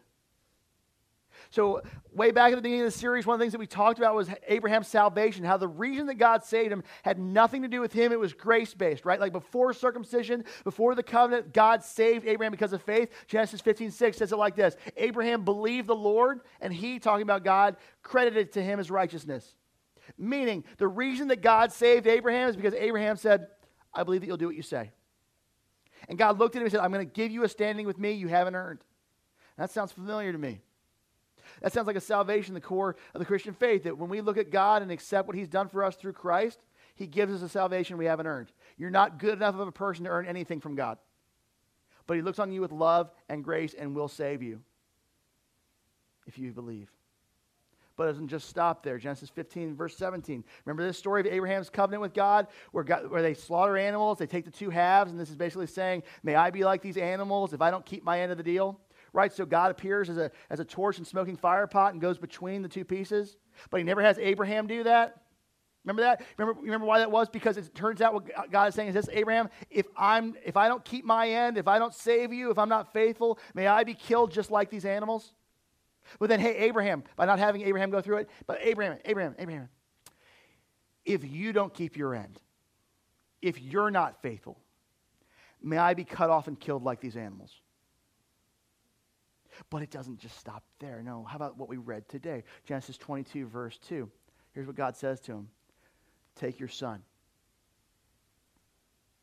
So, 1.50 1.82
way 2.14 2.32
back 2.32 2.52
at 2.52 2.56
the 2.56 2.62
beginning 2.62 2.86
of 2.86 2.94
the 2.94 3.00
series, 3.00 3.26
one 3.26 3.36
of 3.36 3.40
the 3.40 3.44
things 3.44 3.54
that 3.54 3.60
we 3.60 3.68
talked 3.68 4.00
about 4.00 4.16
was 4.16 4.30
Abraham's 4.48 4.88
salvation, 4.88 5.44
how 5.44 5.58
the 5.58 5.68
reason 5.68 6.08
that 6.08 6.16
God 6.16 6.44
saved 6.44 6.72
him 6.72 6.84
had 7.04 7.20
nothing 7.20 7.62
to 7.64 7.68
do 7.68 7.82
with 7.82 7.94
him. 7.94 8.12
It 8.12 8.20
was 8.20 8.34
grace 8.34 8.74
based, 8.74 9.06
right? 9.06 9.20
Like 9.20 9.32
before 9.32 9.74
circumcision, 9.74 10.46
before 10.64 10.96
the 10.96 11.04
covenant, 11.04 11.54
God 11.54 11.84
saved 11.84 12.28
Abraham 12.28 12.52
because 12.52 12.74
of 12.74 12.82
faith. 12.82 13.10
Genesis 13.28 13.62
15 13.62 13.92
6 13.92 14.18
says 14.18 14.32
it 14.32 14.38
like 14.38 14.56
this 14.56 14.76
Abraham 14.98 15.44
believed 15.44 15.88
the 15.88 15.96
Lord, 15.96 16.42
and 16.60 16.74
he, 16.74 17.00
talking 17.00 17.24
about 17.24 17.44
God, 17.44 17.78
credited 18.04 18.54
to 18.54 18.64
him 18.64 18.80
as 18.80 18.92
righteousness. 18.92 19.56
Meaning, 20.18 20.64
the 20.78 20.88
reason 20.88 21.30
that 21.30 21.42
God 21.42 21.72
saved 21.72 22.08
Abraham 22.08 22.50
is 22.50 22.56
because 22.56 22.74
Abraham 22.74 23.16
said, 23.16 23.48
I 23.94 24.04
believe 24.04 24.22
that 24.22 24.28
you'll 24.28 24.38
do 24.38 24.48
what 24.48 24.56
you 24.56 24.62
say. 24.62 24.92
And 26.10 26.18
God 26.18 26.40
looked 26.40 26.56
at 26.56 26.60
him 26.60 26.66
and 26.66 26.72
said, 26.72 26.82
I'm 26.82 26.92
going 26.92 27.06
to 27.06 27.12
give 27.12 27.32
you 27.32 27.44
a 27.44 27.50
standing 27.50 27.86
with 27.86 27.98
me 27.98 28.14
you 28.14 28.28
haven't 28.28 28.56
earned. 28.56 28.80
That 29.58 29.72
sounds 29.72 29.92
familiar 29.92 30.32
to 30.32 30.38
me. 30.38 30.62
That 31.62 31.74
sounds 31.74 31.88
like 31.88 31.96
a 31.96 32.02
salvation, 32.02 32.54
the 32.54 32.62
core 32.62 32.96
of 33.14 33.20
the 33.20 33.26
Christian 33.26 33.54
faith, 33.54 33.84
that 33.84 33.98
when 33.98 34.10
we 34.10 34.22
look 34.22 34.38
at 34.38 34.50
God 34.50 34.82
and 34.82 34.92
accept 34.92 35.28
what 35.28 35.38
He's 35.38 35.48
done 35.48 35.70
for 35.70 35.84
us 35.84 35.96
through 35.96 36.14
Christ, 36.14 36.60
He 36.96 37.08
gives 37.08 37.34
us 37.34 37.42
a 37.42 37.50
salvation 37.50 37.98
we 37.98 38.06
haven't 38.06 38.28
earned. 38.28 38.52
You're 38.78 38.90
not 38.90 39.20
good 39.20 39.34
enough 39.34 39.56
of 39.56 39.68
a 39.68 39.72
person 39.72 40.06
to 40.06 40.12
earn 40.12 40.26
anything 40.26 40.60
from 40.60 40.76
God. 40.76 40.98
But 42.08 42.16
He 42.16 42.24
looks 42.24 42.40
on 42.40 42.52
you 42.52 42.62
with 42.62 42.72
love 42.72 43.12
and 43.30 43.44
grace 43.44 43.74
and 43.74 43.96
will 43.96 44.08
save 44.08 44.42
you 44.42 44.62
if 46.26 46.40
you 46.40 46.52
believe. 46.52 46.90
But 47.96 48.06
it 48.06 48.14
doesn't 48.14 48.30
just 48.30 48.50
stop 48.50 48.82
there. 48.82 48.98
Genesis 48.98 49.30
15, 49.30 49.76
verse 49.76 49.96
17. 49.98 50.44
Remember 50.66 50.84
this 50.84 50.98
story 50.98 51.22
of 51.22 51.28
Abraham's 51.28 51.70
covenant 51.70 52.02
with 52.02 52.14
God 52.14 52.48
where, 52.72 52.84
God, 52.84 53.12
where 53.12 53.22
they 53.22 53.36
slaughter 53.36 53.78
animals, 53.78 54.18
they 54.18 54.26
take 54.26 54.46
the 54.46 54.52
two 54.52 54.72
halves, 54.72 55.12
and 55.12 55.20
this 55.20 55.30
is 55.30 55.36
basically 55.36 55.68
saying, 55.68 56.02
May 56.24 56.34
I 56.34 56.50
be 56.50 56.64
like 56.64 56.82
these 56.82 56.98
animals 56.98 57.54
if 57.54 57.62
I 57.62 57.70
don't 57.70 57.86
keep 57.86 58.04
my 58.04 58.22
end 58.22 58.32
of 58.32 58.40
the 58.40 58.44
deal? 58.44 58.80
Right? 59.14 59.32
So 59.32 59.46
God 59.46 59.72
appears 59.72 60.10
as 60.10 60.18
a, 60.18 60.32
as 60.50 60.60
a 60.60 60.66
torch 60.66 60.98
and 60.98 61.08
smoking 61.08 61.36
fire 61.36 61.68
pot 61.68 61.94
and 61.94 62.02
goes 62.02 62.18
between 62.18 62.62
the 62.62 62.70
two 62.70 62.86
pieces. 62.86 63.38
But 63.70 63.78
he 63.78 63.84
never 63.84 64.02
has 64.02 64.18
Abraham 64.18 64.68
do 64.68 64.84
that. 64.84 65.18
Remember 65.84 66.04
that? 66.04 66.24
Remember, 66.38 66.62
remember 66.62 66.86
why 66.86 67.00
that 67.00 67.12
was? 67.12 67.28
Because 67.28 67.58
it 67.58 67.74
turns 67.74 68.02
out 68.02 68.14
what 68.14 68.52
God 68.52 68.68
is 68.68 68.76
saying 68.76 68.90
is 68.90 68.94
this, 68.94 69.10
Abraham, 69.12 69.50
if 69.72 69.88
I'm 69.98 70.36
if 70.46 70.56
I 70.56 70.68
don't 70.68 70.86
keep 70.86 71.04
my 71.06 71.28
end, 71.28 71.58
if 71.58 71.68
I 71.68 71.80
don't 71.80 71.94
save 71.94 72.32
you, 72.32 72.52
if 72.52 72.60
I'm 72.60 72.70
not 72.70 72.94
faithful, 72.94 73.40
may 73.56 73.66
I 73.66 73.84
be 73.84 73.96
killed 73.96 74.32
just 74.32 74.52
like 74.52 74.70
these 74.70 74.86
animals? 74.86 75.34
But 76.20 76.30
then, 76.30 76.40
hey, 76.40 76.56
Abraham, 76.58 77.04
by 77.16 77.26
not 77.26 77.40
having 77.40 77.62
Abraham 77.62 77.90
go 77.90 78.02
through 78.02 78.18
it, 78.18 78.30
but 78.46 78.60
Abraham, 78.62 78.98
Abraham, 79.06 79.36
Abraham, 79.40 79.70
if 81.04 81.24
you 81.24 81.52
don't 81.52 81.74
keep 81.74 81.98
your 81.98 82.14
end, 82.14 82.40
if 83.42 83.60
you're 83.60 83.92
not 83.92 84.22
faithful, 84.22 84.60
may 85.64 85.78
I 85.78 85.96
be 85.96 86.04
cut 86.04 86.30
off 86.30 86.48
and 86.48 86.60
killed 86.60 86.84
like 86.84 87.02
these 87.02 87.16
animals. 87.16 87.52
But 89.70 89.82
it 89.82 89.92
doesn't 89.92 90.20
just 90.20 90.38
stop 90.38 90.64
there. 90.80 91.02
No, 91.04 91.24
how 91.24 91.36
about 91.36 91.58
what 91.58 91.70
we 91.70 91.78
read 91.78 92.08
today? 92.08 92.44
Genesis 92.66 92.98
22, 92.98 93.48
verse 93.48 93.78
2. 93.88 94.10
Here's 94.54 94.68
what 94.68 94.76
God 94.76 94.96
says 94.96 95.20
to 95.22 95.34
him 95.34 95.50
Take 96.36 96.60
your 96.60 96.70
son, 96.70 97.02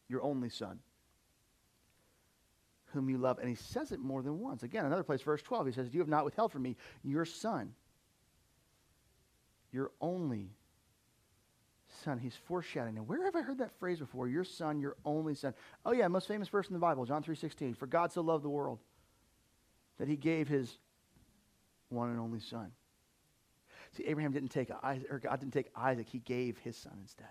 your 0.08 0.22
only 0.22 0.48
son, 0.48 0.78
whom 2.92 3.08
you 3.08 3.18
love. 3.18 3.38
And 3.38 3.48
he 3.48 3.54
says 3.54 3.92
it 3.92 4.00
more 4.00 4.22
than 4.22 4.38
once. 4.38 4.62
Again, 4.62 4.84
another 4.86 5.02
place, 5.02 5.22
verse 5.22 5.42
12, 5.42 5.66
he 5.66 5.72
says, 5.72 5.88
You 5.92 6.00
have 6.00 6.08
not 6.08 6.24
withheld 6.24 6.52
from 6.52 6.62
me 6.62 6.76
your 7.02 7.24
son, 7.24 7.74
your 9.72 9.90
only 10.00 10.50
son. 12.04 12.18
He's 12.18 12.36
foreshadowing. 12.46 12.94
Now, 12.94 13.02
where 13.02 13.24
have 13.24 13.36
I 13.36 13.42
heard 13.42 13.58
that 13.58 13.78
phrase 13.78 13.98
before? 13.98 14.28
Your 14.28 14.44
son, 14.44 14.80
your 14.80 14.96
only 15.04 15.34
son. 15.34 15.54
Oh, 15.84 15.92
yeah, 15.92 16.08
most 16.08 16.28
famous 16.28 16.48
verse 16.48 16.68
in 16.68 16.74
the 16.74 16.78
Bible, 16.78 17.04
John 17.04 17.22
3.16. 17.22 17.76
For 17.76 17.86
God 17.86 18.12
so 18.12 18.20
loved 18.20 18.44
the 18.44 18.50
world 18.50 18.78
that 19.98 20.08
he 20.08 20.16
gave 20.16 20.48
his 20.48 20.78
one 21.88 22.10
and 22.10 22.20
only 22.20 22.40
son. 22.40 22.72
See, 23.92 24.04
Abraham 24.04 24.32
didn't 24.32 24.50
take 24.50 24.70
Isaac, 24.82 25.06
or 25.10 25.18
God 25.18 25.40
didn't 25.40 25.52
take 25.52 25.70
Isaac, 25.74 26.08
he 26.08 26.18
gave 26.18 26.58
his 26.58 26.76
son 26.76 26.98
instead. 27.00 27.26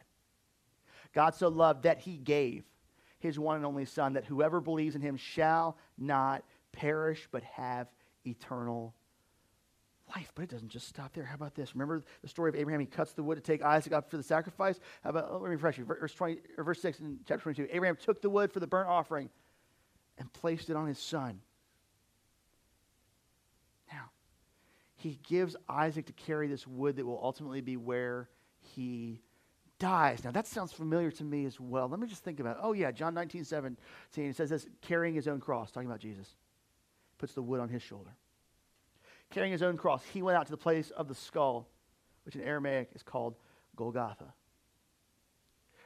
God 1.13 1.36
so 1.36 1.47
loved 1.47 1.84
that 1.84 1.99
he 1.99 2.17
gave 2.17 2.63
his 3.19 3.39
one 3.39 3.56
and 3.56 3.65
only 3.65 3.86
son, 3.86 4.13
that 4.13 4.25
whoever 4.25 4.60
believes 4.60 4.95
in 4.95 5.01
him 5.01 5.17
shall 5.17 5.77
not 5.97 6.43
perish, 6.71 7.27
but 7.32 7.43
have 7.43 7.88
eternal 8.25 8.93
life. 10.15 10.32
But 10.36 10.43
it 10.43 10.49
doesn't 10.49 10.69
just 10.69 10.88
stop 10.88 11.13
there. 11.13 11.23
How 11.23 11.36
about 11.36 11.56
this? 11.56 11.73
Remember 11.75 12.03
the 12.21 12.27
story 12.27 12.49
of 12.49 12.56
Abraham? 12.56 12.80
He 12.80 12.86
cuts 12.86 13.13
the 13.13 13.23
wood 13.23 13.36
to 13.36 13.41
take 13.41 13.62
Isaac 13.62 13.93
up 13.93 14.10
for 14.10 14.17
the 14.17 14.23
sacrifice. 14.23 14.80
How 15.03 15.12
about, 15.12 15.27
oh, 15.30 15.38
let 15.38 15.43
me 15.43 15.56
refresh 15.56 15.77
you. 15.77 15.86
Verse, 15.86 16.13
20, 16.13 16.38
verse 16.60 16.82
6 16.82 16.99
in 16.99 17.19
chapter 17.27 17.43
22. 17.43 17.67
Abraham 17.71 17.95
took 17.95 18.21
the 18.21 18.30
wood 18.30 18.51
for 18.51 18.60
the 18.60 18.67
burnt 18.67 18.89
offering 18.89 19.30
and 20.17 20.32
placed 20.34 20.69
it 20.69 20.75
on 20.75 20.88
his 20.88 20.99
son. 20.99 21.41
He 24.97 25.19
gives 25.27 25.55
Isaac 25.69 26.07
to 26.07 26.13
carry 26.13 26.47
this 26.47 26.67
wood 26.67 26.95
that 26.95 27.05
will 27.05 27.19
ultimately 27.21 27.62
be 27.62 27.77
where 27.77 28.29
he 28.60 29.21
dies. 29.77 30.23
Now, 30.23 30.31
that 30.31 30.47
sounds 30.47 30.73
familiar 30.73 31.12
to 31.12 31.23
me 31.23 31.45
as 31.45 31.60
well. 31.60 31.88
Let 31.88 31.99
me 31.99 32.07
just 32.07 32.23
think 32.23 32.39
about 32.39 32.57
it. 32.57 32.62
Oh, 32.63 32.73
yeah, 32.73 32.91
John 32.91 33.13
19, 33.13 33.43
17, 33.43 33.77
it 34.29 34.36
says 34.36 34.49
this 34.49 34.65
carrying 34.81 35.13
his 35.13 35.27
own 35.27 35.39
cross, 35.39 35.71
talking 35.71 35.88
about 35.88 35.99
Jesus. 35.99 36.36
Puts 37.19 37.33
the 37.33 37.43
wood 37.43 37.60
on 37.60 37.69
his 37.69 37.83
shoulder. 37.83 38.10
Carrying 39.29 39.51
his 39.51 39.62
own 39.62 39.77
cross, 39.77 40.03
he 40.13 40.23
went 40.23 40.36
out 40.36 40.47
to 40.47 40.51
the 40.51 40.57
place 40.57 40.89
of 40.91 41.07
the 41.07 41.15
skull, 41.15 41.67
which 42.25 42.36
in 42.36 42.41
Aramaic 42.41 42.89
is 42.95 43.03
called 43.03 43.36
Golgotha. 43.75 44.23
Are 44.23 44.33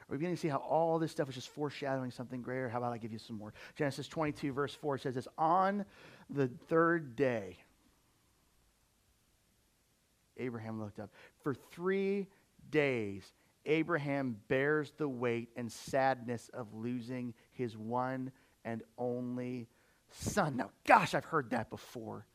We're 0.07 0.17
beginning 0.17 0.37
to 0.37 0.41
see 0.41 0.47
how 0.47 0.57
all 0.57 0.99
this 0.99 1.11
stuff 1.11 1.27
is 1.27 1.35
just 1.35 1.49
foreshadowing 1.49 2.11
something 2.11 2.41
greater. 2.41 2.69
How 2.69 2.77
about 2.77 2.93
I 2.93 2.97
give 2.97 3.11
you 3.11 3.19
some 3.19 3.37
more? 3.37 3.53
Genesis 3.75 4.07
22, 4.07 4.53
verse 4.53 4.73
4 4.75 4.99
says 4.99 5.15
this 5.15 5.27
On 5.37 5.85
the 6.29 6.47
third 6.47 7.15
day, 7.17 7.57
Abraham 10.41 10.81
looked 10.81 10.99
up. 10.99 11.11
For 11.43 11.53
three 11.53 12.27
days, 12.69 13.31
Abraham 13.65 14.37
bears 14.47 14.91
the 14.97 15.07
weight 15.07 15.49
and 15.55 15.71
sadness 15.71 16.49
of 16.53 16.73
losing 16.73 17.33
his 17.51 17.77
one 17.77 18.31
and 18.65 18.83
only 18.97 19.67
son. 20.11 20.57
Now, 20.57 20.71
gosh, 20.85 21.13
I've 21.13 21.25
heard 21.25 21.51
that 21.51 21.69
before. 21.69 22.25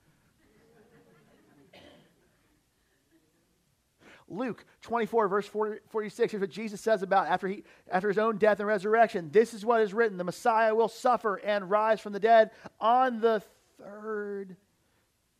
Luke 4.29 4.64
24, 4.83 5.29
verse 5.29 5.47
40, 5.47 5.81
46, 5.88 6.33
here's 6.33 6.40
what 6.40 6.51
Jesus 6.51 6.81
says 6.81 7.03
about 7.03 7.29
after, 7.29 7.47
he, 7.47 7.62
after 7.88 8.09
his 8.09 8.19
own 8.19 8.38
death 8.38 8.59
and 8.59 8.66
resurrection. 8.66 9.31
This 9.31 9.55
is 9.55 9.64
what 9.64 9.81
is 9.83 9.95
written 9.95 10.16
The 10.16 10.25
Messiah 10.25 10.75
will 10.75 10.88
suffer 10.88 11.37
and 11.37 11.71
rise 11.71 12.01
from 12.01 12.12
the 12.12 12.19
dead 12.19 12.51
on 12.81 13.21
the 13.21 13.40
third 13.79 14.57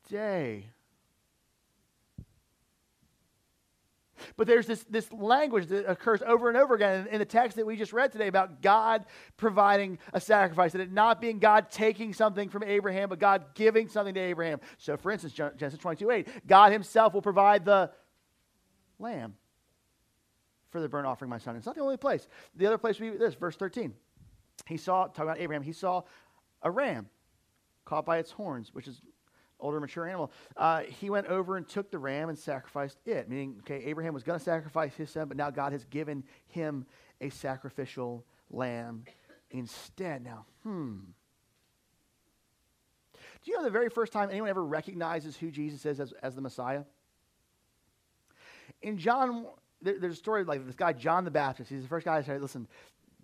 day. 0.09 0.67
But 4.37 4.47
there's 4.47 4.67
this, 4.67 4.85
this 4.91 5.13
language 5.13 5.67
that 5.69 5.89
occurs 5.91 6.23
over 6.27 6.49
and 6.49 6.57
over 6.57 6.75
again 6.75 7.07
in, 7.11 7.19
the 7.19 7.25
text 7.25 7.57
that 7.57 7.67
we 7.67 7.77
just 7.77 7.93
read 7.93 8.13
today 8.13 8.29
about 8.29 8.63
God 8.63 9.05
providing 9.37 9.99
a 10.13 10.21
sacrifice, 10.21 10.73
that 10.73 10.81
it 10.81 10.93
not 10.93 11.21
being 11.21 11.39
God 11.39 11.71
taking 11.71 12.13
something 12.13 12.49
from 12.49 12.63
Abraham, 12.63 13.09
but 13.09 13.19
God 13.19 13.55
giving 13.55 13.89
something 13.89 14.15
to 14.15 14.21
Abraham. 14.21 14.61
So, 14.79 14.97
for 14.97 15.11
instance, 15.11 15.35
Genesis 15.35 15.79
22 15.79 16.11
8, 16.11 16.47
God 16.47 16.73
himself 16.73 17.15
will 17.15 17.23
provide 17.23 17.65
the 17.65 17.91
lamb 18.99 19.35
for 20.71 20.81
the 20.81 20.89
burnt 20.89 21.07
offering, 21.07 21.31
my 21.31 21.39
son. 21.39 21.57
It's 21.57 21.67
not 21.67 21.75
the 21.75 21.81
only 21.81 21.97
place. 21.97 22.29
The 22.55 22.67
other 22.67 22.79
place 22.79 23.01
we 23.01 23.11
this, 23.11 23.35
verse 23.35 23.57
13. 23.57 23.95
He 24.67 24.77
saw, 24.77 25.07
talking 25.07 25.25
about 25.25 25.39
Abraham, 25.39 25.63
he 25.63 25.73
saw 25.73 26.03
a 26.63 26.71
ram 26.71 27.09
caught 27.85 28.05
by 28.05 28.19
its 28.19 28.31
horns, 28.31 28.75
which 28.75 28.89
is 28.89 29.01
older, 29.61 29.81
mature 29.81 30.07
animal. 30.07 30.31
Uh, 30.57 30.81
he 30.83 31.11
went 31.11 31.27
over 31.27 31.57
and 31.57 31.69
took 31.69 31.91
the 31.91 31.99
ram 31.99 32.29
and 32.29 32.39
sacrificed 32.39 32.99
it. 33.07 33.29
Meaning, 33.29 33.57
okay, 33.61 33.85
Abraham 33.85 34.15
was 34.15 34.23
going 34.23 34.39
to 34.39 34.45
sacrifice 34.45 34.95
his 34.95 35.11
son, 35.11 35.29
but 35.29 35.37
now 35.37 35.51
God 35.51 35.73
has 35.73 35.85
given 35.85 36.25
him 36.49 36.87
a 37.21 37.31
sacrificial 37.31 38.25
lamb 38.51 39.05
instead. 39.51 40.23
Now, 40.25 40.47
hmm. 40.63 40.97
Do 43.15 43.51
you 43.51 43.57
know 43.57 43.65
the 43.65 43.71
very 43.71 43.89
first 43.89 44.13
time 44.13 44.31
anyone 44.31 44.51
ever 44.51 44.65
recognizes 44.65 45.37
who 45.37 45.51
Jesus 45.51 45.87
is 45.87 46.01
as, 46.01 46.13
as 46.23 46.35
the 46.35 46.41
Messiah? 46.41 46.83
In 48.83 48.99
John, 48.99 49.47
there, 49.81 49.99
there's 50.01 50.15
a 50.15 50.19
story 50.19 50.45
like 50.45 50.67
this 50.67 50.75
guy, 50.75 50.93
John 50.93 51.25
the 51.25 51.31
Baptist. 51.31 51.71
He's 51.71 51.83
the 51.83 51.89
first 51.89 52.05
guy 52.05 52.21
to 52.21 52.27
say, 52.27 52.39
listen, 52.39 52.67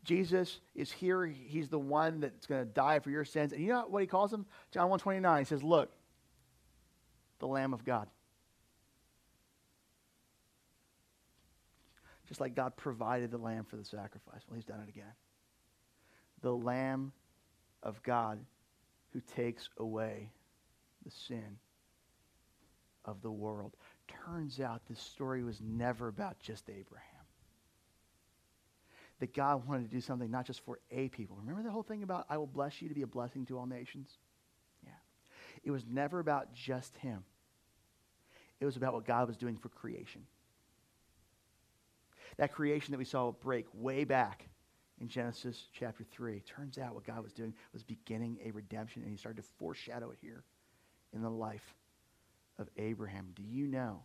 Jesus 0.05 0.61
is 0.75 0.91
here. 0.91 1.27
He's 1.27 1.69
the 1.69 1.79
one 1.79 2.21
that's 2.21 2.47
going 2.47 2.65
to 2.65 2.73
die 2.73 3.01
for 3.01 3.11
your 3.11 3.25
sins. 3.25 3.53
And 3.53 3.63
you 3.63 3.69
know 3.69 3.85
what 3.89 4.01
he 4.01 4.07
calls 4.07 4.33
him? 4.33 4.47
John 4.71 4.89
129. 4.89 5.39
He 5.41 5.45
says, 5.45 5.63
look, 5.63 5.91
the 7.43 7.49
Lamb 7.49 7.75
of 7.75 7.85
God. 7.85 8.07
Just 12.29 12.41
like 12.41 12.55
God 12.55 12.77
provided 12.77 13.33
the 13.33 13.37
lamb 13.37 13.65
for 13.65 13.77
the 13.77 13.85
sacrifice. 13.85 14.43
Well, 14.49 14.55
he's 14.55 14.65
done 14.65 14.79
it 14.81 14.89
again. 14.89 15.13
The 16.41 16.53
Lamb 16.53 17.13
of 17.83 18.01
God 18.05 18.39
who 19.13 19.21
takes 19.35 19.69
away 19.77 20.31
the 21.05 21.11
sin 21.11 21.59
of 23.05 23.21
the 23.23 23.31
world. 23.31 23.77
Turns 24.07 24.61
out 24.61 24.83
this 24.89 25.01
story 25.01 25.43
was 25.43 25.61
never 25.61 26.07
about 26.07 26.39
just 26.39 26.71
Abraham. 26.71 27.09
That 29.19 29.35
God 29.35 29.67
wanted 29.67 29.91
to 29.91 29.95
do 29.95 30.01
something 30.01 30.31
not 30.31 30.47
just 30.47 30.65
for 30.65 30.79
a 30.93 31.09
people. 31.09 31.37
Remember 31.41 31.65
the 31.65 31.73
whole 31.73 31.83
thing 31.83 32.05
about 32.05 32.25
I 32.31 32.39
will 32.39 32.47
bless 32.47 32.81
you 32.81 32.89
to 32.89 32.95
be 32.95 33.03
a 33.03 33.07
blessing 33.07 33.47
to 33.47 33.59
all 33.59 33.67
nations? 33.67 34.11
Yeah. 34.85 34.93
It 35.65 35.73
was 35.73 35.85
never 35.91 36.21
about 36.21 36.55
just 36.55 36.97
him. 36.99 37.25
It 38.63 38.65
was 38.65 38.77
about 38.77 38.95
what 38.95 39.05
God 39.05 39.27
was 39.27 39.37
doing 39.37 39.57
for 39.57 39.71
creation. 39.71 40.23
That 42.37 42.53
creation 42.53 42.93
that 42.93 42.99
we 42.99 43.05
saw 43.05 43.33
break 43.33 43.67
way 43.75 44.05
back 44.05 44.49
in 45.01 45.09
Genesis 45.09 45.65
chapter 45.77 46.05
3. 46.05 46.41
Turns 46.43 46.79
out 46.79 46.95
what 46.95 47.05
God 47.05 47.25
was 47.25 47.33
doing 47.33 47.55
was 47.73 47.83
beginning 47.83 48.39
a 48.45 48.53
redemption, 48.53 49.03
and 49.03 49.11
he 49.11 49.17
started 49.17 49.43
to 49.43 49.49
foreshadow 49.59 50.13
it 50.13 50.19
here 50.21 50.45
in 51.13 51.23
the 51.23 51.29
life 51.29 51.75
of 52.57 52.69
Abraham. 52.77 53.31
Do 53.35 53.43
you 53.43 53.67
know? 53.67 54.05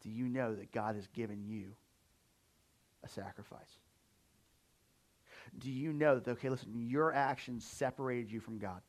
Do 0.00 0.08
you 0.08 0.28
know 0.28 0.54
that 0.54 0.70
God 0.70 0.94
has 0.94 1.08
given 1.08 1.42
you 1.44 1.72
a 3.02 3.08
sacrifice? 3.08 3.80
Do 5.58 5.68
you 5.68 5.92
know 5.92 6.20
that, 6.20 6.30
okay, 6.30 6.48
listen, 6.48 6.86
your 6.88 7.12
actions 7.12 7.66
separated 7.66 8.30
you 8.30 8.38
from 8.38 8.58
God? 8.58 8.82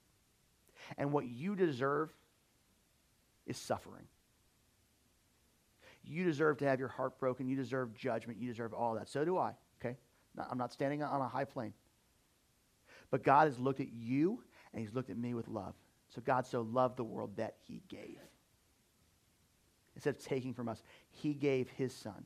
And 0.96 1.12
what 1.12 1.26
you 1.26 1.56
deserve 1.56 2.14
is 3.46 3.58
suffering. 3.58 4.06
You 6.04 6.24
deserve 6.24 6.58
to 6.58 6.66
have 6.66 6.80
your 6.80 6.90
heart 6.90 7.20
broken. 7.20 7.48
You 7.48 7.56
deserve 7.56 7.94
judgment. 7.96 8.40
You 8.40 8.48
deserve 8.48 8.74
all 8.74 8.94
that. 8.96 9.10
So 9.10 9.26
do 9.26 9.38
I, 9.38 9.54
okay? 9.82 9.98
I'm 10.50 10.58
not 10.58 10.72
standing 10.72 11.02
on 11.02 11.22
a 11.22 11.28
high 11.28 11.46
plane. 11.46 11.74
But 13.10 13.24
God 13.24 13.48
has 13.48 13.60
looked 13.60 13.80
at 13.80 13.92
you 13.92 14.44
and 14.74 14.82
he's 14.82 14.94
looked 14.94 15.10
at 15.10 15.18
me 15.18 15.34
with 15.34 15.48
love. 15.48 15.74
So 16.10 16.22
God 16.22 16.46
so 16.46 16.62
loved 16.62 16.98
the 16.98 17.04
world 17.04 17.38
that 17.38 17.56
he 17.68 17.82
gave. 17.88 18.20
Instead 19.96 20.16
of 20.16 20.24
taking 20.24 20.54
from 20.54 20.68
us, 20.68 20.84
he 21.10 21.34
gave 21.34 21.70
his 21.70 21.96
son. 21.96 22.26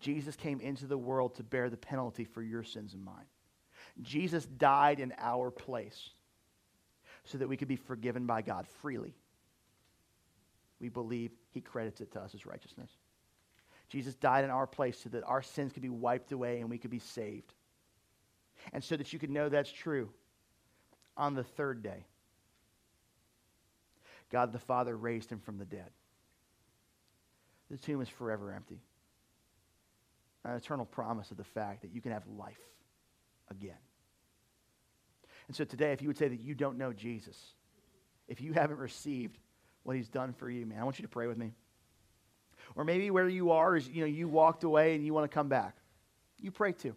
Jesus 0.00 0.36
came 0.36 0.60
into 0.60 0.86
the 0.86 0.98
world 0.98 1.36
to 1.36 1.42
bear 1.42 1.70
the 1.70 1.76
penalty 1.76 2.24
for 2.24 2.42
your 2.42 2.62
sins 2.62 2.94
and 2.94 3.04
mine. 3.04 3.26
Jesus 4.02 4.44
died 4.44 4.98
in 4.98 5.12
our 5.18 5.50
place 5.50 6.10
so 7.24 7.38
that 7.38 7.48
we 7.48 7.56
could 7.56 7.68
be 7.68 7.76
forgiven 7.76 8.26
by 8.26 8.42
God 8.42 8.66
freely. 8.82 9.14
We 10.80 10.88
believe 10.88 11.30
he 11.50 11.60
credits 11.60 12.00
it 12.00 12.12
to 12.12 12.20
us 12.20 12.34
as 12.34 12.46
righteousness. 12.46 12.90
Jesus 13.88 14.14
died 14.14 14.44
in 14.44 14.50
our 14.50 14.66
place 14.66 14.98
so 14.98 15.08
that 15.10 15.24
our 15.24 15.42
sins 15.42 15.72
could 15.72 15.82
be 15.82 15.88
wiped 15.88 16.32
away 16.32 16.60
and 16.60 16.70
we 16.70 16.78
could 16.78 16.90
be 16.90 16.98
saved. 16.98 17.52
And 18.72 18.82
so 18.82 18.96
that 18.96 19.12
you 19.12 19.18
could 19.18 19.30
know 19.30 19.48
that's 19.48 19.70
true, 19.70 20.10
on 21.16 21.34
the 21.34 21.44
third 21.44 21.82
day, 21.82 22.06
God 24.30 24.52
the 24.52 24.58
Father 24.58 24.96
raised 24.96 25.30
him 25.30 25.38
from 25.38 25.58
the 25.58 25.64
dead. 25.64 25.90
The 27.70 27.76
tomb 27.76 28.00
is 28.00 28.08
forever 28.08 28.52
empty. 28.52 28.80
An 30.44 30.56
eternal 30.56 30.86
promise 30.86 31.30
of 31.30 31.36
the 31.36 31.44
fact 31.44 31.82
that 31.82 31.94
you 31.94 32.00
can 32.00 32.12
have 32.12 32.26
life 32.26 32.60
again. 33.50 33.78
And 35.46 35.56
so 35.56 35.64
today, 35.64 35.92
if 35.92 36.02
you 36.02 36.08
would 36.08 36.18
say 36.18 36.28
that 36.28 36.40
you 36.40 36.54
don't 36.54 36.78
know 36.78 36.92
Jesus, 36.92 37.36
if 38.28 38.40
you 38.40 38.52
haven't 38.54 38.78
received 38.78 39.38
what 39.84 39.96
he's 39.96 40.08
done 40.08 40.32
for 40.32 40.50
you, 40.50 40.66
man, 40.66 40.80
I 40.80 40.84
want 40.84 40.98
you 40.98 41.04
to 41.04 41.08
pray 41.08 41.26
with 41.26 41.38
me. 41.38 41.52
Or 42.74 42.84
maybe 42.84 43.10
where 43.10 43.28
you 43.28 43.52
are 43.52 43.76
is, 43.76 43.88
you 43.88 44.00
know, 44.00 44.06
you 44.06 44.28
walked 44.28 44.64
away 44.64 44.94
and 44.94 45.04
you 45.04 45.14
want 45.14 45.30
to 45.30 45.34
come 45.34 45.48
back. 45.48 45.76
You 46.40 46.50
pray 46.50 46.72
too. 46.72 46.94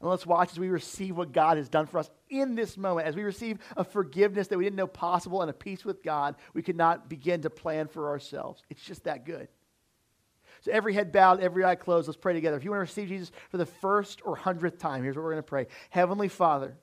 And 0.00 0.08
let's 0.08 0.26
watch 0.26 0.52
as 0.52 0.58
we 0.58 0.68
receive 0.68 1.16
what 1.16 1.32
God 1.32 1.56
has 1.56 1.68
done 1.68 1.86
for 1.86 1.98
us 1.98 2.10
in 2.28 2.54
this 2.54 2.76
moment. 2.76 3.06
As 3.06 3.16
we 3.16 3.22
receive 3.22 3.58
a 3.76 3.84
forgiveness 3.84 4.48
that 4.48 4.58
we 4.58 4.64
didn't 4.64 4.76
know 4.76 4.86
possible 4.86 5.42
and 5.42 5.50
a 5.50 5.54
peace 5.54 5.84
with 5.84 6.02
God, 6.02 6.36
we 6.54 6.62
could 6.62 6.76
not 6.76 7.08
begin 7.08 7.42
to 7.42 7.50
plan 7.50 7.88
for 7.88 8.08
ourselves. 8.08 8.62
It's 8.70 8.82
just 8.82 9.04
that 9.04 9.24
good. 9.24 9.48
So 10.62 10.70
every 10.72 10.92
head 10.92 11.12
bowed, 11.12 11.40
every 11.40 11.64
eye 11.64 11.74
closed. 11.74 12.08
Let's 12.08 12.18
pray 12.18 12.34
together. 12.34 12.56
If 12.56 12.64
you 12.64 12.70
want 12.70 12.78
to 12.78 12.90
receive 12.90 13.08
Jesus 13.08 13.32
for 13.48 13.56
the 13.56 13.66
first 13.66 14.20
or 14.24 14.36
hundredth 14.36 14.78
time, 14.78 15.02
here's 15.02 15.16
what 15.16 15.22
we're 15.22 15.32
going 15.32 15.42
to 15.42 15.48
pray 15.48 15.66
Heavenly 15.88 16.28
Father, 16.28 16.76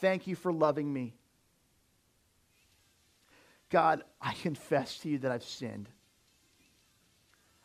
thank 0.00 0.26
you 0.26 0.36
for 0.36 0.52
loving 0.52 0.92
me. 0.92 1.17
God, 3.70 4.02
I 4.20 4.32
confess 4.32 4.98
to 5.00 5.08
you 5.08 5.18
that 5.18 5.30
I've 5.30 5.44
sinned. 5.44 5.88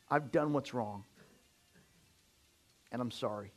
I've 0.10 0.32
done 0.32 0.54
what's 0.54 0.74
wrong. 0.74 1.06
And 2.92 3.02
I'm 3.02 3.12
sorry. 3.12 3.52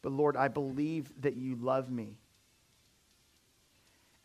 But 0.00 0.12
Lord, 0.12 0.36
I 0.36 0.48
believe 0.48 1.10
that 1.22 1.36
you 1.36 1.56
love 1.56 1.90
me. 1.90 2.18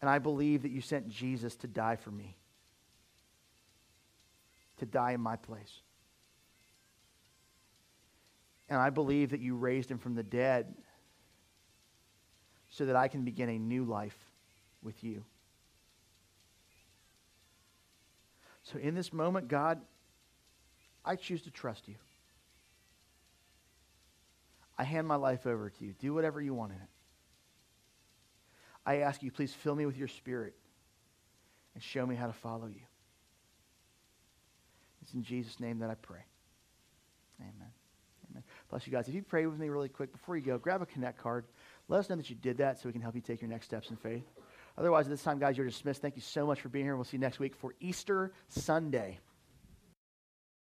And 0.02 0.10
I 0.10 0.20
believe 0.20 0.64
that 0.64 0.72
you 0.72 0.82
sent 0.82 1.10
Jesus 1.10 1.56
to 1.58 1.68
die 1.68 1.96
for 1.96 2.12
me, 2.12 2.36
to 4.78 4.86
die 4.86 5.14
in 5.14 5.22
my 5.22 5.38
place. 5.38 5.82
And 8.70 8.80
I 8.80 8.90
believe 8.90 9.32
that 9.32 9.40
you 9.40 9.56
raised 9.56 9.90
him 9.90 9.98
from 9.98 10.16
the 10.16 10.24
dead 10.24 10.76
so 12.70 12.86
that 12.86 12.96
I 12.96 13.08
can 13.08 13.24
begin 13.24 13.50
a 13.50 13.58
new 13.58 13.86
life 13.86 14.18
with 14.84 15.04
you. 15.04 15.24
So 18.64 18.80
in 18.80 18.96
this 18.96 19.12
moment, 19.12 19.48
God, 19.48 19.82
I 21.04 21.16
choose 21.16 21.42
to 21.44 21.52
trust 21.52 21.88
you. 21.88 21.96
I 24.78 24.84
hand 24.84 25.08
my 25.08 25.16
life 25.16 25.46
over 25.46 25.70
to 25.70 25.86
you. 25.86 25.94
Do 26.00 26.14
whatever 26.14 26.42
you 26.42 26.54
want 26.54 26.72
in 26.72 26.78
it. 26.78 26.90
I 28.86 28.98
ask 28.98 29.22
you, 29.22 29.32
please 29.32 29.54
fill 29.54 29.76
me 29.76 29.86
with 29.86 29.98
your 29.98 30.08
spirit 30.08 30.56
and 31.74 31.84
show 31.84 32.06
me 32.06 32.16
how 32.16 32.28
to 32.28 32.34
follow 32.34 32.68
you. 32.68 32.82
It's 35.02 35.14
in 35.14 35.24
Jesus' 35.24 35.60
name 35.60 35.80
that 35.80 35.90
I 35.90 35.96
pray. 35.96 36.24
Amen. 37.40 37.72
Amen. 38.32 38.44
Bless 38.70 38.88
you 38.88 38.94
guys. 38.94 39.08
If 39.08 39.14
you 39.14 39.22
pray 39.22 39.46
with 39.46 39.60
me 39.60 39.70
really 39.70 39.90
quick 39.90 40.12
before 40.12 40.38
you 40.38 40.44
go, 40.44 40.58
grab 40.58 40.82
a 40.82 40.86
Connect 40.86 41.18
card. 41.18 41.46
Let 41.88 42.00
us 42.00 42.10
know 42.10 42.16
that 42.16 42.30
you 42.30 42.36
did 42.36 42.58
that 42.58 42.80
so 42.80 42.88
we 42.88 42.94
can 42.94 43.02
help 43.02 43.16
you 43.16 43.22
take 43.22 43.42
your 43.42 43.50
next 43.50 43.66
steps 43.66 43.90
in 43.90 43.98
faith. 43.98 44.24
Otherwise, 44.78 45.06
at 45.06 45.12
this 45.12 45.24
time, 45.24 45.40
guys, 45.40 45.58
you're 45.58 45.68
dismissed. 45.68 46.02
Thank 46.02 46.16
you 46.16 46.22
so 46.22 46.46
much 46.46 46.62
for 46.62 46.70
being 46.70 46.86
here. 46.86 46.96
We'll 46.96 47.04
see 47.04 47.18
you 47.18 47.22
next 47.22 47.40
week 47.40 47.56
for 47.56 47.74
Easter 47.80 48.34
Sunday. 48.48 49.20